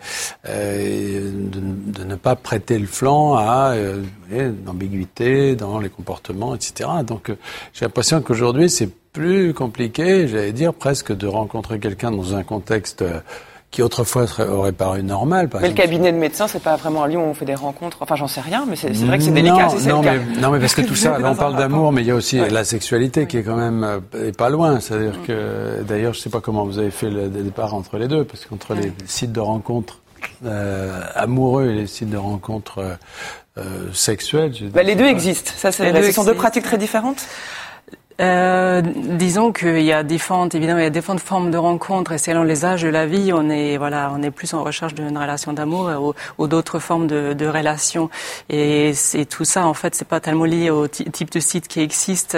euh, 0.48 1.32
de, 1.34 2.04
ne 2.04 2.16
pas 2.16 2.36
prêter 2.36 2.78
le 2.78 2.88
flanc 2.88 3.36
à 3.36 3.74
euh, 3.74 4.02
l'ambiguïté 4.66 5.56
dans 5.56 5.80
les 5.80 5.90
comportements, 5.90 6.56
etc. 6.56 6.90
Donc 7.06 7.32
j'ai 7.74 7.86
l'impression 7.86 8.22
qu'aujourd'hui 8.22 8.70
c'est 8.70 8.90
plus 9.14 9.54
compliqué, 9.54 10.28
j'allais 10.28 10.54
dire 10.54 10.74
presque, 10.74 11.16
de 11.16 11.28
rencontrer 11.28 11.80
quelqu'un 11.80 12.12
dans 12.12 12.36
un 12.36 12.44
contexte 12.44 13.04
qui 13.72 13.82
autrefois 13.82 14.26
aurait 14.40 14.74
paru 14.74 15.02
normal. 15.02 15.50
mais 15.62 15.70
le 15.70 15.74
cabinet 15.74 16.12
de 16.12 16.18
médecin, 16.18 16.48
c'est 16.48 16.62
pas 16.62 16.76
vraiment 16.76 17.04
un 17.04 17.08
lieu 17.08 17.18
où 17.18 17.22
on 17.22 17.34
fait 17.34 17.46
des 17.46 17.56
rencontres. 17.56 17.98
Enfin, 18.02 18.18
j'en 18.18 18.28
sais 18.28 18.42
rien, 18.42 18.66
mais 18.68 18.76
c'est 18.76 18.92
vrai 18.92 19.18
que 19.18 19.24
c'est 19.24 19.32
délicat. 19.32 19.70
Non, 19.88 20.02
mais, 20.02 20.20
non, 20.40 20.52
mais 20.52 20.60
parce 20.60 20.76
que 20.76 20.82
tout 20.82 20.96
ça, 20.96 21.18
là, 21.18 21.32
on 21.32 21.36
parle 21.36 21.56
d'amour, 21.56 21.94
mais 21.94 22.02
il 22.02 22.08
y 22.08 22.12
a 22.12 22.16
aussi 22.16 22.38
la 22.38 22.66
sexualité 22.66 23.28
qui 23.28 23.38
est 23.38 23.44
quand 23.44 23.56
même 23.56 24.02
euh, 24.16 24.32
pas 24.34 24.50
loin. 24.50 24.82
C'est-à-dire 24.82 25.20
mm. 25.20 25.26
que, 25.26 25.84
d'ailleurs, 25.84 26.14
je 26.14 26.20
sais 26.20 26.30
pas 26.30 26.42
comment 26.42 26.66
vous 26.66 26.80
avez 26.80 26.92
fait 26.92 27.10
le 27.10 27.30
départ 27.30 27.74
entre 27.74 27.98
les 27.98 28.10
deux, 28.10 28.26
parce 28.26 28.46
qu'entre 28.46 28.76
les 28.76 28.92
sites 29.06 29.32
de 29.32 29.40
rencontres 29.40 30.02
euh, 30.46 31.02
amoureux 31.16 31.70
et 31.70 31.74
les 31.74 31.88
sites 31.88 32.10
de 32.10 32.18
rencontres 32.18 32.80
euh, 32.80 32.96
euh 33.58 33.94
sexuelles. 33.94 34.54
Bah, 34.74 34.84
les 34.84 34.96
deux 34.96 35.06
existent. 35.06 35.52
Ça, 35.56 35.72
c'est 35.72 36.04
ce 36.04 36.12
sont 36.12 36.24
deux 36.24 36.34
pratiques 36.34 36.64
très 36.64 36.78
différentes? 36.78 37.26
Euh, 38.22 38.82
disons 38.84 39.52
qu'il 39.52 39.82
y 39.82 39.92
a 39.92 40.04
différentes, 40.04 40.54
évidemment, 40.54 40.80
il 40.80 40.84
y 40.84 40.88
a 40.88 40.92
différentes 40.92 41.22
formes 41.22 41.50
de 41.50 41.58
rencontres 41.58 42.12
et 42.12 42.18
selon 42.20 42.44
les 42.44 42.66
âges 42.66 42.84
de 42.84 42.90
la 42.90 43.08
vie, 43.08 43.32
on 43.34 43.50
est, 43.50 43.78
voilà, 43.78 44.12
on 44.16 44.22
est 44.22 44.30
plus 44.30 44.54
en 44.54 44.64
recherche 44.64 44.94
d'une 44.94 45.18
relation 45.18 45.54
d'amour 45.54 46.14
ou, 46.38 46.48
d'autres 46.48 46.80
formes 46.80 47.08
de, 47.08 47.34
de 47.34 47.48
relations. 47.48 48.10
Et 48.50 48.94
c'est 48.94 49.26
tout 49.26 49.46
ça, 49.46 49.66
en 49.66 49.74
fait, 49.74 49.96
c'est 49.96 50.08
pas 50.08 50.20
tellement 50.20 50.46
lié 50.46 50.70
au 50.70 50.88
type 50.88 51.32
de 51.32 51.40
site 51.40 51.68
qui 51.68 51.80
existe. 51.80 52.38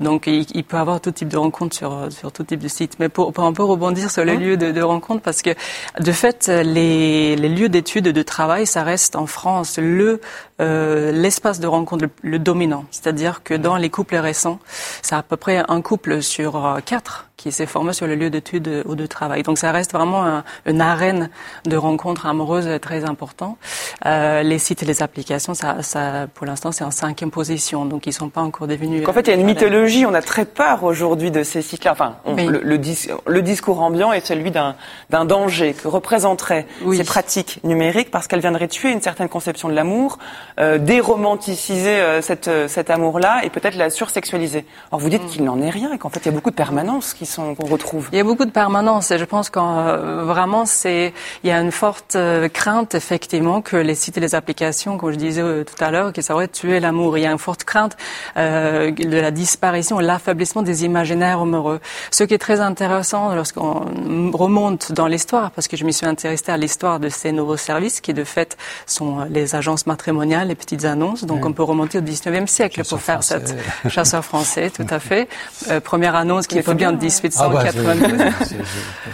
Donc, 0.00 0.26
il, 0.26 0.64
peut 0.64 0.76
y 0.76 0.80
avoir 0.80 1.00
tout 1.00 1.12
type 1.12 1.28
de 1.28 1.38
rencontres 1.38 1.76
sur, 1.76 2.12
sur 2.12 2.30
tout 2.30 2.44
type 2.44 2.60
de 2.60 2.68
site. 2.68 2.96
Mais 2.98 3.08
pour, 3.08 3.32
pour 3.32 3.44
un 3.44 3.52
peu 3.52 3.62
rebondir 3.62 4.10
sur 4.10 4.24
les 4.24 4.32
hein 4.32 4.38
lieux 4.38 4.56
de, 4.56 4.70
de 4.70 4.82
rencontres, 4.82 5.22
parce 5.22 5.40
que 5.40 5.50
de 5.98 6.12
fait, 6.12 6.48
les, 6.48 7.36
les 7.36 7.48
lieux 7.48 7.68
d'études 7.68 8.08
de 8.08 8.22
travail, 8.22 8.66
ça 8.66 8.82
reste 8.82 9.16
en 9.16 9.26
France 9.26 9.78
le 9.78 10.20
euh, 10.62 11.12
l'espace 11.12 11.60
de 11.60 11.66
rencontre 11.66 12.06
le, 12.22 12.38
dominant. 12.38 12.84
C'est-à-dire 12.90 13.42
que 13.42 13.54
dans 13.54 13.76
les 13.76 13.90
couples 13.90 14.16
récents, 14.16 14.60
c'est 15.02 15.14
à 15.14 15.22
peu 15.22 15.36
près 15.36 15.62
un 15.68 15.82
couple 15.82 16.22
sur 16.22 16.64
euh, 16.64 16.80
quatre 16.80 17.28
qui 17.42 17.50
s'est 17.50 17.66
formé 17.66 17.92
sur 17.92 18.06
le 18.06 18.14
lieu 18.14 18.30
d'études 18.30 18.84
ou 18.86 18.94
de 18.94 19.06
travail. 19.06 19.42
Donc 19.42 19.58
ça 19.58 19.72
reste 19.72 19.92
vraiment 19.92 20.42
une 20.64 20.80
arène 20.80 21.28
de 21.64 21.76
rencontres 21.76 22.26
amoureuses 22.26 22.68
très 22.80 23.04
important. 23.04 23.58
Euh, 24.06 24.42
les 24.42 24.58
sites 24.58 24.82
et 24.82 24.86
les 24.86 25.02
applications, 25.02 25.54
ça, 25.54 25.82
ça 25.82 26.28
pour 26.32 26.46
l'instant, 26.46 26.70
c'est 26.70 26.84
en 26.84 26.92
cinquième 26.92 27.30
position, 27.30 27.84
donc 27.84 28.06
ils 28.06 28.12
sont 28.12 28.28
pas 28.28 28.42
encore 28.42 28.68
devenus. 28.68 29.06
en 29.08 29.12
fait, 29.12 29.22
il 29.22 29.30
y 29.30 29.32
a 29.32 29.36
une 29.36 29.46
mythologie. 29.46 30.06
On 30.06 30.14
a 30.14 30.22
très 30.22 30.44
peur 30.44 30.84
aujourd'hui 30.84 31.30
de 31.30 31.42
ces 31.42 31.62
sites-là. 31.62 31.92
Enfin, 31.92 32.14
le, 32.26 32.60
le, 32.62 33.42
discours 33.42 33.80
ambiant 33.80 34.12
est 34.12 34.24
celui 34.24 34.50
d'un 34.52 35.24
danger 35.24 35.74
que 35.74 35.88
représenteraient 35.88 36.66
ces 36.92 37.04
pratiques 37.04 37.60
numériques 37.64 38.10
parce 38.10 38.28
qu'elles 38.28 38.40
viendraient 38.40 38.68
tuer 38.68 38.92
une 38.92 39.00
certaine 39.00 39.28
conception 39.28 39.68
de 39.68 39.74
l'amour, 39.74 40.18
euh, 40.60 40.78
déromanticiser 40.78 41.88
euh, 41.88 42.22
cette, 42.22 42.48
euh, 42.48 42.68
cet 42.68 42.90
amour-là 42.90 43.40
et 43.44 43.50
peut-être 43.50 43.76
la 43.76 43.90
sursexualiser. 43.90 44.64
Alors 44.90 45.00
vous 45.00 45.08
dites 45.08 45.24
mm. 45.24 45.28
qu'il 45.28 45.44
n'en 45.44 45.60
est 45.60 45.70
rien 45.70 45.92
et 45.92 45.98
qu'en 45.98 46.10
fait 46.10 46.20
il 46.20 46.26
y 46.26 46.28
a 46.28 46.32
beaucoup 46.32 46.50
de 46.50 46.56
permanences 46.56 47.14
qui 47.14 47.26
sont 47.26 47.31
qu'on 47.36 47.66
retrouve. 47.66 48.08
Il 48.12 48.18
y 48.18 48.20
a 48.20 48.24
beaucoup 48.24 48.44
de 48.44 48.50
permanence 48.50 49.10
et 49.10 49.18
je 49.18 49.24
pense 49.24 49.50
qu'en 49.50 49.96
vraiment 50.24 50.66
c'est 50.66 51.12
il 51.42 51.48
y 51.48 51.52
a 51.52 51.60
une 51.60 51.72
forte 51.72 52.16
crainte 52.52 52.94
effectivement 52.94 53.60
que 53.60 53.76
les 53.76 53.94
sites 53.94 54.16
et 54.18 54.20
les 54.20 54.34
applications, 54.34 54.98
comme 54.98 55.12
je 55.12 55.16
disais 55.16 55.42
tout 55.64 55.84
à 55.84 55.90
l'heure, 55.90 56.12
que 56.12 56.22
ça 56.22 56.34
aurait 56.34 56.48
tué 56.48 56.80
l'amour. 56.80 57.18
Il 57.18 57.22
y 57.22 57.26
a 57.26 57.32
une 57.32 57.38
forte 57.38 57.64
crainte 57.64 57.96
de 58.36 59.20
la 59.20 59.30
disparition, 59.30 59.98
l'affaiblissement 59.98 60.62
des 60.62 60.84
imaginaires 60.84 61.40
amoureux. 61.40 61.80
Ce 62.10 62.24
qui 62.24 62.34
est 62.34 62.38
très 62.38 62.60
intéressant 62.60 63.34
lorsqu'on 63.34 64.30
remonte 64.32 64.92
dans 64.92 65.06
l'histoire, 65.06 65.50
parce 65.50 65.68
que 65.68 65.76
je 65.76 65.84
m'y 65.84 65.92
suis 65.92 66.06
intéressée 66.06 66.50
à 66.50 66.56
l'histoire 66.56 67.00
de 67.00 67.08
ces 67.08 67.32
nouveaux 67.32 67.56
services 67.56 68.00
qui 68.00 68.14
de 68.14 68.24
fait 68.24 68.56
sont 68.86 69.24
les 69.30 69.54
agences 69.54 69.86
matrimoniales 69.86 70.48
les 70.48 70.54
petites 70.54 70.84
annonces. 70.84 71.24
Donc 71.24 71.44
on 71.44 71.52
peut 71.52 71.62
remonter 71.62 71.98
au 71.98 72.02
19e 72.02 72.46
siècle 72.46 72.82
pour 72.88 73.00
faire 73.00 73.22
cette 73.22 73.54
chasseur 73.88 74.24
français, 74.24 74.70
tout 74.70 74.86
à 74.88 74.98
fait. 74.98 75.28
Euh, 75.70 75.80
première 75.80 76.14
annonce 76.14 76.46
qui 76.46 76.60
peut 76.62 76.74
bien 76.74 76.92
de 76.92 76.98
1892. 77.22 78.20
Ah 78.20 78.30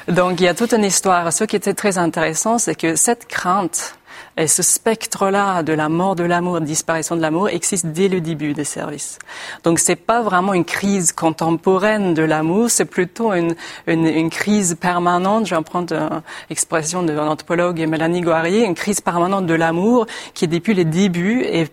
bah, 0.06 0.12
Donc 0.12 0.40
il 0.40 0.44
y 0.44 0.48
a 0.48 0.54
toute 0.54 0.72
une 0.72 0.84
histoire. 0.84 1.32
Ce 1.32 1.44
qui 1.44 1.56
était 1.56 1.74
très 1.74 1.98
intéressant, 1.98 2.58
c'est 2.58 2.74
que 2.74 2.96
cette 2.96 3.26
crainte 3.26 3.97
et 4.38 4.46
ce 4.46 4.62
spectre-là 4.62 5.62
de 5.64 5.72
la 5.72 5.88
mort 5.88 6.14
de 6.14 6.22
l'amour, 6.22 6.60
de 6.60 6.64
disparition 6.64 7.16
de 7.16 7.20
l'amour, 7.20 7.48
existe 7.48 7.86
dès 7.86 8.08
le 8.08 8.20
début 8.20 8.54
des 8.54 8.64
services. 8.64 9.18
Donc 9.64 9.80
c'est 9.80 9.96
pas 9.96 10.22
vraiment 10.22 10.54
une 10.54 10.64
crise 10.64 11.10
contemporaine 11.12 12.14
de 12.14 12.22
l'amour, 12.22 12.70
c'est 12.70 12.84
plutôt 12.84 13.32
une, 13.32 13.56
une, 13.88 14.06
une, 14.06 14.30
crise 14.30 14.76
permanente. 14.80 15.46
Je 15.46 15.56
vais 15.56 15.62
prendre 15.62 16.22
l'expression 16.48 17.02
de 17.02 17.12
l'anthropologue 17.12 17.80
Mélanie 17.80 18.20
Guarier, 18.20 18.64
une 18.64 18.76
crise 18.76 19.00
permanente 19.00 19.46
de 19.46 19.54
l'amour 19.54 20.06
qui 20.34 20.46
depuis 20.46 20.74
les 20.74 20.84
débuts 20.84 21.42
est 21.42 21.68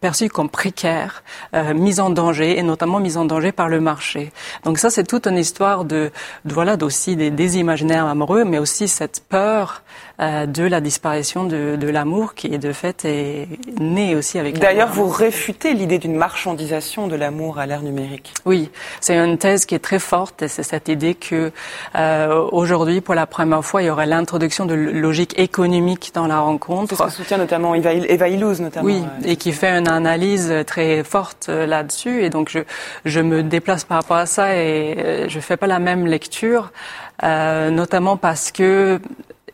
perçue 0.00 0.28
comme 0.28 0.50
précaire, 0.50 1.22
euh, 1.54 1.72
mise 1.72 2.00
en 2.00 2.10
danger 2.10 2.58
et 2.58 2.62
notamment 2.62 3.00
mise 3.00 3.16
en 3.16 3.24
danger 3.24 3.50
par 3.50 3.68
le 3.68 3.80
marché. 3.80 4.30
Donc 4.64 4.78
ça 4.78 4.90
c'est 4.90 5.04
toute 5.04 5.26
une 5.26 5.38
histoire 5.38 5.86
de, 5.86 6.12
de 6.44 6.52
voilà 6.52 6.76
d'aussi 6.76 7.16
des, 7.16 7.30
des 7.30 7.58
imaginaires 7.58 8.06
amoureux, 8.06 8.44
mais 8.44 8.58
aussi 8.58 8.88
cette 8.88 9.22
peur 9.26 9.82
de 10.18 10.62
la 10.62 10.80
disparition 10.80 11.44
de, 11.44 11.76
de 11.76 11.88
l'amour 11.88 12.34
qui, 12.34 12.48
de 12.58 12.72
fait, 12.72 13.04
est 13.04 13.48
né 13.80 14.14
aussi 14.14 14.38
avec. 14.38 14.58
D'ailleurs, 14.58 14.92
vous 14.92 15.08
réfutez 15.08 15.74
l'idée 15.74 15.98
d'une 15.98 16.16
marchandisation 16.16 17.08
de 17.08 17.16
l'amour 17.16 17.58
à 17.58 17.66
l'ère 17.66 17.82
numérique. 17.82 18.32
Oui, 18.44 18.70
c'est 19.00 19.16
une 19.16 19.38
thèse 19.38 19.66
qui 19.66 19.74
est 19.74 19.80
très 19.80 19.98
forte 19.98 20.42
et 20.42 20.48
c'est 20.48 20.62
cette 20.62 20.88
idée 20.88 21.14
que 21.14 21.50
euh, 21.96 22.48
aujourd'hui, 22.52 23.00
pour 23.00 23.14
la 23.14 23.26
première 23.26 23.64
fois, 23.64 23.82
il 23.82 23.86
y 23.86 23.90
aurait 23.90 24.06
l'introduction 24.06 24.66
de 24.66 24.74
logique 24.74 25.38
économique 25.38 26.12
dans 26.14 26.26
la 26.26 26.40
rencontre. 26.40 26.96
C'est 26.96 27.02
ce 27.02 27.08
que 27.08 27.10
soutient 27.10 27.38
notamment 27.38 27.74
Eva, 27.74 27.92
Eva 27.92 28.28
Illouz, 28.28 28.60
notamment. 28.60 28.86
Oui, 28.86 29.02
euh, 29.02 29.26
et 29.26 29.36
qui 29.36 29.52
fait 29.52 29.70
une 29.70 29.88
analyse 29.88 30.52
très 30.66 31.04
forte 31.04 31.46
euh, 31.48 31.66
là-dessus. 31.66 32.22
Et 32.22 32.30
donc, 32.30 32.48
je, 32.50 32.60
je 33.04 33.20
me 33.20 33.42
déplace 33.42 33.84
par 33.84 33.98
rapport 33.98 34.16
à 34.16 34.26
ça 34.26 34.56
et 34.56 35.26
je 35.28 35.40
fais 35.40 35.56
pas 35.56 35.66
la 35.66 35.78
même 35.78 36.06
lecture, 36.06 36.72
euh, 37.22 37.70
notamment 37.70 38.16
parce 38.16 38.50
que 38.52 39.00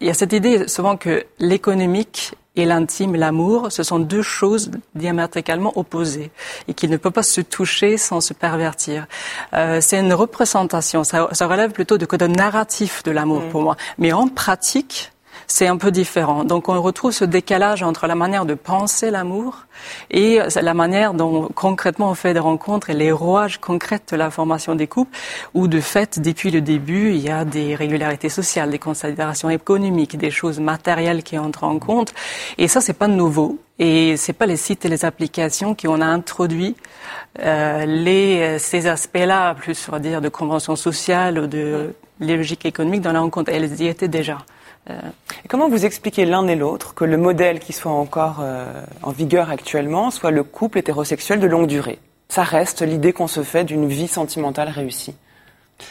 il 0.01 0.07
y 0.07 0.11
a 0.11 0.15
cette 0.15 0.33
idée 0.33 0.67
souvent 0.69 0.97
que 0.97 1.25
l'économique 1.39 2.33
et 2.57 2.65
l'intime, 2.65 3.15
l'amour, 3.15 3.71
ce 3.71 3.83
sont 3.83 3.99
deux 3.99 4.23
choses 4.23 4.71
diamétralement 4.95 5.73
opposées 5.79 6.31
et 6.69 6.75
qui 6.75 6.89
ne 6.89 6.97
peuvent 6.97 7.13
pas 7.13 7.23
se 7.23 7.41
toucher 7.41 7.97
sans 7.97 8.21
se 8.21 8.35
pervertir. 8.35 9.07
Euh, 9.55 9.81
c'est 9.81 10.01
une 10.01 10.13
représentation, 10.13 11.05
ça, 11.05 11.29
relève 11.41 11.71
plutôt 11.71 11.97
de 11.97 12.07
code 12.07 12.23
narratif 12.23 13.03
de 13.05 13.13
l'amour 13.13 13.43
mm. 13.43 13.49
pour 13.51 13.63
moi. 13.63 13.77
Mais 13.99 14.13
en 14.13 14.27
pratique, 14.27 15.13
c'est 15.51 15.67
un 15.67 15.77
peu 15.77 15.91
différent. 15.91 16.45
Donc 16.45 16.69
on 16.69 16.81
retrouve 16.81 17.11
ce 17.11 17.25
décalage 17.25 17.83
entre 17.83 18.07
la 18.07 18.15
manière 18.15 18.47
de 18.47 18.55
penser 18.55 19.11
l'amour 19.11 19.67
et 20.13 20.39
la 20.63 20.75
manière 20.75 21.13
dont 21.13 21.49
concrètement 21.53 22.11
on 22.11 22.15
fait 22.15 22.35
des 22.35 22.41
rencontres 22.41 22.89
et 22.91 22.95
les 22.95 23.11
rouages 23.11 23.59
concrets 23.59 24.01
de 24.09 24.17
la 24.17 24.31
formation 24.31 24.77
des 24.77 24.87
couples, 24.87 25.17
où 25.53 25.67
de 25.67 25.81
fait, 25.81 26.21
depuis 26.21 26.53
le 26.53 26.61
début, 26.61 27.11
il 27.11 27.19
y 27.19 27.31
a 27.31 27.45
des 27.45 27.75
régularités 27.75 28.29
sociales, 28.29 28.71
des 28.71 28.79
considérations 28.79 29.51
économiques, 29.51 30.17
des 30.17 30.31
choses 30.31 30.61
matérielles 30.61 31.25
qui 31.25 31.37
entrent 31.37 31.65
en 31.65 31.81
compte. 31.81 32.15
Et 32.57 32.69
ça, 32.69 32.81
c'est 32.81 32.93
pas 32.93 33.09
nouveau. 33.09 33.59
Et 33.81 34.17
c'est 34.17 34.35
pas 34.35 34.47
les 34.47 34.57
sites 34.57 34.85
et 34.85 34.89
les 34.89 35.05
applications 35.05 35.75
qui 35.75 35.89
ont 35.89 36.01
introduit 36.01 36.77
euh, 37.41 37.87
les, 37.87 38.59
ces 38.61 38.87
aspects-là, 38.87 39.55
plus 39.55 39.89
on 39.89 39.93
va 39.93 39.99
dire 39.99 40.21
de 40.21 40.29
convention 40.29 40.77
sociale 40.77 41.41
ou 41.41 41.47
de 41.49 41.93
logique 42.21 42.67
économique 42.67 43.01
dans 43.01 43.13
la 43.13 43.21
rencontre. 43.21 43.51
Elles 43.53 43.81
y 43.81 43.89
étaient 43.89 44.07
déjà. 44.07 44.39
Euh, 44.91 45.01
comment 45.49 45.69
vous 45.69 45.85
expliquez 45.85 46.25
l'un 46.25 46.47
et 46.49 46.57
l'autre 46.57 46.95
que 46.95 47.05
le 47.05 47.17
modèle 47.17 47.61
qui 47.61 47.73
soit 47.73 47.93
encore 47.93 48.39
euh, 48.41 48.65
en 49.03 49.11
vigueur 49.11 49.51
actuellement 49.51 50.11
soit 50.11 50.31
le 50.31 50.43
couple 50.43 50.79
hétérosexuel 50.79 51.41
de 51.41 51.47
longue 51.47 51.67
durée? 51.67 51.99
Ça 52.29 52.43
reste 52.43 52.83
l'idée 52.83 53.13
qu'on 53.13 53.27
se 53.27 53.43
fait 53.43 53.65
d'une 53.65 53.89
vie 53.89 54.09
sentimentale 54.09 54.69
réussie. 54.69 55.15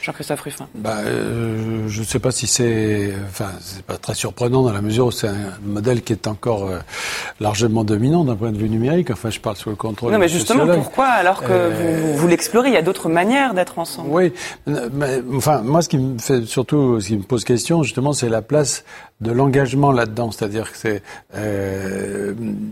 Jean-Christophe 0.01 0.41
Ruffin. 0.41 0.67
Bah, 0.75 0.97
euh, 0.99 1.87
je 1.87 1.99
ne 1.99 2.05
sais 2.05 2.19
pas 2.19 2.31
si 2.31 2.47
c'est, 2.47 3.13
enfin, 3.27 3.51
c'est 3.59 3.83
pas 3.83 3.97
très 3.97 4.13
surprenant 4.13 4.63
dans 4.63 4.71
la 4.71 4.81
mesure 4.81 5.07
où 5.07 5.11
c'est 5.11 5.27
un 5.27 5.57
modèle 5.63 6.01
qui 6.01 6.13
est 6.13 6.27
encore 6.27 6.67
euh, 6.67 6.79
largement 7.39 7.83
dominant 7.83 8.23
d'un 8.23 8.35
point 8.35 8.51
de 8.51 8.57
vue 8.57 8.69
numérique. 8.69 9.11
Enfin, 9.11 9.29
je 9.29 9.39
parle 9.39 9.55
sous 9.55 9.69
le 9.69 9.75
contrôle. 9.75 10.11
Non, 10.11 10.17
mais 10.17 10.29
justement, 10.29 10.67
pourquoi 10.67 11.07
alors 11.07 11.41
que 11.41 11.51
euh, 11.51 12.11
vous, 12.13 12.17
vous 12.17 12.27
l'explorez, 12.27 12.69
il 12.69 12.73
y 12.73 12.77
a 12.77 12.81
d'autres 12.81 13.09
manières 13.09 13.53
d'être 13.53 13.79
ensemble. 13.79 14.09
Oui, 14.11 14.33
mais, 14.65 15.21
enfin, 15.35 15.61
moi, 15.61 15.81
ce 15.81 15.89
qui 15.89 15.97
me 15.97 16.17
fait 16.19 16.45
surtout, 16.45 16.99
ce 16.99 17.07
qui 17.07 17.17
me 17.17 17.23
pose 17.23 17.43
question, 17.43 17.83
justement, 17.83 18.13
c'est 18.13 18.29
la 18.29 18.41
place 18.41 18.83
de 19.21 19.31
l'engagement 19.31 19.91
là-dedans. 19.91 20.31
C'est-à-dire 20.31 20.71
que 20.71 20.77
c'est 20.77 21.03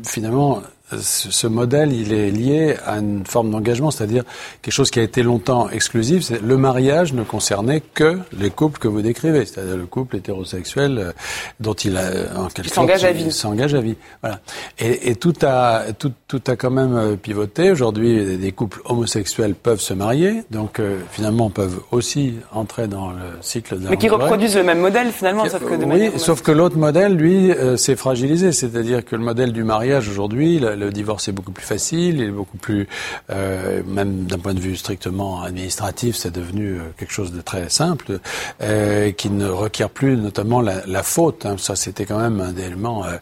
finalement 0.06 0.62
ce 0.96 1.48
modèle, 1.48 1.92
il 1.92 2.14
est 2.14 2.32
lié 2.32 2.76
à 2.86 3.00
une 3.00 3.26
forme 3.26 3.52
d'engagement, 3.52 3.92
c'est-à-dire 3.92 4.24
quelque 4.62 4.74
chose 4.74 4.90
qui 4.90 5.00
a 5.00 5.04
été 5.04 5.22
longtemps 5.22 5.70
exclusif. 5.70 6.32
Le 6.42 6.58
mariage 6.58 7.14
ne 7.14 7.24
concernait 7.24 7.82
que 7.82 8.20
les 8.38 8.50
couples 8.50 8.80
que 8.80 8.88
vous 8.88 9.02
décrivez, 9.02 9.46
c'est-à-dire 9.46 9.76
le 9.76 9.86
couple 9.86 10.16
hétérosexuel 10.16 10.98
euh, 10.98 11.12
dont 11.60 11.74
il 11.74 11.98
a 11.98 12.10
en 12.38 12.48
quelque 12.48 12.70
sorte 12.70 12.76
s'engage 12.76 13.04
à 13.04 13.12
vie. 13.12 13.32
S'engage 13.32 13.74
à 13.74 13.82
vie. 13.82 13.96
Voilà. 14.22 14.40
Et, 14.80 15.10
et, 15.10 15.16
tout 15.16 15.34
a 15.42 15.92
tout, 15.98 16.14
tout 16.28 16.42
a 16.48 16.56
quand 16.56 16.72
même 16.72 16.96
euh, 16.96 17.16
pivoté. 17.16 17.70
Aujourd'hui, 17.70 18.38
des 18.38 18.52
couples 18.54 18.82
homosexuels 18.86 19.56
peuvent 19.56 19.82
se 19.82 19.94
marier, 19.94 20.44
donc 20.52 20.80
euh, 20.80 21.00
finalement 21.12 21.50
peuvent 21.50 21.82
aussi 21.92 22.36
entrer 22.54 22.88
dans 22.88 23.10
le 23.10 23.42
cycle 23.42 23.78
de. 23.78 23.90
Mais 23.90 23.98
qui 23.98 24.08
reproduisent 24.08 24.56
le 24.56 24.64
même 24.64 24.80
modèle 24.80 25.12
finalement, 25.12 25.50
sauf 25.50 25.66
que 25.66 25.76
de 25.76 25.86
oui, 25.86 26.12
sauf 26.18 26.42
que 26.42 26.52
l'autre 26.52 26.78
modèle, 26.78 27.16
lui, 27.16 27.52
s'est 27.76 27.96
fragilisé. 27.96 28.52
C'est-à-dire 28.52 29.04
que 29.04 29.16
le 29.16 29.24
modèle 29.24 29.52
du 29.52 29.64
mariage 29.64 30.08
aujourd'hui, 30.10 30.60
le 30.78 30.92
divorce 30.92 31.28
est 31.28 31.32
beaucoup 31.32 31.52
plus 31.52 31.66
facile, 31.66 32.20
il 32.20 32.24
est 32.24 32.32
beaucoup 32.32 32.58
plus, 32.58 32.88
euh, 33.30 33.82
même 33.86 34.26
d'un 34.26 34.38
point 34.40 34.54
de 34.54 34.60
vue 34.60 34.76
strictement 34.76 35.42
administratif, 35.42 36.16
c'est 36.16 36.32
devenu 36.32 36.80
euh, 36.80 36.82
quelque 36.98 37.14
chose 37.14 37.32
de 37.32 37.42
très 37.42 37.70
simple, 37.70 38.20
euh, 38.62 39.12
qui 39.12 39.30
ne 39.30 39.48
requiert 39.48 39.90
plus 39.90 40.16
notamment 40.18 40.62
la, 40.62 40.86
la 40.86 41.04
faute. 41.04 41.46
Hein. 41.46 41.56
Ça, 41.58 41.76
c'était 41.76 42.06
quand 42.06 42.20
même 42.20 42.40
un 42.40 42.56
élément 42.56 43.06
euh, 43.06 43.18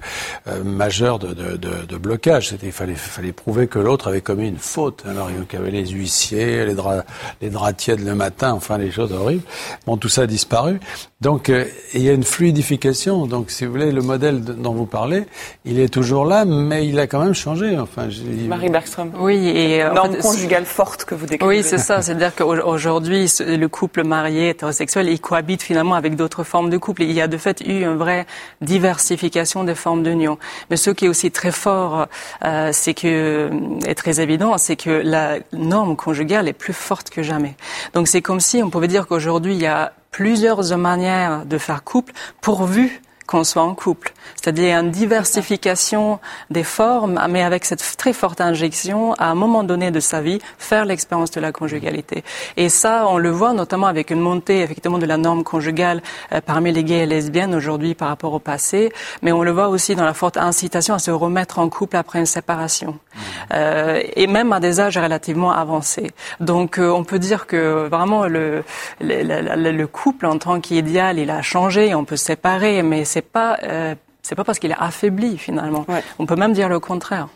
euh, 0.47 0.63
majeur 0.63 1.19
de, 1.19 1.33
de, 1.33 1.57
de, 1.57 1.85
de 1.87 1.97
blocage. 1.97 2.49
C'était, 2.49 2.67
il 2.67 2.71
fallait, 2.71 2.95
fallait 2.95 3.31
prouver 3.31 3.67
que 3.67 3.79
l'autre 3.79 4.07
avait 4.07 4.21
commis 4.21 4.47
une 4.47 4.57
faute. 4.57 5.03
Alors, 5.07 5.29
il 5.29 5.37
y 5.53 5.61
avait 5.61 5.71
les 5.71 5.87
huissiers, 5.87 6.65
les 6.65 6.75
draps, 6.75 7.05
les 7.41 7.49
draps 7.49 7.87
le 7.87 8.15
matin, 8.15 8.53
enfin, 8.53 8.77
les 8.77 8.91
choses 8.91 9.11
horribles. 9.11 9.43
Bon, 9.85 9.97
tout 9.97 10.09
ça 10.09 10.23
a 10.23 10.27
disparu. 10.27 10.79
Donc, 11.21 11.49
il 11.93 12.01
y 12.01 12.09
a 12.09 12.11
une 12.11 12.25
fluidification. 12.25 13.25
Donc, 13.25 13.49
si 13.49 13.65
vous 13.65 13.71
voulez, 13.71 13.91
le 13.91 14.01
modèle 14.01 14.43
dont 14.43 14.73
vous 14.73 14.85
parlez, 14.85 15.23
il 15.63 15.79
est 15.79 15.87
toujours 15.87 16.25
là, 16.25 16.43
mais 16.43 16.85
il 16.87 16.99
a 16.99 17.07
quand 17.07 17.23
même 17.23 17.33
changé 17.33 17.79
Enfin, 17.79 18.09
Marie 18.47 18.69
Bergström. 18.69 19.11
Oui, 19.17 19.47
et 19.47 19.81
euh, 19.81 19.93
norme 19.93 20.17
conjugale 20.17 20.65
forte 20.65 21.05
que 21.05 21.15
vous 21.15 21.25
décrivez. 21.25 21.57
Oui, 21.57 21.63
c'est 21.63 21.77
ça. 21.77 22.01
C'est-à-dire 22.01 22.35
qu'aujourd'hui, 22.35 23.31
le 23.39 23.67
couple 23.67 24.03
marié 24.03 24.49
hétérosexuel, 24.49 25.07
il 25.07 25.21
cohabite 25.21 25.63
finalement 25.63 25.95
avec 25.95 26.17
d'autres 26.17 26.43
formes 26.43 26.69
de 26.69 26.77
couple. 26.77 27.03
Il 27.03 27.13
y 27.13 27.21
a 27.21 27.27
de 27.27 27.37
fait 27.37 27.61
eu 27.61 27.83
une 27.83 27.95
vraie 27.95 28.25
diversification 28.61 29.63
des 29.63 29.75
formes 29.75 30.03
d'union. 30.03 30.37
Mais 30.69 30.75
ce 30.75 30.89
qui 30.89 31.05
est 31.05 31.09
aussi 31.09 31.31
très 31.31 31.51
fort, 31.51 32.07
euh, 32.43 32.71
c'est 32.73 32.93
que 32.93 33.49
est 33.85 33.95
très 33.95 34.19
évident, 34.19 34.57
c'est 34.57 34.75
que 34.75 34.89
la 34.89 35.37
norme 35.53 35.95
conjugale 35.95 36.49
est 36.49 36.53
plus 36.53 36.73
forte 36.73 37.09
que 37.09 37.23
jamais. 37.23 37.55
Donc 37.93 38.09
c'est 38.09 38.21
comme 38.21 38.41
si 38.41 38.61
on 38.61 38.69
pouvait 38.69 38.87
dire 38.87 39.07
qu'aujourd'hui 39.07 39.55
il 39.55 39.61
y 39.61 39.67
a 39.67 39.93
plusieurs 40.15 40.77
manières 40.77 41.45
de 41.45 41.57
faire 41.57 41.83
couple 41.83 42.13
pourvu 42.39 43.01
qu'on 43.27 43.43
soit 43.43 43.63
en 43.63 43.73
couple. 43.75 44.13
C'est-à-dire 44.35 44.79
une 44.79 44.91
diversification 44.91 46.19
des 46.49 46.63
formes, 46.63 47.19
mais 47.29 47.43
avec 47.43 47.65
cette 47.65 47.97
très 47.97 48.13
forte 48.13 48.41
injection, 48.41 49.13
à 49.13 49.27
un 49.27 49.35
moment 49.35 49.63
donné 49.63 49.91
de 49.91 49.99
sa 49.99 50.21
vie, 50.21 50.39
faire 50.57 50.85
l'expérience 50.85 51.31
de 51.31 51.41
la 51.41 51.51
conjugalité. 51.51 52.23
Et 52.57 52.69
ça, 52.69 53.05
on 53.07 53.17
le 53.17 53.29
voit 53.29 53.53
notamment 53.53 53.87
avec 53.87 54.11
une 54.11 54.19
montée, 54.19 54.61
effectivement, 54.61 54.97
de 54.97 55.05
la 55.05 55.17
norme 55.17 55.43
conjugale 55.43 56.01
euh, 56.31 56.41
parmi 56.45 56.71
les 56.71 56.83
gays 56.83 57.03
et 57.03 57.05
lesbiennes 57.05 57.55
aujourd'hui 57.55 57.95
par 57.95 58.09
rapport 58.09 58.33
au 58.33 58.39
passé, 58.39 58.91
mais 59.21 59.31
on 59.31 59.43
le 59.43 59.51
voit 59.51 59.69
aussi 59.69 59.95
dans 59.95 60.05
la 60.05 60.13
forte 60.13 60.37
incitation 60.37 60.93
à 60.93 60.99
se 60.99 61.11
remettre 61.11 61.59
en 61.59 61.69
couple 61.69 61.97
après 61.97 62.19
une 62.19 62.25
séparation, 62.25 62.91
mmh. 62.91 63.19
euh, 63.53 64.01
et 64.15 64.27
même 64.27 64.53
à 64.53 64.59
des 64.59 64.79
âges 64.79 64.97
relativement 64.97 65.51
avancés. 65.51 66.11
Donc, 66.39 66.77
euh, 66.77 66.89
on 66.89 67.03
peut 67.03 67.19
dire 67.19 67.47
que 67.47 67.87
vraiment 67.87 68.27
le, 68.27 68.63
le, 69.01 69.23
le, 69.23 69.71
le 69.71 69.87
couple 69.87 70.25
en 70.25 70.37
tant 70.37 70.59
qu'idéal, 70.59 71.19
il 71.19 71.29
a 71.29 71.41
changé, 71.41 71.95
on 71.95 72.05
peut 72.05 72.17
se 72.17 72.25
séparer, 72.25 72.83
mais 72.83 73.05
c'est 73.15 73.21
pas 73.21 73.57
euh, 73.63 73.95
c'est 74.23 74.35
pas 74.35 74.43
parce 74.43 74.59
qu'il 74.59 74.71
est 74.71 74.77
affaibli 74.77 75.37
finalement. 75.37 75.85
On 76.19 76.25
peut 76.25 76.35
même 76.35 76.51
dire 76.51 76.67
le 76.67 76.81
contraire. 76.81 77.29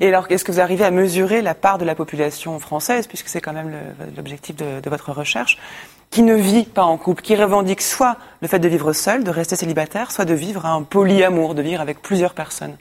Et 0.00 0.08
alors, 0.08 0.26
est-ce 0.30 0.44
que 0.44 0.52
vous 0.52 0.60
arrivez 0.60 0.86
à 0.86 0.90
mesurer 0.90 1.42
la 1.42 1.54
part 1.54 1.76
de 1.76 1.84
la 1.84 1.94
population 1.94 2.58
française, 2.58 3.06
puisque 3.06 3.28
c'est 3.28 3.42
quand 3.42 3.52
même 3.52 3.70
l'objectif 4.16 4.56
de, 4.56 4.80
de, 4.80 4.88
votre 4.88 5.12
recherche, 5.12 5.58
qui 6.10 6.22
ne 6.22 6.34
vit 6.34 6.64
pas 6.64 6.84
en 6.84 6.96
couple, 6.96 7.20
qui 7.20 7.36
revendique 7.36 7.82
soit 7.82 8.16
le 8.46 8.48
fait 8.48 8.60
de 8.60 8.68
vivre 8.68 8.92
seul, 8.92 9.24
de 9.24 9.30
rester 9.32 9.56
célibataire, 9.56 10.12
soit 10.12 10.24
de 10.24 10.32
vivre 10.32 10.66
un 10.66 10.82
polyamour, 10.82 11.56
de 11.56 11.62
vivre 11.62 11.80
avec 11.80 12.00
plusieurs 12.00 12.32
personnes. 12.32 12.76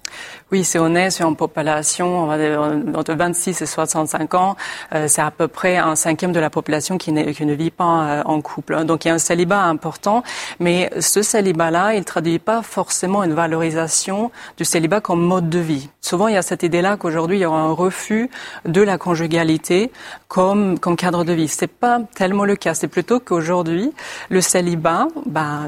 Oui, 0.52 0.64
c'est 0.64 0.78
honnête 0.78 1.12
sur 1.12 1.28
une 1.28 1.36
population 1.36 2.30
entre 2.30 3.16
26 3.16 3.64
et 3.64 3.66
65 3.66 4.36
ans, 4.36 4.56
euh, 4.94 5.08
c'est 5.08 5.24
à 5.24 5.32
peu 5.32 5.48
près 5.48 5.78
un 5.78 5.96
cinquième 5.96 6.34
de 6.34 6.40
la 6.40 6.52
population 6.52 7.00
qui, 7.00 7.12
qui 7.34 7.46
ne 7.48 7.54
vit 7.56 7.72
pas 7.72 7.84
euh, 8.04 8.24
en 8.26 8.42
couple. 8.42 8.86
Donc 8.86 9.06
il 9.06 9.08
y 9.08 9.12
a 9.12 9.16
un 9.16 9.18
célibat 9.18 9.64
important, 9.64 10.22
mais 10.60 10.92
ce 11.00 11.24
célibat-là, 11.24 11.96
il 11.96 12.06
traduit 12.06 12.38
pas 12.38 12.62
forcément 12.62 13.24
une 13.24 13.34
valorisation 13.34 14.30
du 14.58 14.66
célibat 14.66 15.02
comme 15.02 15.24
mode 15.24 15.50
de 15.50 15.58
vie. 15.58 15.90
Souvent, 16.00 16.28
il 16.28 16.36
y 16.36 16.38
a 16.38 16.44
cette 16.44 16.62
idée-là 16.62 16.98
qu'aujourd'hui, 16.98 17.38
il 17.38 17.42
y 17.42 17.46
aura 17.48 17.62
un 17.62 17.72
refus 17.72 18.30
de 18.66 18.82
la 18.82 19.00
conjugalité 19.00 19.92
comme, 20.28 20.78
comme 20.78 20.96
cadre 20.96 21.24
de 21.24 21.34
vie. 21.34 21.48
C'est 21.48 21.66
pas 21.66 22.02
tellement 22.14 22.46
le 22.46 22.56
cas. 22.56 22.76
C'est 22.76 22.88
plutôt 22.88 23.20
qu'aujourd'hui, 23.20 23.92
le 24.30 24.42
célibat, 24.42 25.08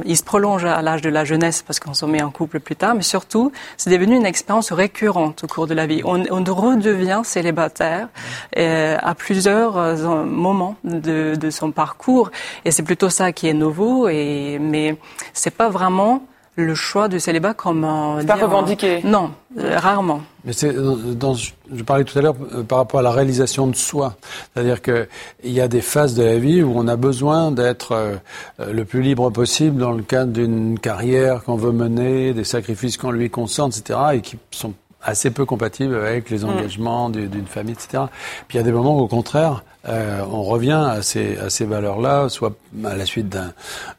il 0.05 0.17
se 0.17 0.23
prolonge 0.23 0.65
à 0.65 0.81
l'âge 0.81 1.01
de 1.01 1.09
la 1.09 1.25
jeunesse 1.25 1.63
parce 1.65 1.79
qu'on 1.79 1.93
se 1.93 2.05
met 2.05 2.21
en 2.21 2.31
couple 2.31 2.59
plus 2.59 2.75
tard, 2.75 2.95
mais 2.95 3.01
surtout, 3.01 3.51
c'est 3.77 3.89
devenu 3.89 4.15
une 4.15 4.25
expérience 4.25 4.71
récurrente 4.71 5.43
au 5.43 5.47
cours 5.47 5.67
de 5.67 5.73
la 5.73 5.85
vie. 5.85 6.01
On, 6.05 6.23
on 6.29 6.43
redevient 6.43 7.21
célibataire 7.23 8.09
euh, 8.57 8.97
à 9.01 9.15
plusieurs 9.15 9.77
euh, 9.77 10.23
moments 10.23 10.75
de, 10.83 11.35
de, 11.35 11.49
son 11.49 11.71
parcours, 11.71 12.31
et 12.65 12.71
c'est 12.71 12.83
plutôt 12.83 13.09
ça 13.09 13.31
qui 13.31 13.47
est 13.47 13.53
nouveau. 13.53 14.07
Et 14.07 14.59
mais 14.59 14.97
c'est 15.33 15.55
pas 15.55 15.69
vraiment 15.69 16.23
le 16.57 16.73
choix 16.73 17.07
du 17.07 17.19
célibat 17.19 17.53
comme 17.53 17.87
c'est 18.19 18.25
pas 18.25 18.35
revendiqué. 18.35 19.01
Non, 19.03 19.31
euh, 19.59 19.77
rarement. 19.77 20.21
Mais 20.43 20.53
c'est 20.53 20.73
dans, 20.73 21.35
je 21.35 21.83
parlais 21.83 22.03
tout 22.03 22.17
à 22.17 22.21
l'heure 22.21 22.35
euh, 22.53 22.63
par 22.63 22.79
rapport 22.79 22.99
à 22.99 23.03
la 23.03 23.11
réalisation 23.11 23.67
de 23.67 23.75
soi, 23.75 24.15
c'est-à-dire 24.53 24.81
que 24.81 25.07
il 25.43 25.51
y 25.51 25.61
a 25.61 25.67
des 25.67 25.81
phases 25.81 26.15
de 26.15 26.23
la 26.23 26.39
vie 26.39 26.63
où 26.63 26.73
on 26.75 26.87
a 26.87 26.95
besoin 26.95 27.51
d'être 27.51 27.91
euh, 27.91 28.15
le 28.59 28.85
plus 28.85 29.03
libre 29.03 29.29
possible 29.29 29.77
dans 29.77 29.91
le 29.91 30.01
cadre 30.01 30.33
d'une 30.33 30.79
carrière 30.79 31.43
qu'on 31.43 31.57
veut 31.57 31.71
mener, 31.71 32.33
des 32.33 32.43
sacrifices 32.43 32.97
qu'on 32.97 33.11
lui 33.11 33.29
consente, 33.29 33.77
etc., 33.77 33.99
et 34.13 34.21
qui 34.21 34.37
sont 34.49 34.73
assez 35.03 35.29
peu 35.29 35.45
compatibles 35.45 35.95
avec 35.95 36.31
les 36.31 36.39
mm. 36.39 36.49
engagements 36.49 37.09
d'une 37.11 37.45
famille, 37.45 37.73
etc. 37.73 38.05
Puis 38.47 38.57
il 38.57 38.61
y 38.61 38.61
a 38.61 38.63
des 38.63 38.71
moments 38.71 38.97
où, 38.97 39.01
au 39.01 39.07
contraire, 39.07 39.63
euh, 39.87 40.21
on 40.31 40.43
revient 40.43 40.71
à 40.89 41.01
ces, 41.01 41.37
à 41.37 41.49
ces 41.49 41.65
valeurs-là, 41.65 42.29
soit 42.29 42.53
à 42.83 42.95
la 42.95 43.05
suite 43.05 43.29
d'un 43.29 43.53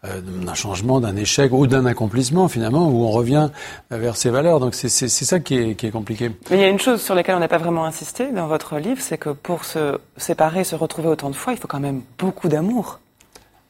euh, 0.04 0.54
changement, 0.54 1.00
d'un 1.00 1.16
échec 1.16 1.52
ou 1.52 1.66
d'un 1.66 1.86
accomplissement 1.86 2.48
finalement, 2.48 2.88
où 2.88 3.04
on 3.04 3.10
revient 3.10 3.48
vers 3.90 4.16
ces 4.16 4.30
valeurs. 4.30 4.60
Donc 4.60 4.74
c'est 4.74 4.88
ça 4.88 5.40
qui 5.40 5.56
est, 5.56 5.74
qui 5.74 5.86
est 5.86 5.90
compliqué. 5.90 6.30
Mais 6.50 6.58
il 6.58 6.60
y 6.60 6.64
a 6.64 6.68
une 6.68 6.80
chose 6.80 7.00
sur 7.00 7.14
laquelle 7.14 7.36
on 7.36 7.40
n'a 7.40 7.48
pas 7.48 7.58
vraiment 7.58 7.84
insisté 7.84 8.30
dans 8.32 8.46
votre 8.46 8.78
livre, 8.78 9.00
c'est 9.00 9.18
que 9.18 9.30
pour 9.30 9.64
se 9.64 9.98
séparer, 10.16 10.64
se 10.64 10.74
retrouver 10.74 11.08
autant 11.08 11.30
de 11.30 11.36
fois, 11.36 11.52
il 11.52 11.58
faut 11.58 11.68
quand 11.68 11.80
même 11.80 12.02
beaucoup 12.18 12.48
d'amour. 12.48 13.00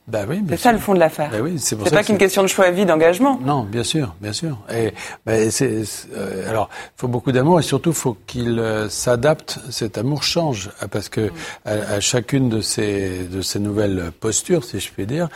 Bah 0.09 0.21
oui, 0.27 0.43
c'est 0.49 0.57
ça 0.57 0.73
le 0.73 0.79
fond 0.79 0.95
de 0.95 0.99
l'affaire. 0.99 1.29
Bah 1.31 1.39
oui, 1.43 1.59
c'est 1.59 1.77
pas 1.77 2.03
qu'une 2.03 2.17
question 2.17 2.43
de 2.43 2.49
choix 2.49 2.65
à 2.65 2.71
vie, 2.71 2.87
d'engagement. 2.87 3.39
Non, 3.45 3.65
bien 3.65 3.85
sûr, 3.85 4.15
bien 4.23 4.33
sûr. 4.33 4.57
Et 4.75 4.95
bah, 5.27 5.51
c'est, 5.51 5.83
euh, 6.17 6.49
alors, 6.49 6.71
il 6.73 7.01
faut 7.01 7.09
beaucoup 7.09 7.31
d'amour 7.31 7.61
et 7.61 7.63
surtout, 7.63 7.91
il 7.91 7.97
faut 7.97 8.17
qu'il 8.27 8.59
euh, 8.59 8.89
s'adapte. 8.89 9.59
Cet 9.69 9.99
amour 9.99 10.23
change 10.23 10.71
parce 10.91 11.11
que 11.11 11.31
à, 11.67 12.01
chacune 12.01 12.49
de 12.49 12.63
ces 12.63 13.25
de 13.31 13.43
ces 13.43 13.59
nouvelles 13.59 14.11
postures, 14.19 14.65
si 14.65 14.81
je 14.81 14.91
puis 14.91 15.05
dire, 15.05 15.29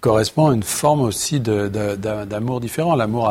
correspond 0.00 0.52
une 0.52 0.62
forme 0.62 1.00
aussi 1.00 1.40
d'amour 1.40 2.60
différent. 2.60 2.96
L'amour 2.96 3.30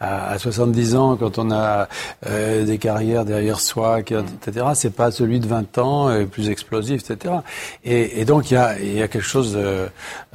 à, 0.00 0.30
à, 0.30 0.38
70 0.38 0.96
ans, 0.96 1.16
quand 1.16 1.38
on 1.38 1.50
a 1.50 1.88
euh, 2.26 2.64
des 2.64 2.78
carrières 2.78 3.26
derrière 3.26 3.60
soi, 3.60 4.00
etc. 4.00 4.66
C'est 4.74 4.94
pas 4.94 5.10
celui 5.10 5.40
de 5.40 5.46
20 5.46 5.76
ans, 5.76 6.24
plus 6.24 6.48
explosif, 6.48 7.02
etc. 7.02 7.34
Et, 7.84 8.22
et 8.22 8.24
donc 8.24 8.50
il 8.50 8.54
y 8.54 8.56
a 8.56 8.78
y 8.80 9.02
a 9.02 9.08
quelque 9.08 9.20
chose 9.20 9.52
de, 9.52 9.88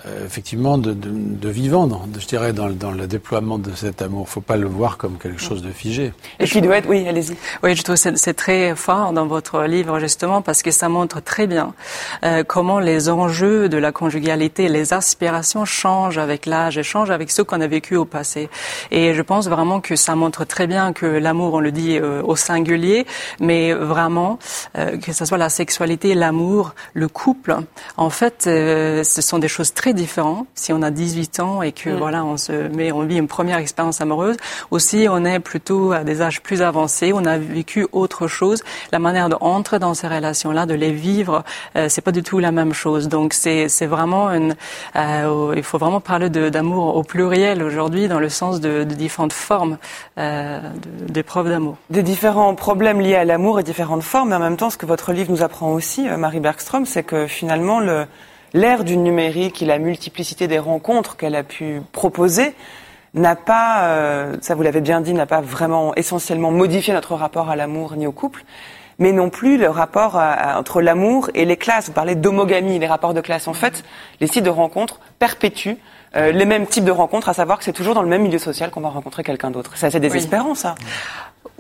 euh, 0.06 0.26
effectivement 0.26 0.78
de, 0.78 0.94
de, 0.94 1.10
de 1.12 1.50
vivant, 1.50 1.88
dans, 1.88 2.04
je 2.20 2.28
dirais, 2.28 2.54
dans, 2.54 2.70
dans, 2.70 2.92
le 2.92 3.08
déploiement 3.08 3.58
de 3.58 3.72
cet 3.74 4.02
amour. 4.02 4.22
Il 4.22 4.30
ne 4.30 4.34
faut 4.34 4.42
pas 4.42 4.58
le 4.58 4.68
voir 4.68 4.98
comme 4.98 5.18
quelque 5.18 5.42
chose 5.42 5.62
de 5.62 5.72
figé. 5.72 6.14
Et 6.40 6.46
qui 6.46 6.62
doit 6.62 6.78
être, 6.78 6.90
oui, 6.90 7.08
allez-y. 7.08 7.36
Oui, 7.64 7.76
je 7.76 7.84
trouve 7.84 8.02
que 8.02 8.16
c'est 8.16 8.34
très 8.34 8.76
fort 8.76 9.14
dans 9.14 9.26
votre 9.26 9.64
livre, 9.64 10.00
justement, 10.00 10.42
parce 10.42 10.62
que 10.62 10.72
ça 10.72 10.90
montre 10.90 11.22
très 11.22 11.48
bien 11.48 11.74
euh, 12.24 12.44
comment 12.44 12.80
les 12.80 13.10
enjeux 13.10 13.70
de 13.70 13.78
la 13.78 13.92
conjugalité, 13.92 14.68
les 14.70 14.94
aspirations 14.94 15.66
changent 15.66 16.18
avec 16.18 16.46
l'âge 16.46 16.78
et 16.78 16.84
changent 16.84 17.12
avec 17.12 17.32
ce 17.32 17.42
qu'on 17.42 17.62
a 17.62 17.68
vécu 17.68 17.96
au 17.96 18.06
passé. 18.06 18.50
Et 18.92 19.14
je 19.14 19.22
pense 19.22 19.48
vraiment 19.48 19.82
que 19.82 19.96
ça 19.96 20.16
montre 20.16 20.46
très 20.46 20.68
bien 20.68 20.94
que 20.94 21.06
l'amour, 21.06 21.54
on 21.56 21.60
le 21.60 21.72
dit 21.72 21.98
euh, 21.98 22.22
au 22.24 22.36
singulier, 22.36 23.06
mais 23.40 23.74
vraiment, 23.74 24.40
euh, 24.78 24.98
que 24.98 25.14
ce 25.14 25.26
soit 25.26 25.38
la 25.38 25.50
sexualité, 25.50 26.16
l'amour, 26.16 26.74
le 26.94 27.08
couple, 27.08 27.56
en 27.98 28.10
fait, 28.10 28.46
euh, 28.48 29.04
ce 29.04 29.22
sont 29.22 29.40
des 29.40 29.48
choses 29.48 29.74
très 29.74 29.93
différent 29.94 30.46
si 30.56 30.74
on 30.74 30.82
a 30.82 30.92
18 30.92 31.40
ans 31.40 31.62
et 31.62 31.72
que 31.72 31.90
mm. 31.90 31.98
voilà 31.98 32.26
on 32.26 32.38
se 32.38 32.52
met 32.52 32.92
on 32.92 33.04
vit 33.04 33.18
une 33.18 33.28
première 33.28 33.58
expérience 33.58 34.02
amoureuse. 34.02 34.38
Aussi 34.72 35.08
on 35.10 35.26
est 35.26 35.40
plutôt 35.40 35.92
à 35.92 36.04
des 36.04 36.22
âges 36.22 36.42
plus 36.42 36.62
avancés. 36.62 37.12
On 37.14 37.26
a 37.26 37.38
vécu 37.38 37.88
autre 37.92 38.28
chose. 38.28 38.64
La 38.92 39.00
manière 39.00 39.30
d'entrer 39.30 39.80
dans 39.80 39.94
ces 39.94 40.08
relations 40.08 40.52
là 40.52 40.66
de 40.66 40.74
les 40.74 40.92
vivre 40.92 41.44
euh, 41.76 41.88
c'est 41.90 42.02
pas 42.02 42.12
du 42.12 42.24
tout 42.24 42.40
la 42.40 42.52
même 42.52 42.74
chose. 42.74 43.08
Donc 43.08 43.34
c'est 43.34 43.70
c'est 43.70 43.86
vraiment 43.86 44.32
une 44.32 44.56
euh, 44.96 45.54
il 45.56 45.64
faut 45.64 45.78
vraiment 45.78 46.02
parler 46.02 46.30
d'amour 46.30 46.96
au 46.96 47.04
pluriel 47.04 47.64
aujourd'hui 47.64 48.08
dans 48.08 48.20
le 48.20 48.30
sens 48.30 48.60
de, 48.60 48.84
de 48.84 48.96
différentes 48.96 49.34
formes 49.34 49.78
euh, 50.18 50.60
d'épreuves 51.08 51.50
d'amour. 51.50 51.78
Des 51.90 52.04
différents 52.04 52.56
problèmes 52.56 53.02
liés 53.02 53.16
à 53.16 53.26
l'amour 53.26 53.60
et 53.60 53.64
différentes 53.64 54.04
formes. 54.04 54.30
Mais 54.30 54.36
en 54.36 54.40
même 54.40 54.58
temps 54.58 54.70
ce 54.70 54.78
que 54.78 54.86
votre 54.86 55.14
livre 55.14 55.32
nous 55.32 55.44
apprend 55.44 55.72
aussi 55.74 56.08
euh, 56.08 56.18
Marie 56.18 56.40
Bergstrom 56.40 56.86
c'est 56.86 57.04
que 57.04 57.28
finalement 57.28 57.80
le 57.80 58.06
l'ère 58.54 58.84
du 58.84 58.98
numérique 58.98 59.62
et 59.62 59.66
la 59.66 59.80
multiplicité 59.80 60.48
des 60.48 60.60
rencontres 60.60 61.18
qu'elle 61.18 61.36
a 61.36 61.44
pu 61.44 61.82
proposer 61.92 62.54
n'a 63.14 63.36
pas, 63.36 63.84
euh, 63.84 64.38
ça 64.42 64.56
vous 64.56 64.64
l'avez 64.64 64.82
bien 64.82 65.02
dit, 65.02 65.14
n'a 65.14 65.26
pas 65.26 65.42
vraiment 65.42 65.94
essentiellement 65.96 66.52
modifié 66.52 66.94
notre 66.94 67.16
rapport 67.16 67.50
à 67.50 67.56
l'amour 67.56 67.96
ni 67.96 68.08
au 68.08 68.12
couple, 68.12 68.44
mais 69.00 69.12
non 69.12 69.30
plus 69.30 69.58
le 69.58 69.70
rapport 69.70 70.16
entre 70.56 70.82
l'amour 70.82 71.30
et 71.34 71.46
les 71.46 71.58
classes. 71.58 71.88
Vous 71.88 71.94
parlez 71.94 72.16
d'homogamie, 72.16 72.80
les 72.80 72.88
rapports 72.88 73.14
de 73.14 73.22
classe. 73.22 73.48
En 73.48 73.54
fait, 73.54 73.84
les 74.20 74.28
sites 74.28 74.44
de 74.44 74.50
rencontres 74.50 75.00
perpétuent 75.20 75.78
euh, 76.16 76.32
les 76.32 76.46
mêmes 76.46 76.68
types 76.68 76.86
de 76.86 76.92
rencontres, 76.92 77.30
à 77.30 77.34
savoir 77.34 77.58
que 77.58 77.64
c'est 77.64 77.74
toujours 77.74 77.96
dans 77.96 78.04
le 78.04 78.08
même 78.08 78.22
milieu 78.22 78.38
social 78.38 78.70
qu'on 78.70 78.82
va 78.82 78.90
rencontrer 78.90 79.24
quelqu'un 79.24 79.50
d'autre. 79.50 79.72
C'est 79.76 79.88
assez 79.88 80.00
désespérant, 80.00 80.54
ça. 80.54 80.76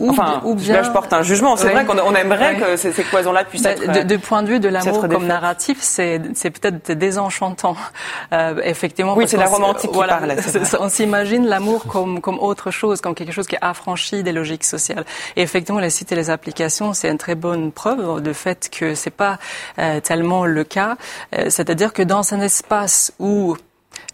Ou, 0.04 0.10
enfin, 0.10 0.41
ou 0.43 0.54
bien, 0.54 0.74
là, 0.74 0.84
je 0.84 0.91
porte 0.91 1.14
un 1.14 1.24
jugement. 1.24 1.56
C'est 1.56 1.70
vrai 1.70 1.86
qu'on 1.86 1.97
on 1.97 2.14
aimerait 2.14 2.58
que 2.58 2.76
ces, 2.76 2.91
ces 2.91 3.04
cloisons-là 3.04 3.45
puissent 3.45 3.64
bah, 3.64 3.72
être. 3.72 3.89
De, 3.89 4.01
de, 4.01 4.18
point 4.18 4.43
de 4.43 4.49
vue 4.49 4.60
de 4.60 4.68
l'amour 4.68 5.08
comme 5.08 5.26
narratif, 5.26 5.78
c'est 5.82 6.20
peut-être 6.20 6.91
désenchantant. 6.91 7.76
Euh, 8.32 8.60
effectivement. 8.64 9.16
Oui, 9.16 9.28
c'est 9.28 9.38
la 9.38 9.45
romantique 9.45 9.91
qui 9.91 9.95
voilà, 9.95 10.18
parle. 10.18 10.36
On 10.80 10.89
s'imagine 10.89 11.45
l'amour 11.45 11.86
comme 11.86 12.20
comme 12.20 12.39
autre 12.39 12.72
chose, 12.72 12.99
comme 12.99 13.14
quelque 13.16 13.32
chose 13.32 13.47
qui 13.47 13.56
est 13.56 13.64
affranchi 13.64 14.24
des 14.24 14.32
logiques 14.32 14.64
sociales. 14.64 15.06
Et 15.36 15.41
effectivement, 15.41 15.80
les 15.80 15.89
sites 15.89 16.12
et 16.12 16.16
les 16.16 16.30
applications, 16.30 16.93
c'est 16.93 17.10
une 17.10 17.18
très 17.18 17.36
bonne 17.36 17.72
preuve 17.72 18.22
de 18.22 18.34
fait 18.34 18.70
que 18.70 18.95
c'est 18.95 19.12
pas 19.12 19.38
euh, 19.78 19.99
tellement 19.99 20.45
le 20.45 20.64
cas. 20.64 20.95
Euh, 21.36 21.45
C'est-à-dire 21.49 21.93
que 21.93 22.01
dans 22.01 22.34
un 22.34 22.41
espace 22.41 23.14
où 23.20 23.56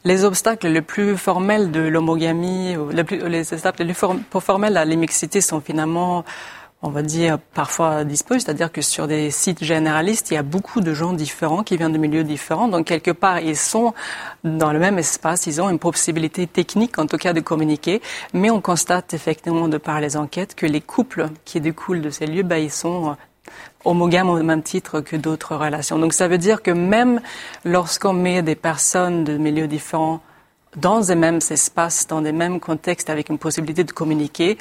les 0.03 0.23
obstacles 0.23 0.67
les 0.67 0.81
plus 0.81 1.17
formels 1.17 1.71
de 1.71 1.81
l'homogamie, 1.81 2.75
les, 2.91 3.03
les 3.29 3.53
obstacles 3.53 3.83
les 3.83 3.93
plus 3.93 4.39
formels 4.39 4.77
à 4.77 4.85
l'immixité 4.85 5.41
sont 5.41 5.59
finalement, 5.61 6.23
on 6.81 6.89
va 6.89 7.01
dire, 7.01 7.37
parfois 7.53 8.05
disposés. 8.05 8.39
C'est-à-dire 8.39 8.71
que 8.71 8.81
sur 8.81 9.07
des 9.07 9.31
sites 9.31 9.63
généralistes, 9.63 10.31
il 10.31 10.35
y 10.35 10.37
a 10.37 10.43
beaucoup 10.43 10.79
de 10.79 10.93
gens 10.93 11.11
différents 11.13 11.63
qui 11.63 11.75
viennent 11.75 11.91
de 11.91 11.97
milieux 11.97 12.23
différents. 12.23 12.69
Donc, 12.69 12.85
quelque 12.87 13.11
part, 13.11 13.39
ils 13.39 13.57
sont 13.57 13.93
dans 14.43 14.71
le 14.71 14.79
même 14.79 14.97
espace. 14.97 15.45
Ils 15.47 15.61
ont 15.61 15.69
une 15.69 15.79
possibilité 15.79 16.47
technique, 16.47 16.97
en 16.97 17.05
tout 17.05 17.17
cas, 17.17 17.33
de 17.33 17.41
communiquer. 17.41 18.01
Mais 18.33 18.49
on 18.49 18.61
constate 18.61 19.13
effectivement, 19.13 19.67
de 19.67 19.77
par 19.77 19.99
les 19.99 20.15
enquêtes, 20.15 20.55
que 20.55 20.65
les 20.65 20.81
couples 20.81 21.27
qui 21.43 21.59
découlent 21.59 22.01
de 22.01 22.09
ces 22.09 22.25
lieux, 22.25 22.43
ben, 22.43 22.57
ils 22.57 22.71
sont 22.71 23.17
homogame 23.85 24.29
au 24.29 24.41
même 24.41 24.63
titre 24.63 25.01
que 25.01 25.15
d'autres 25.15 25.55
relations. 25.55 25.97
Donc 25.97 26.13
ça 26.13 26.27
veut 26.27 26.37
dire 26.37 26.61
que 26.61 26.71
même 26.71 27.21
lorsqu'on 27.65 28.13
met 28.13 28.41
des 28.41 28.55
personnes 28.55 29.23
de 29.23 29.37
milieux 29.37 29.67
différents 29.67 30.21
dans 30.75 30.99
les 30.99 31.15
mêmes 31.15 31.39
espaces, 31.49 32.07
dans 32.07 32.21
les 32.21 32.31
mêmes 32.31 32.59
contextes, 32.59 33.09
avec 33.09 33.29
une 33.29 33.37
possibilité 33.37 33.83
de 33.83 33.91
communiquer, 33.91 34.57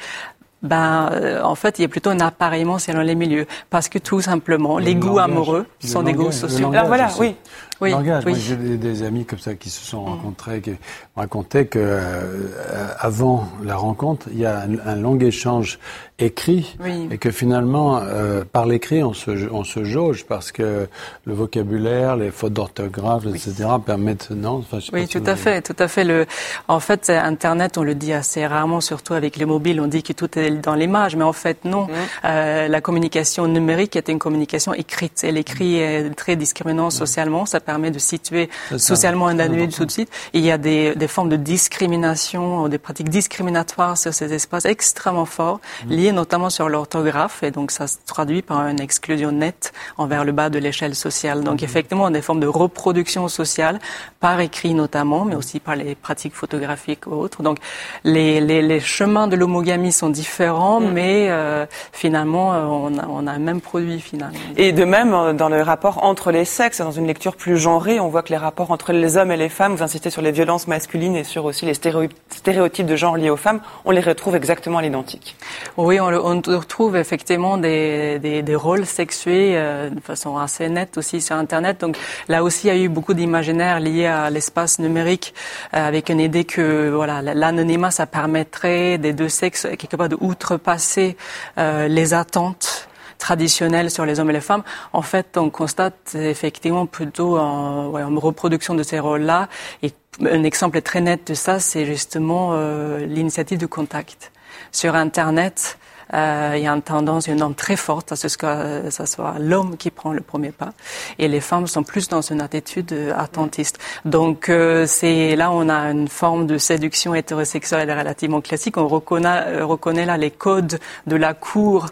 ben, 0.61 1.09
euh, 1.13 1.41
en 1.41 1.55
fait, 1.55 1.79
il 1.79 1.83
y 1.83 1.85
a 1.85 1.87
plutôt 1.87 2.09
un 2.09 2.19
appareillement 2.19 2.79
selon 2.79 3.01
les 3.01 3.15
milieux. 3.15 3.47
Parce 3.69 3.87
que 3.87 3.97
tout 3.97 4.21
simplement, 4.21 4.77
les 4.77 4.95
goûts 4.95 5.19
amoureux 5.19 5.65
sont 5.83 6.03
des 6.03 6.13
goûts 6.13 6.31
sociaux. 6.31 6.71
Alors 6.71 6.87
voilà, 6.87 7.09
oui. 7.19 7.35
Oui, 7.81 7.93
oui. 7.93 8.35
j'ai 8.35 8.55
des, 8.55 9.03
amis 9.03 9.25
comme 9.25 9.39
ça 9.39 9.55
qui 9.55 9.69
se 9.69 9.85
sont 9.85 10.01
mm. 10.01 10.09
rencontrés, 10.09 10.61
qui 10.61 10.71
racontaient 11.15 11.65
que 11.65 11.79
euh, 11.79 12.87
avant 12.99 13.47
la 13.63 13.75
rencontre, 13.75 14.27
il 14.31 14.39
y 14.39 14.45
a 14.45 14.65
un, 14.85 14.95
long 14.95 15.17
échange 15.19 15.79
écrit 16.19 16.77
et 17.09 17.17
que 17.17 17.31
finalement, 17.31 18.01
euh, 18.03 18.43
par 18.43 18.65
l'écrit, 18.65 19.03
on 19.03 19.13
se, 19.13 19.49
on 19.51 19.63
se 19.63 19.83
jauge 19.85 20.25
parce 20.25 20.51
que 20.51 20.87
le 21.25 21.33
vocabulaire, 21.33 22.17
les 22.17 22.31
fautes 22.31 22.53
d'orthographe, 22.53 23.25
etc., 23.25 23.53
permettent 23.85 24.31
non. 24.31 24.57
Enfin, 24.57 24.79
oui, 24.91 25.07
tout 25.07 25.23
à 25.25 25.35
fait, 25.35 25.61
tout 25.61 25.75
à 25.79 25.87
fait. 25.87 26.03
Le, 26.03 26.25
en 26.67 26.79
fait, 26.79 27.09
Internet, 27.09 27.77
on 27.77 27.83
le 27.83 27.95
dit 27.95 28.11
assez 28.11 28.45
rarement, 28.45 28.81
surtout 28.81 29.13
avec 29.13 29.37
les 29.37 29.45
mobiles, 29.45 29.79
on 29.79 29.87
dit 29.87 30.03
que 30.03 30.13
tout 30.13 30.37
est 30.37 30.51
dans 30.51 30.75
l'image, 30.75 31.15
mais 31.15 31.23
en 31.23 31.33
fait, 31.33 31.63
non. 31.65 31.85
Mm. 31.85 31.89
Euh, 32.25 32.67
la 32.67 32.81
communication 32.81 33.47
numérique 33.47 33.95
est 33.95 34.09
une 34.09 34.19
communication 34.19 34.73
écrite. 34.73 35.23
Et 35.23 35.31
l'écrit 35.31 35.77
est 35.77 36.09
très 36.15 36.35
discriminant 36.35 36.87
mm. 36.87 36.91
socialement. 36.91 37.45
Ça 37.45 37.59
permet 37.69 37.91
de 37.91 37.99
situer 37.99 38.49
socialement 38.77 39.27
un 39.27 39.37
individu 39.37 39.75
tout 39.79 39.85
de 39.85 39.91
suite. 39.91 40.11
il 40.33 40.43
y 40.43 40.49
a 40.49 40.57
des, 40.57 40.95
des, 40.95 41.07
formes 41.15 41.29
de 41.29 41.35
discrimination, 41.35 42.67
des 42.67 42.79
pratiques 42.79 43.09
discriminatoires 43.09 43.95
sur 43.95 44.11
ces 44.11 44.33
espaces 44.33 44.65
extrêmement 44.65 45.29
forts, 45.37 45.59
mm. 45.61 45.91
liées 45.97 46.11
notamment 46.11 46.49
sur 46.49 46.67
l'orthographe. 46.67 47.43
Et 47.43 47.51
donc, 47.51 47.67
ça 47.69 47.85
se 47.85 47.97
traduit 48.13 48.41
par 48.41 48.59
une 48.71 48.81
exclusion 48.87 49.31
nette 49.31 49.71
envers 49.97 50.23
le 50.25 50.31
bas 50.31 50.49
de 50.49 50.57
l'échelle 50.57 50.95
sociale. 50.95 51.43
Donc, 51.43 51.61
effectivement, 51.61 52.09
des 52.09 52.23
formes 52.23 52.39
de 52.39 52.51
reproduction 52.63 53.27
sociale, 53.27 53.77
par 54.19 54.39
écrit 54.39 54.73
notamment, 54.73 55.21
mais 55.25 55.35
aussi 55.35 55.59
par 55.59 55.75
les 55.75 55.93
pratiques 55.93 56.33
photographiques 56.33 57.05
ou 57.05 57.13
autres. 57.13 57.43
Donc, 57.43 57.59
les, 58.03 58.41
les, 58.41 58.63
les 58.63 58.79
chemins 58.79 59.27
de 59.27 59.35
l'homogamie 59.35 59.91
sont 59.91 60.09
différents, 60.09 60.79
mm. 60.79 60.91
mais 60.91 61.27
euh, 61.29 61.67
finalement, 61.91 62.47
euh, 62.53 62.63
on 62.87 62.97
a, 62.97 63.05
on 63.07 63.27
a 63.27 63.31
un 63.31 63.43
même 63.49 63.61
produit 63.61 63.99
finalement. 63.99 64.39
Et 64.57 64.71
de 64.71 64.85
même, 64.85 65.13
euh, 65.13 65.33
dans 65.33 65.49
le 65.49 65.61
rapport 65.61 66.03
entre 66.03 66.31
les 66.31 66.45
sexes, 66.45 66.79
dans 66.79 66.97
une 66.99 67.05
lecture 67.05 67.35
plus 67.35 67.58
genrée, 67.59 67.99
on 67.99 68.09
voit 68.09 68.23
que 68.23 68.29
les 68.29 68.37
rapports 68.37 68.71
entre 68.71 68.91
les 68.91 69.17
hommes 69.17 69.31
et 69.31 69.37
les 69.37 69.49
femmes, 69.49 69.75
vous 69.75 69.83
insistez 69.83 70.09
sur 70.09 70.21
les 70.21 70.31
violences 70.31 70.67
masculines 70.67 71.15
et 71.15 71.23
sur 71.23 71.45
aussi 71.45 71.65
les 71.65 71.73
stéréotypes 71.73 72.85
de 72.85 72.95
genre 72.95 73.17
liés 73.17 73.29
aux 73.29 73.37
femmes, 73.37 73.61
on 73.85 73.91
les 73.91 74.01
retrouve 74.01 74.35
exactement 74.35 74.79
à 74.79 74.81
l'identique. 74.81 75.35
Oui, 75.77 75.99
on, 75.99 76.07
retrouve 76.07 76.95
effectivement 76.95 77.57
des, 77.57 78.19
des, 78.19 78.41
des 78.41 78.55
rôles 78.55 78.85
sexués 78.85 79.53
euh, 79.55 79.89
de 79.89 79.99
façon 79.99 80.37
assez 80.37 80.67
nette 80.69 80.97
aussi 80.97 81.21
sur 81.21 81.35
Internet. 81.35 81.81
Donc 81.81 81.97
là 82.27 82.43
aussi, 82.43 82.67
il 82.67 82.75
y 82.75 82.79
a 82.79 82.81
eu 82.81 82.89
beaucoup 82.89 83.13
d'imaginaires 83.13 83.79
liés 83.79 84.07
à 84.07 84.29
l'espace 84.29 84.79
numérique, 84.79 85.33
euh, 85.73 85.87
avec 85.87 86.09
une 86.09 86.19
idée 86.19 86.45
que 86.45 86.89
voilà 86.89 87.21
l'anonymat, 87.21 87.91
ça 87.91 88.05
permettrait 88.05 88.97
des 88.97 89.13
deux 89.13 89.29
sexes 89.29 89.67
quelque 89.77 89.95
part 89.95 90.09
de 90.09 90.17
outrepasser 90.19 91.17
euh, 91.57 91.87
les 91.87 92.13
attentes 92.13 92.88
traditionnelles 93.19 93.91
sur 93.91 94.05
les 94.05 94.19
hommes 94.19 94.31
et 94.31 94.33
les 94.33 94.41
femmes. 94.41 94.63
En 94.93 95.03
fait, 95.03 95.37
on 95.37 95.51
constate 95.51 96.15
effectivement 96.15 96.87
plutôt 96.87 97.37
en, 97.37 97.91
reproduction 97.91 98.73
de 98.73 98.81
ces 98.81 98.99
rôles-là. 98.99 99.47
Et 99.83 99.93
un 100.21 100.43
exemple 100.43 100.81
très 100.81 101.01
net 101.01 101.27
de 101.27 101.33
ça, 101.35 101.59
c'est 101.59 101.85
justement 101.85 102.51
euh, 102.53 103.05
l'initiative 103.05 103.59
de 103.59 103.67
contact. 103.67 104.31
Sur 104.71 104.95
Internet, 104.95 105.77
euh, 106.13 106.53
il 106.55 106.63
y 106.63 106.67
a 106.67 106.71
une 106.71 106.81
tendance, 106.81 107.27
une 107.27 107.35
norme 107.35 107.55
très 107.55 107.75
forte 107.75 108.11
à 108.11 108.15
ce 108.15 108.27
que 108.37 108.89
ce 108.89 109.05
soit 109.05 109.35
l'homme 109.39 109.77
qui 109.77 109.91
prend 109.91 110.13
le 110.13 110.21
premier 110.21 110.51
pas, 110.51 110.73
et 111.17 111.27
les 111.27 111.41
femmes 111.41 111.67
sont 111.67 111.83
plus 111.83 112.07
dans 112.07 112.21
une 112.21 112.41
attitude 112.41 112.91
euh, 112.93 113.13
attentiste. 113.17 113.79
Donc 114.05 114.49
euh, 114.49 114.85
c'est 114.87 115.35
là 115.35 115.51
on 115.51 115.69
a 115.69 115.91
une 115.91 116.07
forme 116.07 116.47
de 116.47 116.57
séduction 116.57 117.13
hétérosexuelle 117.13 117.91
relativement 117.91 118.41
classique. 118.41 118.77
On 118.77 118.87
reconnaît, 118.87 119.61
reconnaît 119.61 120.05
là 120.05 120.17
les 120.17 120.31
codes 120.31 120.79
de 121.07 121.15
la 121.15 121.33
cour 121.33 121.87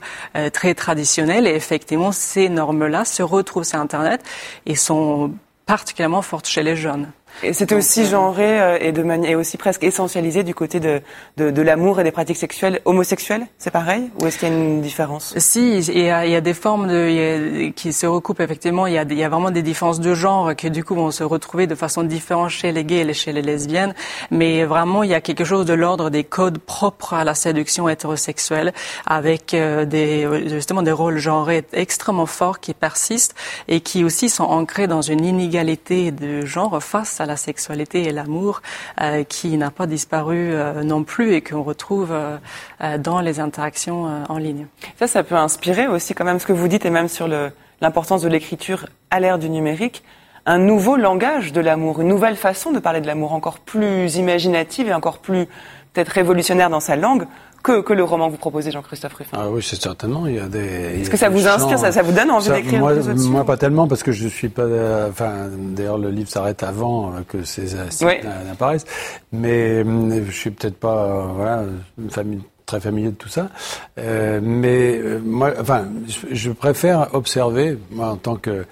très 0.54 0.74
traditionnelle, 0.74 1.48
et 1.48 1.56
effectivement 1.56 2.12
ces 2.12 2.50
normes-là 2.50 3.06
se 3.06 3.24
retrouvent 3.24 3.64
sur 3.64 3.80
Internet 3.80 4.22
et 4.66 4.76
sont 4.76 5.32
particulièrement 5.66 6.22
fortes 6.22 6.48
chez 6.48 6.64
les 6.64 6.76
jeunes. 6.76 7.12
Et 7.44 7.54
c'était 7.54 7.76
aussi 7.76 8.06
genré 8.06 8.78
et 8.82 8.92
de 8.92 9.04
et 9.26 9.36
aussi 9.36 9.58
presque 9.58 9.84
essentialisé 9.84 10.44
du 10.44 10.56
côté 10.56 10.80
de 10.80 11.02
de, 11.38 11.52
de 11.52 11.62
l'amour 11.62 12.00
et 12.00 12.04
des 12.04 12.12
pratiques 12.12 12.38
sexuelles 12.38 12.82
homosexuelles. 12.86 13.46
C'est 13.60 13.70
pareil? 13.70 14.10
Ou 14.20 14.26
est-ce 14.26 14.40
qu'il 14.40 14.48
y 14.48 14.52
a 14.52 14.56
une 14.56 14.82
différence? 14.82 15.38
Si, 15.38 15.78
il 15.78 16.00
y, 16.00 16.10
a, 16.10 16.26
il 16.26 16.32
y 16.32 16.36
a 16.36 16.42
des 16.42 16.56
formes 16.56 16.88
de, 16.88 17.70
qui 17.70 17.94
se 17.94 18.08
recoupent 18.08 18.40
effectivement. 18.40 18.88
Il 18.88 18.94
y, 18.94 18.98
a, 18.98 19.04
il 19.04 19.14
y 19.14 19.24
a 19.24 19.30
vraiment 19.30 19.52
des 19.52 19.62
différences 19.62 20.00
de 20.00 20.16
genre 20.16 20.56
que 20.56 20.68
du 20.68 20.84
coup 20.84 20.96
vont 20.96 21.12
se 21.12 21.24
retrouver 21.24 21.68
de 21.68 21.76
façon 21.76 22.04
différente 22.04 22.50
chez 22.50 22.72
les 22.72 22.84
gays 22.84 23.06
et 23.08 23.14
chez 23.14 23.34
les 23.34 23.44
lesbiennes. 23.44 23.94
Mais 24.32 24.66
vraiment, 24.66 25.04
il 25.04 25.12
y 25.12 25.14
a 25.14 25.22
quelque 25.22 25.44
chose 25.44 25.66
de 25.66 25.74
l'ordre 25.74 26.10
des 26.10 26.24
codes 26.24 26.58
propres 26.58 27.14
à 27.14 27.24
la 27.24 27.36
séduction 27.36 27.88
hétérosexuelle, 27.88 28.74
avec 29.06 29.52
des 29.52 30.28
justement 30.50 30.82
des 30.82 30.92
rôles 30.92 31.20
genrés 31.20 31.64
extrêmement 31.74 32.26
forts 32.26 32.60
qui 32.60 32.74
persistent 32.74 33.36
et 33.68 33.82
qui 33.82 34.04
aussi 34.04 34.28
sont 34.28 34.46
ancrés 34.46 34.88
dans 34.88 35.04
une 35.04 35.24
inégalité 35.24 36.12
de 36.12 36.46
genre 36.46 36.82
face 36.82 37.22
à 37.22 37.27
la 37.28 37.38
sexualité 37.38 38.04
et 38.04 38.12
l'amour 38.12 38.62
euh, 39.02 39.24
qui 39.24 39.56
n'a 39.58 39.70
pas 39.70 39.86
disparu 39.86 40.52
euh, 40.54 40.84
non 40.84 41.04
plus 41.04 41.34
et 41.34 41.42
qu'on 41.42 41.64
retrouve 41.64 42.12
euh, 42.12 42.98
dans 42.98 43.22
les 43.22 43.40
interactions 43.40 44.26
en 44.30 44.38
ligne. 44.38 44.66
Ça, 44.98 45.08
ça 45.08 45.24
peut 45.24 45.36
inspirer 45.36 45.88
aussi 45.88 46.14
quand 46.14 46.26
même 46.26 46.40
ce 46.40 46.48
que 46.48 46.54
vous 46.54 46.68
dites 46.68 46.86
et 46.86 46.90
même 46.90 47.08
sur 47.08 47.28
l'importance 47.82 48.22
de 48.22 48.30
l'écriture 48.30 48.88
à 49.12 49.20
l'ère 49.20 49.38
du 49.38 49.50
numérique 49.50 50.04
un 50.50 50.60
nouveau 50.60 50.96
langage 50.96 51.52
de 51.52 51.60
l'amour, 51.60 52.00
une 52.00 52.08
nouvelle 52.08 52.38
façon 52.38 52.72
de 52.72 52.80
parler 52.80 53.02
de 53.02 53.08
l'amour, 53.08 53.34
encore 53.34 53.60
plus 53.60 54.16
imaginative 54.16 54.88
et 54.88 54.94
encore 54.94 55.18
plus 55.18 55.46
peut-être 55.92 56.10
révolutionnaire 56.10 56.70
dans 56.70 56.80
sa 56.80 56.96
langue 56.96 57.28
que, 57.68 57.82
que 57.82 57.94
le 57.94 58.04
roman 58.04 58.28
que 58.28 58.32
vous 58.32 58.38
proposez, 58.38 58.72
Jean-Christophe 58.72 59.14
Ruffin. 59.14 59.38
Ah 59.38 59.50
oui, 59.50 59.62
c'est 59.62 59.82
certainement. 59.82 60.26
Il 60.26 60.36
y 60.36 60.40
a 60.40 60.48
des. 60.48 61.02
Est-ce 61.02 61.10
que 61.10 61.18
ça 61.18 61.28
vous 61.28 61.48
inspire, 61.48 61.78
ça, 61.78 61.92
ça, 61.92 62.02
vous 62.02 62.14
donne 62.14 62.32
envie 62.32 62.50
d'écrire 62.50 62.80
moi, 62.80 62.94
moi, 63.30 63.46
pas 63.46 63.58
tellement, 63.58 63.88
parce 63.88 64.04
que 64.04 64.14
je 64.14 64.28
suis 64.28 64.48
pas. 64.48 64.62
Euh, 64.62 65.10
enfin, 65.10 65.50
d'ailleurs, 65.52 65.98
le 65.98 66.10
livre 66.10 66.30
s'arrête 66.30 66.64
avant 66.64 67.12
que 67.28 67.44
ces 67.44 67.68
sites 67.90 68.08
oui. 68.08 68.16
n'apparaissent. 68.48 68.86
Mais 69.34 69.84
euh, 69.84 70.26
je 70.26 70.32
suis 70.32 70.52
peut-être 70.52 70.80
pas, 70.80 71.04
euh, 71.04 71.26
voilà, 71.36 71.64
une 71.98 72.10
famille 72.10 72.42
très 72.68 72.82
familier 72.82 73.10
de 73.10 73.16
tout 73.16 73.30
ça. 73.30 73.50
Euh, 73.98 74.40
mais 74.44 74.98
euh, 74.98 75.20
moi, 75.24 75.54
enfin, 75.60 75.86
je, 76.08 76.36
je, 76.36 76.52
préfère 76.52 77.08
observer, 77.14 77.80
moi, 77.90 78.10
en 78.10 78.18
tant 78.18 78.36
que, 78.36 78.66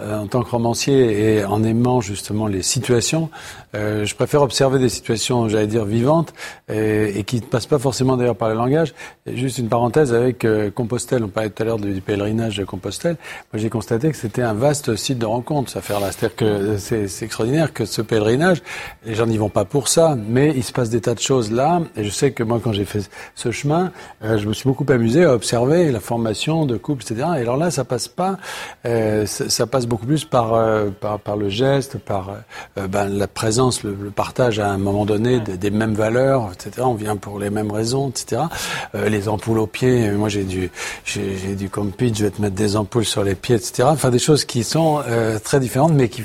euh, 0.00 0.18
en 0.18 0.26
tant 0.26 0.42
que 0.42 0.50
romancier 0.50 1.36
et 1.36 1.44
en 1.44 1.62
aimant 1.62 2.00
justement 2.00 2.46
les 2.48 2.62
situations, 2.62 3.30
euh, 3.74 4.04
je 4.04 4.14
préfère 4.14 4.42
observer 4.42 4.78
des 4.78 4.88
situations, 4.88 5.48
j'allais 5.48 5.66
dire, 5.66 5.84
vivantes 5.84 6.34
et, 6.68 7.18
et 7.18 7.24
qui 7.24 7.36
ne 7.36 7.46
passent 7.46 7.66
pas 7.66 7.78
forcément 7.78 8.16
d'ailleurs 8.16 8.36
par 8.36 8.48
le 8.48 8.54
langage. 8.54 8.92
Juste 9.26 9.58
une 9.58 9.68
parenthèse 9.68 10.12
avec 10.12 10.44
euh, 10.44 10.70
Compostelle. 10.70 11.24
On 11.24 11.28
parlait 11.28 11.50
tout 11.50 11.62
à 11.62 11.66
l'heure 11.66 11.78
du, 11.78 12.00
pèlerinage 12.00 12.58
de 12.58 12.64
Compostelle. 12.64 13.16
Moi, 13.52 13.60
j'ai 13.60 13.70
constaté 13.70 14.10
que 14.10 14.16
c'était 14.16 14.42
un 14.42 14.52
vaste 14.52 14.96
site 14.96 15.18
de 15.18 15.26
rencontre, 15.26 15.70
cette 15.70 15.78
affaire-là. 15.78 16.12
C'est-à-dire 16.12 16.36
que 16.36 16.76
c'est 16.76 17.24
extraordinaire 17.24 17.72
que 17.72 17.84
ce 17.84 18.02
pèlerinage, 18.02 18.62
les 19.06 19.14
gens 19.14 19.26
n'y 19.26 19.38
vont 19.38 19.48
pas 19.48 19.64
pour 19.64 19.88
ça, 19.88 20.16
mais 20.28 20.52
il 20.54 20.64
se 20.64 20.72
passe 20.72 20.90
des 20.90 21.00
tas 21.00 21.14
de 21.14 21.20
choses 21.20 21.50
là. 21.50 21.80
Et 21.96 22.04
je 22.04 22.10
sais 22.10 22.32
que 22.32 22.42
moi, 22.42 22.60
quand 22.62 22.72
j'ai 22.72 22.84
fait 22.84 23.08
ce 23.42 23.50
chemin, 23.50 23.90
euh, 24.24 24.38
je 24.38 24.46
me 24.46 24.52
suis 24.52 24.68
beaucoup 24.68 24.86
amusé 24.88 25.24
à 25.24 25.34
observer 25.34 25.90
la 25.90 26.00
formation 26.00 26.64
de 26.64 26.76
couples, 26.76 27.02
etc. 27.02 27.28
Et 27.38 27.40
alors 27.40 27.56
là, 27.56 27.70
ça 27.70 27.84
passe 27.84 28.08
pas, 28.08 28.36
euh, 28.86 29.26
ça, 29.26 29.48
ça, 29.48 29.66
passe 29.66 29.86
beaucoup 29.86 30.06
plus 30.06 30.24
par, 30.24 30.54
euh, 30.54 30.90
par, 30.90 31.18
par, 31.18 31.36
le 31.36 31.48
geste, 31.48 31.98
par 31.98 32.30
ben, 32.76 33.08
la 33.08 33.26
présence, 33.26 33.82
le, 33.82 33.96
le, 34.00 34.10
partage 34.10 34.58
à 34.58 34.68
un 34.68 34.78
moment 34.78 35.04
donné 35.04 35.40
des, 35.40 35.56
des, 35.56 35.70
mêmes 35.70 35.94
valeurs, 35.94 36.50
etc. 36.52 36.82
On 36.84 36.94
vient 36.94 37.16
pour 37.16 37.38
les 37.38 37.50
mêmes 37.50 37.70
raisons, 37.70 38.10
etc. 38.10 38.42
Les 38.94 39.28
ampoules 39.28 39.58
aux 39.58 39.66
pieds, 39.66 40.10
moi 40.10 40.28
j'ai 40.28 40.44
du, 40.44 40.70
j'ai 41.04 41.54
du 41.56 41.68
compit, 41.68 42.12
je 42.14 42.24
vais 42.24 42.30
te 42.30 42.40
mettre 42.40 42.54
des 42.54 42.76
ampoules 42.76 43.04
sur 43.04 43.24
les 43.24 43.34
pieds, 43.34 43.56
etc. 43.56 43.88
Enfin 43.90 44.10
des 44.10 44.18
choses 44.18 44.44
qui 44.44 44.62
sont 44.62 45.02
très 45.42 45.60
différentes, 45.60 45.92
mais 45.94 46.08
qui, 46.08 46.22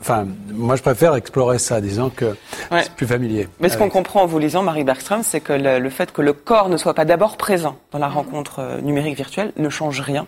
enfin, 0.00 0.26
moi 0.52 0.76
je 0.76 0.82
préfère 0.82 1.14
explorer 1.14 1.58
ça, 1.58 1.80
disons 1.80 2.10
que 2.10 2.26
ouais. 2.70 2.82
c'est 2.82 2.92
plus 2.92 3.06
familier. 3.06 3.48
Mais 3.60 3.68
ce 3.68 3.78
qu'on 3.78 3.90
comprend 3.90 4.22
en 4.22 4.26
vous 4.26 4.38
lisant, 4.38 4.62
Marie 4.62 4.84
Bergström, 4.84 5.22
c'est 5.22 5.40
que 5.40 5.52
le, 5.52 5.78
le 5.78 5.90
fait 5.90 6.12
que 6.12 6.22
le 6.22 6.32
corps 6.44 6.68
ne 6.68 6.76
soit 6.76 6.94
pas 6.94 7.04
d'abord 7.04 7.36
présent 7.36 7.76
dans 7.90 7.98
la 7.98 8.08
rencontre 8.08 8.60
euh, 8.60 8.80
numérique 8.80 9.16
virtuelle 9.16 9.52
ne 9.56 9.68
change 9.68 10.00
rien 10.00 10.26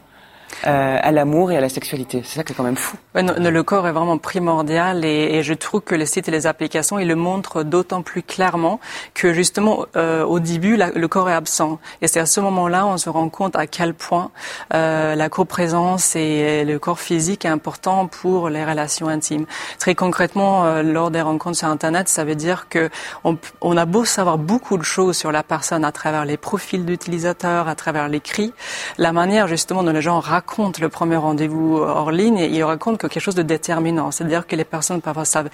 euh, 0.67 0.99
à 1.01 1.13
l'amour 1.13 1.53
et 1.53 1.57
à 1.57 1.61
la 1.61 1.69
sexualité. 1.69 2.23
C'est 2.25 2.37
ça 2.37 2.45
qui 2.45 2.53
est 2.53 2.57
quand 2.57 2.65
même 2.65 2.77
fou. 2.77 2.97
Le 3.15 3.61
corps 3.63 3.87
est 3.87 3.93
vraiment 3.93 4.19
primordial 4.19 5.05
et, 5.05 5.43
je 5.43 5.55
trouve 5.55 5.81
que 5.83 5.95
les 5.95 6.07
sites 6.07 6.29
et 6.29 6.31
les 6.31 6.47
applications 6.47 6.99
ils 6.99 7.09
le 7.09 7.15
montrent 7.15 7.63
d'autant 7.63 8.03
plus 8.03 8.23
clairement 8.23 8.81
que 9.15 9.33
justement 9.33 9.87
euh, 9.97 10.25
au 10.25 10.41
début 10.41 10.77
le 10.77 11.07
corps 11.09 11.31
est 11.31 11.35
absent 11.35 11.79
et 12.03 12.09
c'est 12.09 12.21
à 12.21 12.27
ce 12.27 12.41
moment-là 12.41 12.87
on 12.87 12.97
se 12.97 13.09
rend 13.09 13.29
compte 13.29 13.55
à 13.55 13.67
quel 13.67 13.95
point 13.95 14.31
euh, 14.75 15.15
la 15.15 15.29
coprésence 15.29 16.17
et 16.17 16.65
le 16.65 16.79
corps 16.79 17.01
physique 17.01 17.45
est 17.45 17.49
important 17.49 18.07
pour 18.07 18.49
les 18.49 18.65
relations 18.65 19.09
intimes. 19.09 19.47
Très 19.79 19.95
concrètement, 19.95 20.65
euh, 20.67 20.83
lors 20.83 21.11
des 21.11 21.21
rencontres 21.21 21.59
sur 21.59 21.69
Internet, 21.69 22.09
ça 22.09 22.25
veut 22.25 22.35
dire 22.35 22.69
que 22.69 22.91
on, 23.25 23.39
on, 23.61 23.77
a 23.77 23.85
beau 23.85 24.05
savoir 24.05 24.39
beaucoup 24.39 24.79
de 24.79 24.83
choses 24.83 25.17
sur 25.17 25.33
la 25.33 25.43
personne 25.43 25.85
à 25.85 25.93
travers 25.93 26.25
les 26.25 26.37
profils 26.37 26.85
d'utilisateurs, 26.85 27.69
à 27.69 27.75
travers 27.75 28.09
les 28.09 28.21
cris, 28.21 28.53
la 28.99 29.13
manière 29.13 29.49
justement 29.49 29.83
dont 29.83 29.93
les 29.93 30.03
gens 30.03 30.21
raconte 30.37 30.81
le 30.81 30.91
premier 30.91 31.17
rendez-vous 31.17 31.79
hors 31.79 32.11
ligne, 32.11 32.39
il 32.39 32.63
raconte 32.63 32.99
quelque 32.99 33.21
chose 33.21 33.35
de 33.35 33.47
déterminant. 33.55 34.11
C'est-à-dire 34.11 34.47
que 34.47 34.55
les 34.55 34.65
personnes 34.65 35.01
parfois 35.01 35.25
savent 35.25 35.49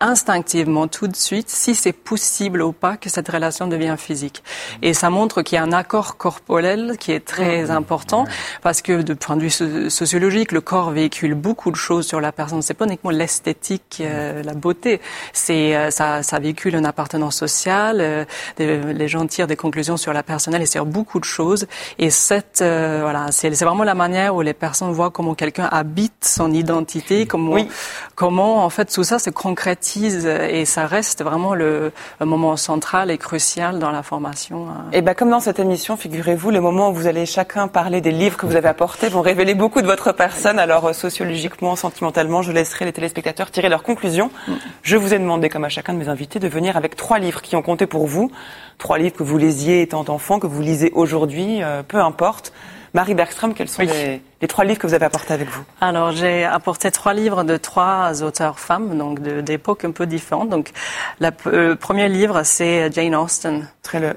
instinctivement 0.00 0.86
tout 0.88 1.08
de 1.08 1.16
suite 1.28 1.50
si 1.50 1.74
c'est 1.74 1.92
possible 1.92 2.62
ou 2.62 2.72
pas 2.72 2.96
que 2.96 3.10
cette 3.14 3.28
relation 3.28 3.66
devient 3.66 3.96
physique. 3.98 4.42
Et 4.80 4.92
ça 4.94 5.08
montre 5.10 5.42
qu'il 5.42 5.56
y 5.56 5.58
a 5.58 5.62
un 5.62 5.72
accord 5.72 6.16
corporel 6.16 6.96
qui 6.98 7.12
est 7.12 7.24
très 7.34 7.70
important 7.70 8.24
parce 8.62 8.80
que 8.80 9.02
de 9.02 9.14
point 9.14 9.36
de 9.36 9.42
vue 9.46 9.90
sociologique, 10.00 10.52
le 10.52 10.62
corps 10.62 10.90
véhicule 10.90 11.34
beaucoup 11.34 11.70
de 11.70 11.80
choses 11.86 12.06
sur 12.06 12.20
la 12.20 12.32
personne. 12.32 12.62
C'est 12.62 12.78
pas 12.82 12.86
uniquement 12.86 13.10
l'esthétique, 13.10 13.98
euh, 14.00 14.42
la 14.42 14.54
beauté. 14.54 15.02
C'est 15.34 15.76
euh, 15.76 15.90
ça, 15.90 16.22
ça 16.22 16.38
véhicule 16.38 16.74
une 16.76 16.86
appartenance 16.86 17.36
sociale. 17.36 17.98
Euh, 18.00 18.24
les 18.58 19.08
gens 19.08 19.26
tirent 19.26 19.50
des 19.54 19.60
conclusions 19.64 19.98
sur 19.98 20.12
la 20.14 20.22
personnelle 20.22 20.62
et 20.62 20.70
sur 20.76 20.86
beaucoup 20.86 21.20
de 21.20 21.30
choses. 21.38 21.66
Et 21.98 22.10
cette 22.10 22.62
euh, 22.62 23.00
voilà, 23.02 23.26
c'est 23.30 23.50
vraiment 23.64 23.84
la 23.84 23.94
manière 23.94 24.13
où 24.34 24.40
les 24.40 24.54
personnes 24.54 24.92
voient 24.92 25.10
comment 25.10 25.34
quelqu'un 25.34 25.68
habite 25.70 26.24
son 26.24 26.52
identité, 26.52 27.26
comment, 27.26 27.52
oui. 27.52 27.68
comment 28.14 28.64
en 28.64 28.70
fait 28.70 28.86
tout 28.86 29.04
ça 29.04 29.18
se 29.18 29.30
concrétise 29.30 30.26
et 30.26 30.64
ça 30.64 30.86
reste 30.86 31.22
vraiment 31.22 31.54
le, 31.54 31.92
le 32.20 32.26
moment 32.26 32.56
central 32.56 33.10
et 33.10 33.18
crucial 33.18 33.78
dans 33.78 33.90
la 33.90 34.02
formation. 34.02 34.68
Hein. 34.68 34.86
Et 34.92 35.02
ben 35.02 35.14
comme 35.14 35.30
dans 35.30 35.40
cette 35.40 35.58
émission, 35.58 35.96
figurez-vous, 35.96 36.50
le 36.50 36.60
moment 36.60 36.90
où 36.90 36.94
vous 36.94 37.06
allez 37.06 37.26
chacun 37.26 37.68
parler 37.68 38.00
des 38.00 38.10
livres 38.10 38.36
que 38.36 38.46
vous 38.46 38.56
avez 38.56 38.68
apportés 38.68 39.08
vont 39.08 39.22
révéler 39.22 39.54
beaucoup 39.54 39.82
de 39.82 39.86
votre 39.86 40.12
personne. 40.12 40.58
Alors 40.58 40.86
euh, 40.86 40.92
sociologiquement, 40.92 41.76
sentimentalement, 41.76 42.42
je 42.42 42.52
laisserai 42.52 42.84
les 42.84 42.92
téléspectateurs 42.92 43.50
tirer 43.50 43.68
leurs 43.68 43.82
conclusions. 43.82 44.30
Mm. 44.48 44.52
Je 44.82 44.96
vous 44.96 45.14
ai 45.14 45.18
demandé, 45.18 45.48
comme 45.48 45.64
à 45.64 45.68
chacun 45.68 45.92
de 45.92 45.98
mes 45.98 46.08
invités, 46.08 46.38
de 46.38 46.48
venir 46.48 46.76
avec 46.76 46.96
trois 46.96 47.18
livres 47.18 47.42
qui 47.42 47.56
ont 47.56 47.62
compté 47.62 47.86
pour 47.86 48.06
vous, 48.06 48.30
trois 48.78 48.98
livres 48.98 49.16
que 49.16 49.22
vous 49.22 49.38
lisiez 49.38 49.82
étant 49.82 50.04
enfant, 50.08 50.38
que 50.38 50.46
vous 50.46 50.62
lisez 50.62 50.92
aujourd'hui, 50.94 51.62
euh, 51.62 51.82
peu 51.82 51.98
importe. 51.98 52.52
Marie 52.94 53.14
Bergström, 53.14 53.54
quels 53.54 53.68
sont 53.68 53.82
oui. 53.82 53.88
les, 53.88 54.22
les, 54.40 54.48
trois 54.48 54.64
livres 54.64 54.78
que 54.78 54.86
vous 54.86 54.94
avez 54.94 55.04
apportés 55.04 55.34
avec 55.34 55.48
vous 55.48 55.64
Alors, 55.80 56.12
j'ai 56.12 56.44
apporté 56.44 56.92
trois 56.92 57.12
livres 57.12 57.42
de 57.42 57.56
trois 57.56 58.22
auteurs 58.22 58.60
femmes, 58.60 58.96
donc 58.96 59.20
d'époques 59.20 59.84
un 59.84 59.90
peu 59.90 60.06
différentes. 60.06 60.48
Donc, 60.48 60.70
la, 61.18 61.32
euh, 61.48 61.70
le 61.70 61.76
premier 61.76 62.08
livre, 62.08 62.44
c'est 62.44 62.92
Jane 62.92 63.16
Austen. 63.16 63.68
Très 63.82 63.98
le, 63.98 64.16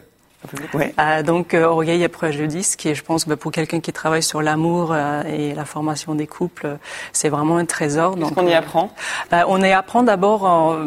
Ouais. 0.73 0.93
Euh, 0.99 1.23
donc, 1.23 1.53
euh, 1.53 1.65
Orgueil 1.65 2.03
et 2.03 2.07
Préjudice, 2.07 2.75
qui 2.75 2.89
est, 2.89 2.95
je 2.95 3.03
pense, 3.03 3.27
bah, 3.27 3.35
pour 3.35 3.51
quelqu'un 3.51 3.79
qui 3.79 3.91
travaille 3.91 4.21
sur 4.23 4.41
l'amour 4.41 4.91
euh, 4.93 5.23
et 5.23 5.53
la 5.53 5.65
formation 5.65 6.15
des 6.15 6.27
couples, 6.27 6.77
c'est 7.11 7.29
vraiment 7.29 7.57
un 7.57 7.65
trésor. 7.65 8.15
Qu'est-ce 8.15 8.33
qu'on 8.33 8.47
y 8.47 8.53
apprend? 8.53 8.93
bah, 9.31 9.45
On 9.47 9.61
y 9.61 9.71
apprend 9.71 10.03
d'abord 10.03 10.77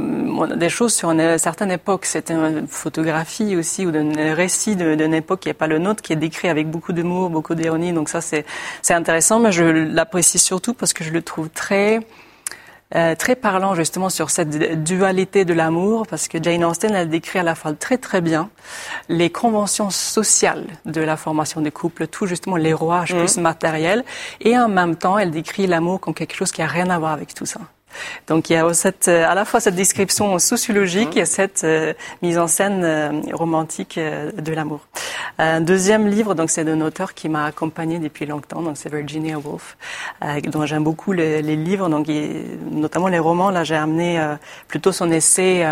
des 0.57 0.69
choses 0.69 0.95
sur 0.95 1.11
une 1.11 1.37
certaine 1.37 1.73
époque. 1.73 2.07
C'est 2.07 2.31
une 2.31 2.67
photographie 2.69 3.57
aussi 3.57 3.87
ou 3.87 3.91
un 3.95 4.35
récit 4.35 4.77
d'une 4.77 5.15
époque 5.15 5.41
qui 5.41 5.49
n'est 5.49 5.55
pas 5.55 5.67
le 5.67 5.79
nôtre, 5.79 6.01
qui 6.03 6.13
est 6.13 6.17
décrit 6.17 6.49
avec 6.49 6.71
beaucoup 6.71 6.93
d'humour, 6.93 7.29
beaucoup 7.29 7.55
d'ironie. 7.55 7.93
Donc 7.93 8.09
ça, 8.09 8.21
c'est 8.21 8.45
intéressant, 8.89 9.41
mais 9.41 9.53
je 9.53 9.65
l'apprécie 9.65 10.39
surtout 10.39 10.75
parce 10.75 10.93
que 10.93 11.05
je 11.05 11.11
le 11.11 11.23
trouve 11.23 11.49
très 11.51 12.01
euh, 12.95 13.15
très 13.15 13.37
parlant 13.37 13.75
justement 13.75 14.11
sur 14.11 14.31
cette 14.31 14.83
dualité 14.85 15.45
de 15.45 15.55
l'amour, 15.55 16.07
parce 16.07 16.29
que 16.29 16.43
Jane 16.43 16.65
Austen, 16.65 16.93
elle 16.95 17.09
décrit 17.09 17.39
à 17.39 17.43
la 17.43 17.55
fois 17.55 17.73
très 17.73 17.99
très 17.99 18.21
bien 18.21 18.51
les 19.09 19.31
conventions 19.31 19.91
sociales 19.91 20.67
de 20.85 21.01
la 21.01 21.17
formation 21.17 21.61
des 21.61 21.71
couples, 21.71 22.07
tout 22.07 22.27
justement 22.27 22.57
les 22.57 22.73
rouages 22.73 23.15
mmh. 23.15 23.19
plus 23.19 23.37
matériels, 23.39 24.05
et 24.41 24.57
en 24.59 24.69
même 24.69 24.97
temps, 24.97 25.19
elle 25.19 25.31
décrit 25.31 25.67
l'amour 25.67 26.01
comme 26.01 26.15
quelque 26.15 26.35
chose 26.35 26.53
qui 26.53 26.63
a 26.63 26.67
rien 26.67 26.91
à 26.91 26.99
voir 26.99 27.13
avec 27.13 27.35
tout 27.35 27.47
ça. 27.47 27.61
Donc 28.27 28.51
il 28.51 28.55
y 28.55 28.57
a 28.57 28.73
cette, 28.75 29.09
à 29.09 29.35
la 29.35 29.45
fois 29.45 29.61
cette 29.61 29.75
description 29.75 30.39
sociologique 30.39 31.17
et 31.17 31.25
cette 31.25 31.65
euh, 31.65 31.93
mise 32.23 32.39
en 32.39 32.47
scène 32.47 32.83
euh, 32.85 33.21
romantique 33.33 33.99
euh, 33.99 34.33
de 34.33 34.53
l'amour. 34.53 34.81
Un 35.39 35.61
deuxième 35.61 36.09
livre, 36.09 36.35
donc 36.35 36.51
c'est 36.51 36.65
d'un 36.65 36.81
auteur 36.81 37.15
qui 37.15 37.29
m'a 37.29 37.47
accompagné 37.47 37.99
depuis 37.99 38.27
longtemps, 38.27 38.63
donc 38.63 38.77
c'est 38.77 38.93
Virginia 38.93 39.39
Woolf, 39.39 39.77
euh, 40.25 40.41
dont 40.41 40.67
j'aime 40.67 40.85
beaucoup 40.85 41.13
les, 41.13 41.43
les, 41.43 41.57
livres, 41.57 41.89
donc 41.89 42.09
il, 42.09 42.59
notamment 42.71 43.09
les 43.09 43.19
romans. 43.19 43.51
Là, 43.51 43.65
j'ai 43.65 43.77
amené 43.77 44.21
plutôt 44.69 44.93
son 44.93 45.11
essai 45.11 45.65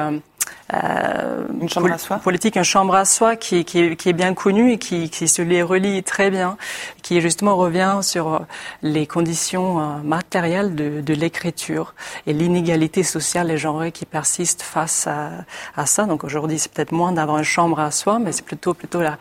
euh, 0.74 1.46
une 1.60 1.68
chambre 1.68 1.90
à 1.90 1.98
soi. 1.98 2.18
politique, 2.18 2.56
une 2.56 2.62
chambre 2.62 2.94
à 2.94 3.06
soi 3.06 3.36
qui, 3.36 3.64
qui, 3.64 3.96
qui 3.96 4.08
est 4.10 4.12
bien 4.12 4.34
connue 4.34 4.72
et 4.72 4.78
qui, 4.78 5.08
qui 5.08 5.26
se 5.26 5.40
les 5.40 5.62
relie 5.62 6.02
très 6.02 6.30
bien, 6.30 6.58
qui 7.02 7.20
justement 7.22 7.56
revient 7.56 8.00
sur 8.02 8.42
les 8.82 9.06
conditions 9.06 9.80
euh, 9.80 9.84
matérielles 10.04 10.74
de, 10.74 11.00
de 11.00 11.14
l'écriture 11.14 11.94
et 12.26 12.34
l'inégalité 12.34 13.02
sociale 13.02 13.50
et 13.50 13.56
genrée 13.56 13.92
qui 13.92 14.04
persiste 14.04 14.60
face 14.62 15.06
à, 15.06 15.30
à 15.74 15.86
ça. 15.86 16.04
Donc 16.04 16.22
aujourd'hui, 16.24 16.58
c'est 16.58 16.70
peut-être 16.70 16.92
moins 16.92 17.12
d'avoir 17.12 17.38
une 17.38 17.44
chambre 17.44 17.80
à 17.80 17.90
soi, 17.90 18.18
mais 18.18 18.32
c'est 18.32 18.44
plutôt 18.44 18.74
plutôt 18.74 19.00
la, 19.00 19.16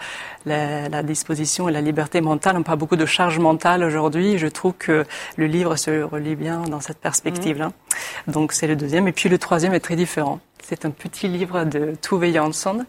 la, 0.45 0.89
la, 0.89 1.01
disposition 1.03 1.69
et 1.69 1.71
la 1.71 1.81
liberté 1.81 2.19
mentale. 2.19 2.57
On 2.57 2.63
parle 2.63 2.77
beaucoup 2.77 2.97
de 2.97 3.05
charge 3.05 3.39
mentale 3.39 3.83
aujourd'hui. 3.83 4.37
Je 4.37 4.47
trouve 4.47 4.73
que 4.73 5.05
le 5.37 5.45
livre 5.45 5.77
se 5.77 6.01
relie 6.01 6.35
bien 6.35 6.63
dans 6.63 6.81
cette 6.81 6.99
perspective-là. 6.99 7.67
Mmh. 7.67 8.31
Donc 8.31 8.51
c'est 8.51 8.67
le 8.67 8.75
deuxième. 8.75 9.07
Et 9.07 9.13
puis 9.13 9.29
le 9.29 9.37
troisième 9.37 9.73
est 9.73 9.79
très 9.79 9.95
différent. 9.95 10.39
C'est 10.69 10.83
un 10.83 10.89
petit 10.89 11.29
livre 11.29 11.63
de 11.63 11.95
Tove 12.01 12.29
Jansson 12.33 12.85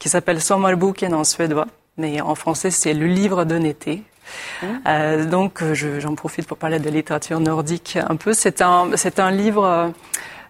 qui 0.00 0.08
s'appelle 0.08 0.40
Sommarboken 0.40 1.14
en 1.14 1.22
suédois, 1.22 1.68
mais 1.96 2.20
en 2.20 2.34
français 2.34 2.72
c'est 2.72 2.92
le 2.92 3.06
livre 3.06 3.44
d'honnêteté. 3.44 4.02
Mmh. 4.62 4.66
Euh, 4.88 5.24
donc 5.26 5.62
j'en 5.72 6.16
profite 6.16 6.48
pour 6.48 6.56
parler 6.56 6.80
de 6.80 6.90
littérature 6.90 7.38
nordique 7.38 7.96
un 7.96 8.16
peu. 8.16 8.32
C'est 8.32 8.62
un, 8.62 8.90
un 9.18 9.30
livre. 9.30 9.64
Euh, 9.64 9.88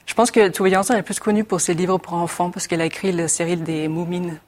je 0.07 0.15
pense 0.15 0.31
que 0.31 0.49
Tove 0.49 0.71
Jansson 0.71 0.95
est 0.95 1.03
plus 1.03 1.21
connue 1.21 1.45
pour 1.45 1.61
ses 1.61 1.75
livres 1.75 1.99
pour 1.99 2.15
enfants 2.15 2.51
parce 2.51 2.67
qu'elle 2.67 2.81
a 2.81 2.87
écrit 2.87 3.13
la 3.13 3.29
série 3.29 3.59
des 3.59 3.87
Moumines 3.87 4.41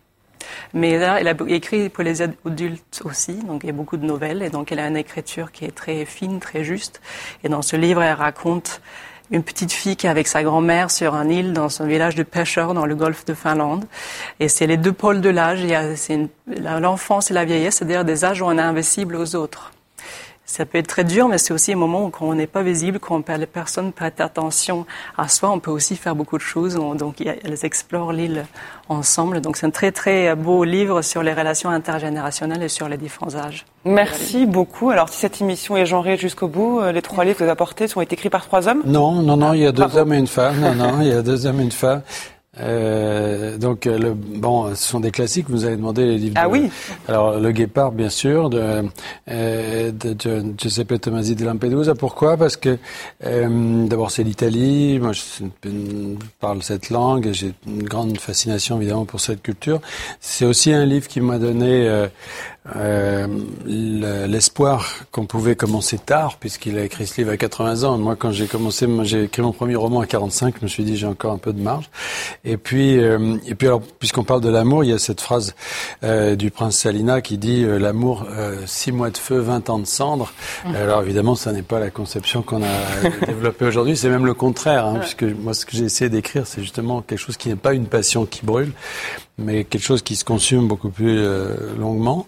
mais 0.74 0.98
là, 0.98 1.20
elle 1.20 1.28
a 1.28 1.34
écrit 1.48 1.88
pour 1.88 2.02
les 2.02 2.22
adultes 2.22 3.02
aussi, 3.04 3.34
donc 3.34 3.62
il 3.62 3.66
y 3.66 3.70
a 3.70 3.72
beaucoup 3.72 3.96
de 3.96 4.04
nouvelles, 4.04 4.42
et 4.42 4.50
donc 4.50 4.72
elle 4.72 4.80
a 4.80 4.88
une 4.88 4.96
écriture 4.96 5.52
qui 5.52 5.64
est 5.64 5.74
très 5.74 6.04
fine, 6.04 6.40
très 6.40 6.64
juste. 6.64 7.00
Et 7.44 7.48
dans 7.48 7.62
ce 7.62 7.76
livre, 7.76 8.02
elle 8.02 8.14
raconte 8.14 8.80
une 9.32 9.42
petite 9.42 9.72
fille 9.72 9.96
qui 9.96 10.06
est 10.06 10.10
avec 10.10 10.28
sa 10.28 10.42
grand-mère 10.42 10.90
sur 10.90 11.14
un 11.14 11.28
île 11.28 11.52
dans 11.54 11.68
son 11.68 11.86
village 11.86 12.14
de 12.14 12.22
pêcheurs 12.22 12.74
dans 12.74 12.86
le 12.86 12.94
golfe 12.94 13.24
de 13.24 13.34
Finlande. 13.34 13.86
Et 14.38 14.48
c'est 14.48 14.66
les 14.66 14.76
deux 14.76 14.92
pôles 14.92 15.20
de 15.20 15.30
l'âge. 15.30 15.64
L'enfance 16.46 17.30
et 17.30 17.34
la 17.34 17.44
vieillesse, 17.44 17.76
c'est-à-dire 17.76 18.04
des 18.04 18.24
âges 18.24 18.42
où 18.42 18.44
on 18.44 18.58
est 18.58 18.60
invincible 18.60 19.16
aux 19.16 19.34
autres. 19.34 19.72
Ça 20.52 20.66
peut 20.66 20.76
être 20.76 20.86
très 20.86 21.04
dur, 21.04 21.28
mais 21.28 21.38
c'est 21.38 21.54
aussi 21.54 21.72
un 21.72 21.76
moment 21.76 22.04
où 22.04 22.12
on 22.20 22.34
n'est 22.34 22.46
pas 22.46 22.62
visible, 22.62 22.98
quand 22.98 23.22
personne 23.50 23.90
prête 23.90 24.20
attention 24.20 24.84
à 25.16 25.26
soi. 25.26 25.50
On 25.50 25.60
peut 25.60 25.70
aussi 25.70 25.96
faire 25.96 26.14
beaucoup 26.14 26.36
de 26.36 26.42
choses. 26.42 26.74
Donc, 26.74 27.22
elles 27.22 27.64
explorent 27.64 28.12
l'île 28.12 28.44
ensemble. 28.90 29.40
Donc, 29.40 29.56
c'est 29.56 29.64
un 29.64 29.70
très, 29.70 29.92
très 29.92 30.36
beau 30.36 30.64
livre 30.64 31.00
sur 31.00 31.22
les 31.22 31.32
relations 31.32 31.70
intergénérationnelles 31.70 32.62
et 32.64 32.68
sur 32.68 32.86
les 32.86 32.98
différents 32.98 33.34
âges. 33.34 33.64
Merci 33.86 34.44
beaucoup. 34.44 34.90
Alors, 34.90 35.08
si 35.08 35.20
cette 35.20 35.40
émission 35.40 35.74
est 35.78 35.86
genrée 35.86 36.18
jusqu'au 36.18 36.48
bout, 36.48 36.80
euh, 36.80 36.92
les 36.92 37.00
trois 37.00 37.24
livres 37.24 37.38
que 37.38 37.44
vous 37.44 37.50
apportez 37.50 37.88
sont 37.88 38.02
écrits 38.02 38.28
par 38.28 38.44
trois 38.44 38.68
hommes? 38.68 38.82
Non, 38.84 39.22
non, 39.22 39.38
non, 39.38 39.54
il 39.54 39.60
y 39.60 39.66
a 39.66 39.72
deux 39.72 39.96
hommes 39.96 40.12
et 40.12 40.18
une 40.18 40.26
femme. 40.26 40.60
Non, 40.60 40.74
non, 40.74 41.00
il 41.00 41.08
y 41.08 41.12
a 41.12 41.22
deux 41.22 41.46
hommes 41.46 41.60
et 41.60 41.64
une 41.64 41.72
femme. 41.72 42.02
Euh, 42.60 43.56
donc 43.56 43.86
euh, 43.86 43.98
le, 43.98 44.12
bon, 44.12 44.74
ce 44.74 44.88
sont 44.88 45.00
des 45.00 45.10
classiques. 45.10 45.48
Vous 45.48 45.64
avez 45.64 45.76
demandé 45.76 46.04
les 46.04 46.18
livres. 46.18 46.36
Ah 46.38 46.50
oui. 46.50 46.70
Alors 47.08 47.40
le 47.40 47.50
Guépard, 47.50 47.92
bien 47.92 48.10
sûr, 48.10 48.50
de, 48.50 48.82
euh, 49.30 49.90
de, 49.90 50.44
Giuseppe 50.58 51.00
Tomasi 51.00 51.34
de 51.34 51.46
Lampedusa. 51.46 51.94
Pourquoi? 51.94 52.36
Parce 52.36 52.58
que 52.58 52.76
euh, 53.24 53.86
d'abord 53.86 54.10
c'est 54.10 54.22
l'Italie. 54.22 54.98
Moi, 54.98 55.12
je, 55.12 55.22
je, 55.64 55.70
parle 56.40 56.62
cette 56.62 56.90
langue 56.90 57.26
et 57.28 57.32
j'ai 57.32 57.54
une 57.66 57.84
grande 57.84 58.18
fascination 58.18 58.76
évidemment 58.76 59.06
pour 59.06 59.20
cette 59.20 59.40
culture. 59.40 59.80
C'est 60.20 60.44
aussi 60.44 60.74
un 60.74 60.84
livre 60.84 61.08
qui 61.08 61.22
m'a 61.22 61.38
donné 61.38 62.06
euh, 62.76 63.26
euh, 63.66 64.26
l'espoir 64.26 64.88
qu'on 65.10 65.26
pouvait 65.26 65.56
commencer 65.56 65.98
tard, 65.98 66.36
puisqu'il 66.38 66.78
a 66.78 66.84
écrit 66.84 67.06
ce 67.06 67.20
livre 67.20 67.32
à 67.32 67.36
80 67.36 67.82
ans. 67.82 67.98
Moi, 67.98 68.14
quand 68.16 68.30
j'ai 68.30 68.46
commencé, 68.46 68.86
j'ai 69.02 69.24
écrit 69.24 69.42
mon 69.42 69.52
premier 69.52 69.74
roman 69.74 70.00
à 70.00 70.06
45, 70.06 70.54
je 70.58 70.62
me 70.62 70.68
suis 70.68 70.84
dit 70.84 70.96
j'ai 70.96 71.06
encore 71.06 71.32
un 71.32 71.38
peu 71.38 71.52
de 71.52 71.60
marge. 71.60 71.90
Et 72.44 72.56
puis, 72.56 72.98
euh, 72.98 73.36
et 73.46 73.54
puis 73.54 73.66
alors, 73.66 73.82
puisqu'on 73.98 74.24
parle 74.24 74.40
de 74.40 74.48
l'amour, 74.48 74.84
il 74.84 74.90
y 74.90 74.92
a 74.92 74.98
cette 74.98 75.20
phrase 75.20 75.54
euh, 76.04 76.36
du 76.36 76.50
prince 76.50 76.76
Salina 76.76 77.20
qui 77.20 77.36
dit 77.36 77.64
euh, 77.64 77.78
l'amour, 77.78 78.26
six 78.66 78.92
mois 78.92 79.10
de 79.10 79.18
feu, 79.18 79.38
20 79.38 79.70
ans 79.70 79.78
de 79.78 79.86
cendre. 79.86 80.32
Mmh. 80.64 80.74
Alors 80.76 81.02
évidemment, 81.02 81.34
ça 81.34 81.52
n'est 81.52 81.62
pas 81.62 81.80
la 81.80 81.90
conception 81.90 82.42
qu'on 82.42 82.62
a 82.62 82.66
développée 83.26 83.64
aujourd'hui, 83.64 83.96
c'est 83.96 84.08
même 84.08 84.26
le 84.26 84.34
contraire, 84.34 84.86
hein, 84.86 84.98
puisque 85.00 85.24
moi, 85.24 85.54
ce 85.54 85.66
que 85.66 85.76
j'ai 85.76 85.84
essayé 85.84 86.08
d'écrire, 86.08 86.46
c'est 86.46 86.62
justement 86.62 87.02
quelque 87.02 87.18
chose 87.18 87.36
qui 87.36 87.48
n'est 87.48 87.56
pas 87.56 87.74
une 87.74 87.86
passion 87.86 88.24
qui 88.26 88.44
brûle, 88.44 88.72
mais 89.38 89.64
quelque 89.64 89.82
chose 89.82 90.02
qui 90.02 90.16
se 90.16 90.24
consume 90.24 90.68
beaucoup 90.68 90.90
plus 90.90 91.18
euh, 91.18 91.56
longuement. 91.78 92.26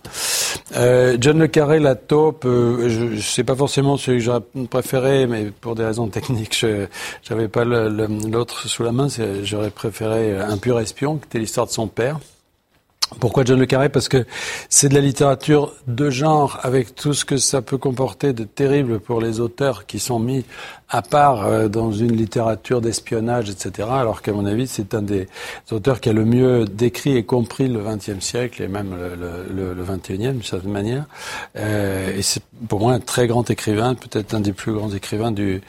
Euh, 0.76 1.16
John 1.20 1.38
le 1.38 1.46
Carré, 1.46 1.78
la 1.78 1.94
taupe, 1.94 2.44
euh, 2.46 2.88
je, 2.88 3.04
ne 3.04 3.20
sais 3.20 3.44
pas 3.44 3.54
forcément 3.54 3.96
celui 3.96 4.18
que 4.18 4.24
j'aurais 4.24 4.42
préféré, 4.68 5.26
mais 5.26 5.46
pour 5.60 5.74
des 5.74 5.84
raisons 5.84 6.08
techniques, 6.08 6.56
je 6.58 6.86
n'avais 7.30 7.48
pas 7.48 7.64
l'autre 7.64 8.68
sous 8.68 8.82
la 8.82 8.92
main. 8.92 9.06
J'aurais 9.42 9.70
préféré 9.70 10.36
Un 10.36 10.56
pur 10.58 10.80
espion, 10.80 11.16
qui 11.16 11.26
était 11.26 11.38
l'histoire 11.38 11.66
de 11.66 11.72
son 11.72 11.86
père. 11.86 12.18
Pourquoi 13.20 13.44
John 13.44 13.60
le 13.60 13.66
Carré? 13.66 13.88
Parce 13.88 14.08
que 14.08 14.24
c'est 14.68 14.88
de 14.88 14.94
la 14.94 15.00
littérature 15.00 15.72
de 15.86 16.10
genre, 16.10 16.58
avec 16.62 16.94
tout 16.94 17.14
ce 17.14 17.24
que 17.24 17.36
ça 17.36 17.62
peut 17.62 17.78
comporter 17.78 18.32
de 18.32 18.44
terrible 18.44 18.98
pour 18.98 19.20
les 19.20 19.40
auteurs 19.40 19.86
qui 19.86 19.98
sont 19.98 20.18
mis 20.18 20.44
à 20.88 21.02
part 21.02 21.46
euh, 21.46 21.68
dans 21.68 21.92
une 21.92 22.12
littérature 22.16 22.80
d'espionnage, 22.80 23.50
etc. 23.50 23.88
Alors 23.90 24.22
qu'à 24.22 24.32
mon 24.32 24.46
avis, 24.46 24.66
c'est 24.66 24.94
un 24.94 25.02
des 25.02 25.26
auteurs 25.70 26.00
qui 26.00 26.08
a 26.08 26.12
le 26.12 26.24
mieux 26.24 26.64
décrit 26.66 27.16
et 27.16 27.24
compris 27.24 27.68
le 27.68 27.80
XXe 27.82 28.20
siècle 28.20 28.62
et 28.62 28.68
même 28.68 28.94
le, 28.96 29.54
le, 29.54 29.74
le 29.74 29.82
XXIe 29.84 30.18
d'une 30.32 30.42
certaine 30.42 30.70
manière. 30.72 31.04
Euh, 31.56 32.16
et 32.16 32.22
c'est 32.22 32.42
pour 32.68 32.80
moi 32.80 32.92
un 32.92 33.00
très 33.00 33.26
grand 33.26 33.48
écrivain, 33.50 33.94
peut-être 33.94 34.34
un 34.34 34.40
des 34.40 34.52
plus 34.52 34.72
grands 34.72 34.90
écrivains 34.92 35.32
du 35.32 35.62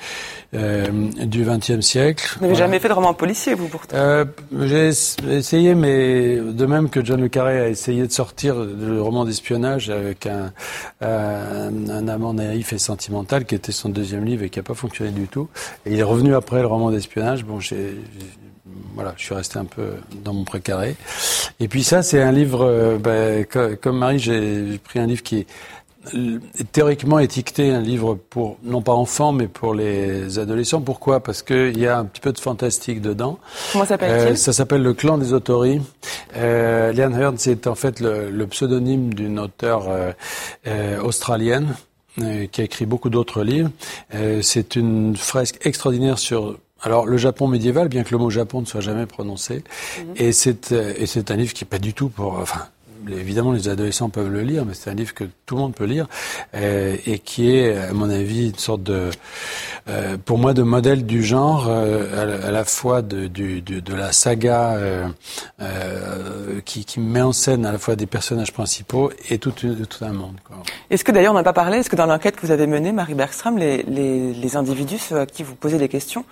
euh, 0.53 0.85
du 1.25 1.43
XXe 1.43 1.81
siècle. 1.81 2.35
Vous 2.37 2.45
n'avez 2.45 2.55
jamais 2.55 2.79
fait 2.79 2.87
de 2.87 2.93
roman 2.93 3.13
policier, 3.13 3.55
vous 3.55 3.67
pourtant? 3.67 3.95
Euh, 3.97 4.25
J'ai 4.61 4.89
essayé, 5.29 5.75
mais 5.75 6.37
de 6.37 6.65
même 6.65 6.89
que 6.89 7.03
John 7.03 7.19
le 7.19 7.27
Carré 7.27 7.59
a 7.59 7.67
essayé 7.67 8.05
de 8.07 8.11
sortir 8.11 8.55
le 8.55 9.01
roman 9.01 9.25
d'espionnage 9.25 9.89
avec 9.89 10.27
un, 10.27 10.53
un, 11.01 11.89
un 11.89 12.07
amant 12.07 12.33
naïf 12.33 12.71
et 12.71 12.77
sentimental, 12.77 13.45
qui 13.45 13.55
était 13.55 13.71
son 13.73 13.89
deuxième 13.89 14.23
livre 14.23 14.43
et 14.43 14.49
qui 14.49 14.59
n'a 14.59 14.63
pas 14.63 14.75
fonctionné 14.75 15.04
du 15.11 15.27
tout. 15.27 15.47
Et 15.85 15.93
il 15.93 15.99
est 15.99 16.03
revenu 16.03 16.35
après 16.35 16.61
le 16.61 16.67
roman 16.67 16.91
d'espionnage. 16.91 17.45
Bon, 17.45 17.59
j'ai 17.59 17.95
voilà, 18.95 19.13
je 19.17 19.23
suis 19.23 19.35
resté 19.35 19.59
un 19.59 19.65
peu 19.65 19.93
dans 20.23 20.33
mon 20.33 20.43
précaré. 20.43 20.95
Et 21.59 21.67
puis 21.67 21.83
ça, 21.83 22.01
c'est 22.01 22.21
un 22.21 22.31
livre, 22.31 22.65
euh, 22.65 22.97
ben, 22.97 23.45
comme 23.81 23.97
Marie, 23.97 24.19
j'ai 24.19 24.79
pris 24.83 24.99
un 24.99 25.05
livre 25.05 25.21
qui 25.21 25.39
est 25.39 25.47
théoriquement 26.71 27.19
étiqueté 27.19 27.71
un 27.71 27.81
livre 27.81 28.15
pour 28.29 28.57
non 28.63 28.81
pas 28.81 28.93
enfants 28.93 29.31
mais 29.31 29.47
pour 29.47 29.73
les 29.73 30.39
adolescents. 30.39 30.81
Pourquoi? 30.81 31.19
Parce 31.19 31.41
qu'il 31.41 31.79
y 31.79 31.87
a 31.87 31.97
un 31.97 32.05
petit 32.05 32.21
peu 32.21 32.31
de 32.31 32.39
fantastique 32.39 33.01
dedans. 33.01 33.39
Comment 33.71 33.85
s'appelle-t-il? 33.85 34.33
Euh, 34.33 34.35
Ça 34.35 34.53
s'appelle 34.53 34.83
Le 34.83 34.93
Clan 34.93 35.17
des 35.17 35.33
Autories. 35.33 35.81
Euh, 36.35 36.93
Hearn, 36.93 37.37
c'est 37.37 37.67
en 37.67 37.75
fait 37.75 37.99
le, 37.99 38.29
le 38.29 38.47
pseudonyme 38.47 39.13
d'une 39.13 39.39
auteure 39.39 39.85
euh, 39.89 40.11
euh 40.67 41.01
australienne 41.01 41.75
euh, 42.21 42.47
qui 42.47 42.61
a 42.61 42.63
écrit 42.63 42.85
beaucoup 42.85 43.09
d'autres 43.09 43.43
livres. 43.43 43.71
Euh, 44.13 44.41
c'est 44.41 44.75
une 44.75 45.15
fresque 45.15 45.57
extraordinaire 45.65 46.19
sur 46.19 46.57
alors 46.81 47.05
le 47.05 47.17
Japon 47.17 47.47
médiéval, 47.47 47.87
bien 47.87 48.03
que 48.03 48.11
le 48.11 48.17
mot 48.17 48.29
Japon 48.29 48.61
ne 48.61 48.65
soit 48.65 48.81
jamais 48.81 49.05
prononcé, 49.05 49.63
mhm. 49.97 50.13
et 50.17 50.31
c'est 50.31 50.71
euh, 50.71 50.93
et 50.97 51.07
c'est 51.07 51.31
un 51.31 51.35
livre 51.35 51.53
qui 51.53 51.63
est 51.63 51.67
pas 51.67 51.79
du 51.79 51.93
tout 51.93 52.09
pour, 52.09 52.33
enfin 52.33 52.67
évidemment, 53.09 53.51
les 53.51 53.69
adolescents 53.69 54.09
peuvent 54.09 54.29
le 54.29 54.41
lire, 54.41 54.65
mais 54.65 54.73
c'est 54.73 54.89
un 54.89 54.93
livre 54.93 55.13
que 55.13 55.25
tout 55.45 55.55
le 55.55 55.61
monde 55.61 55.75
peut 55.75 55.85
lire 55.85 56.07
euh, 56.55 56.95
et 57.05 57.19
qui 57.19 57.55
est, 57.55 57.77
à 57.77 57.93
mon 57.93 58.09
avis, 58.09 58.49
une 58.49 58.57
sorte 58.57 58.83
de, 58.83 59.09
euh, 59.87 60.17
pour 60.23 60.37
moi, 60.37 60.53
de 60.53 60.63
modèle 60.63 61.05
du 61.05 61.23
genre, 61.23 61.67
euh, 61.67 62.47
à, 62.47 62.51
la 62.51 62.63
fois 62.63 63.01
de, 63.01 63.27
de 63.27 63.93
la 63.93 64.11
saga 64.11 64.77
qui, 66.65 66.85
qui, 66.85 66.99
met 66.99 67.21
en 67.21 67.33
scène 67.33 67.65
à 67.65 67.71
la 67.71 67.77
fois 67.77 67.95
des 67.95 68.05
personnages 68.05 68.51
principaux 68.51 69.11
et 69.29 69.37
tout, 69.37 69.53
un 70.01 70.13
monde. 70.13 70.35
Est-ce 70.89 71.03
que 71.03 71.11
d'ailleurs, 71.11 71.33
on 71.33 71.35
n'a 71.35 71.43
pas 71.43 71.53
parlé, 71.53 71.79
est-ce 71.79 71.89
que 71.89 71.95
dans 71.95 72.05
l'enquête 72.05 72.35
que 72.35 72.45
vous 72.45 72.51
avez 72.51 72.67
menée, 72.67 72.91
Marie 72.91 73.13
Bergstrom, 73.13 73.57
les, 73.57 73.83
les, 73.83 74.33
les 74.33 74.55
individus 74.55 74.99
à 75.11 75.25
qui 75.25 75.43
vous 75.43 75.55
posez 75.55 75.77
des 75.77 75.89
questions, 75.89 76.25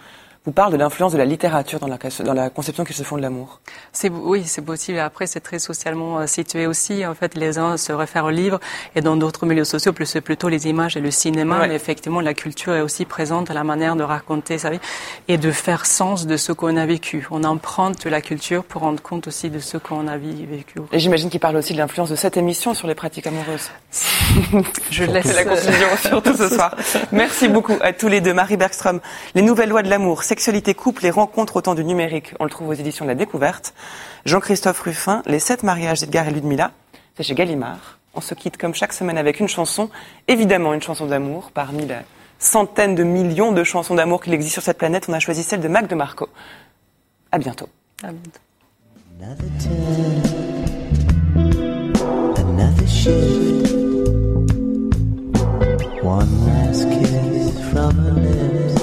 vous 0.46 0.52
parle 0.52 0.74
de 0.74 0.78
l'influence 0.78 1.14
de 1.14 1.18
la 1.18 1.24
littérature 1.24 1.80
dans 1.80 1.88
la, 1.88 1.98
dans 2.26 2.34
la 2.34 2.50
conception 2.50 2.84
qu'ils 2.84 2.96
se 2.96 3.04
font 3.04 3.16
de 3.16 3.22
l'amour. 3.22 3.62
C'est 3.94 4.10
oui, 4.10 4.44
c'est 4.46 4.62
possible. 4.62 5.00
Après, 5.00 5.26
c'est 5.26 5.40
très 5.40 5.58
socialement 5.58 6.20
euh, 6.20 6.28
situé 6.28 6.68
aussi. 6.68 7.06
En 7.06 7.14
fait, 7.14 7.36
les 7.36 7.58
uns 7.58 7.78
se 7.78 7.94
réfèrent 7.94 8.26
aux 8.26 8.30
livres 8.30 8.60
et 8.96 9.02
dans 9.02 9.16
d'autres 9.16 9.46
milieux 9.46 9.64
sociaux, 9.64 9.94
plus 9.94 10.06
c'est 10.06 10.22
plutôt 10.22 10.50
les 10.50 10.68
images 10.68 10.98
et 10.98 11.00
le 11.00 11.12
cinéma. 11.12 11.66
Mais 11.66 11.76
effectivement, 11.76 12.20
la 12.20 12.34
culture 12.34 12.74
est 12.74 12.82
aussi 12.82 13.06
présente 13.06 13.52
à 13.52 13.54
la 13.54 13.64
manière 13.64 13.96
de 13.96 14.04
raconter 14.04 14.58
sa 14.58 14.70
vie 14.70 14.80
et 15.30 15.38
de 15.38 15.52
faire 15.52 15.86
sens 15.86 16.28
de 16.28 16.36
ce 16.36 16.52
qu'on 16.52 16.76
a 16.76 16.86
vécu. 16.86 17.26
On 17.32 17.46
emprunte 17.46 18.06
la 18.06 18.20
culture 18.20 18.66
pour 18.66 18.82
rendre 18.82 19.02
compte 19.02 19.28
aussi 19.28 19.50
de 19.50 19.60
ce 19.60 19.78
qu'on 19.78 20.08
a 20.10 20.18
vécu. 20.18 20.80
Et 20.92 21.00
j'imagine 21.00 21.30
qu'il 21.30 21.40
parle 21.40 21.56
aussi 21.56 21.72
de 21.72 21.78
l'influence 21.78 22.10
de 22.10 22.18
cette 22.18 22.36
émission 22.36 22.74
sur 22.74 22.88
les 22.88 22.96
pratiques 22.96 23.28
amoureuses. 23.28 23.70
Je 24.90 25.06
laisse 25.06 25.34
la 25.34 25.46
conclusion 25.46 25.88
surtout 26.02 26.36
ce 26.36 26.50
soir. 26.50 26.76
Merci 27.14 27.48
beaucoup 27.48 27.78
à 27.82 27.94
tous 27.94 28.10
les 28.10 28.20
deux. 28.20 28.34
Marie 28.34 28.58
Bergstrom, 28.58 29.00
les 29.36 29.42
nouvelles 29.42 29.70
lois 29.70 29.84
de 29.84 29.90
l'amour 29.90 30.24
Sexualité, 30.34 30.74
couple 30.74 31.06
et 31.06 31.12
rencontres 31.12 31.58
au 31.58 31.62
temps 31.62 31.76
du 31.76 31.84
numérique. 31.86 32.34
On 32.40 32.46
le 32.46 32.50
trouve 32.50 32.70
aux 32.70 32.74
éditions 32.74 33.06
de 33.06 33.10
la 33.10 33.14
Découverte. 33.14 33.76
Jean-Christophe 34.26 34.80
Ruffin, 34.80 35.22
Les 35.28 35.38
sept 35.38 35.62
mariages 35.62 36.00
d'Edgar 36.00 36.28
et 36.28 36.32
Ludmilla. 36.32 36.72
C'est 37.16 37.22
chez 37.22 37.36
Gallimard. 37.36 38.00
On 38.16 38.20
se 38.20 38.34
quitte 38.34 38.58
comme 38.58 38.74
chaque 38.74 38.94
semaine 38.94 39.20
avec 39.20 39.40
une 39.40 39.48
chanson. 39.48 39.92
Évidemment, 40.28 40.74
une 40.74 40.82
chanson 40.82 41.06
d'amour. 41.06 41.52
Parmi 41.54 41.86
les 41.86 42.00
centaines 42.40 42.96
de 42.96 43.04
millions 43.04 43.52
de 43.52 43.64
chansons 43.64 43.94
d'amour 43.94 44.24
qu'il 44.24 44.34
existe 44.34 44.54
sur 44.54 44.64
cette 44.64 44.80
planète, 44.80 45.06
on 45.08 45.14
a 45.14 45.20
choisi 45.20 45.44
celle 45.44 45.62
de 45.62 45.68
Mac 45.68 45.86
de 45.86 45.94
Marco. 45.94 46.28
À 47.32 47.38
bientôt. 47.38 47.70
À 48.02 48.08
bientôt. 48.08 48.40
Another 49.22 49.46
turn, 49.60 50.24
another 52.38 52.88
shift. 52.88 53.72
One 56.02 56.48
last 56.48 56.90
kiss 56.90 57.52
from 57.70 57.96
her 58.00 58.14
lips. 58.14 58.83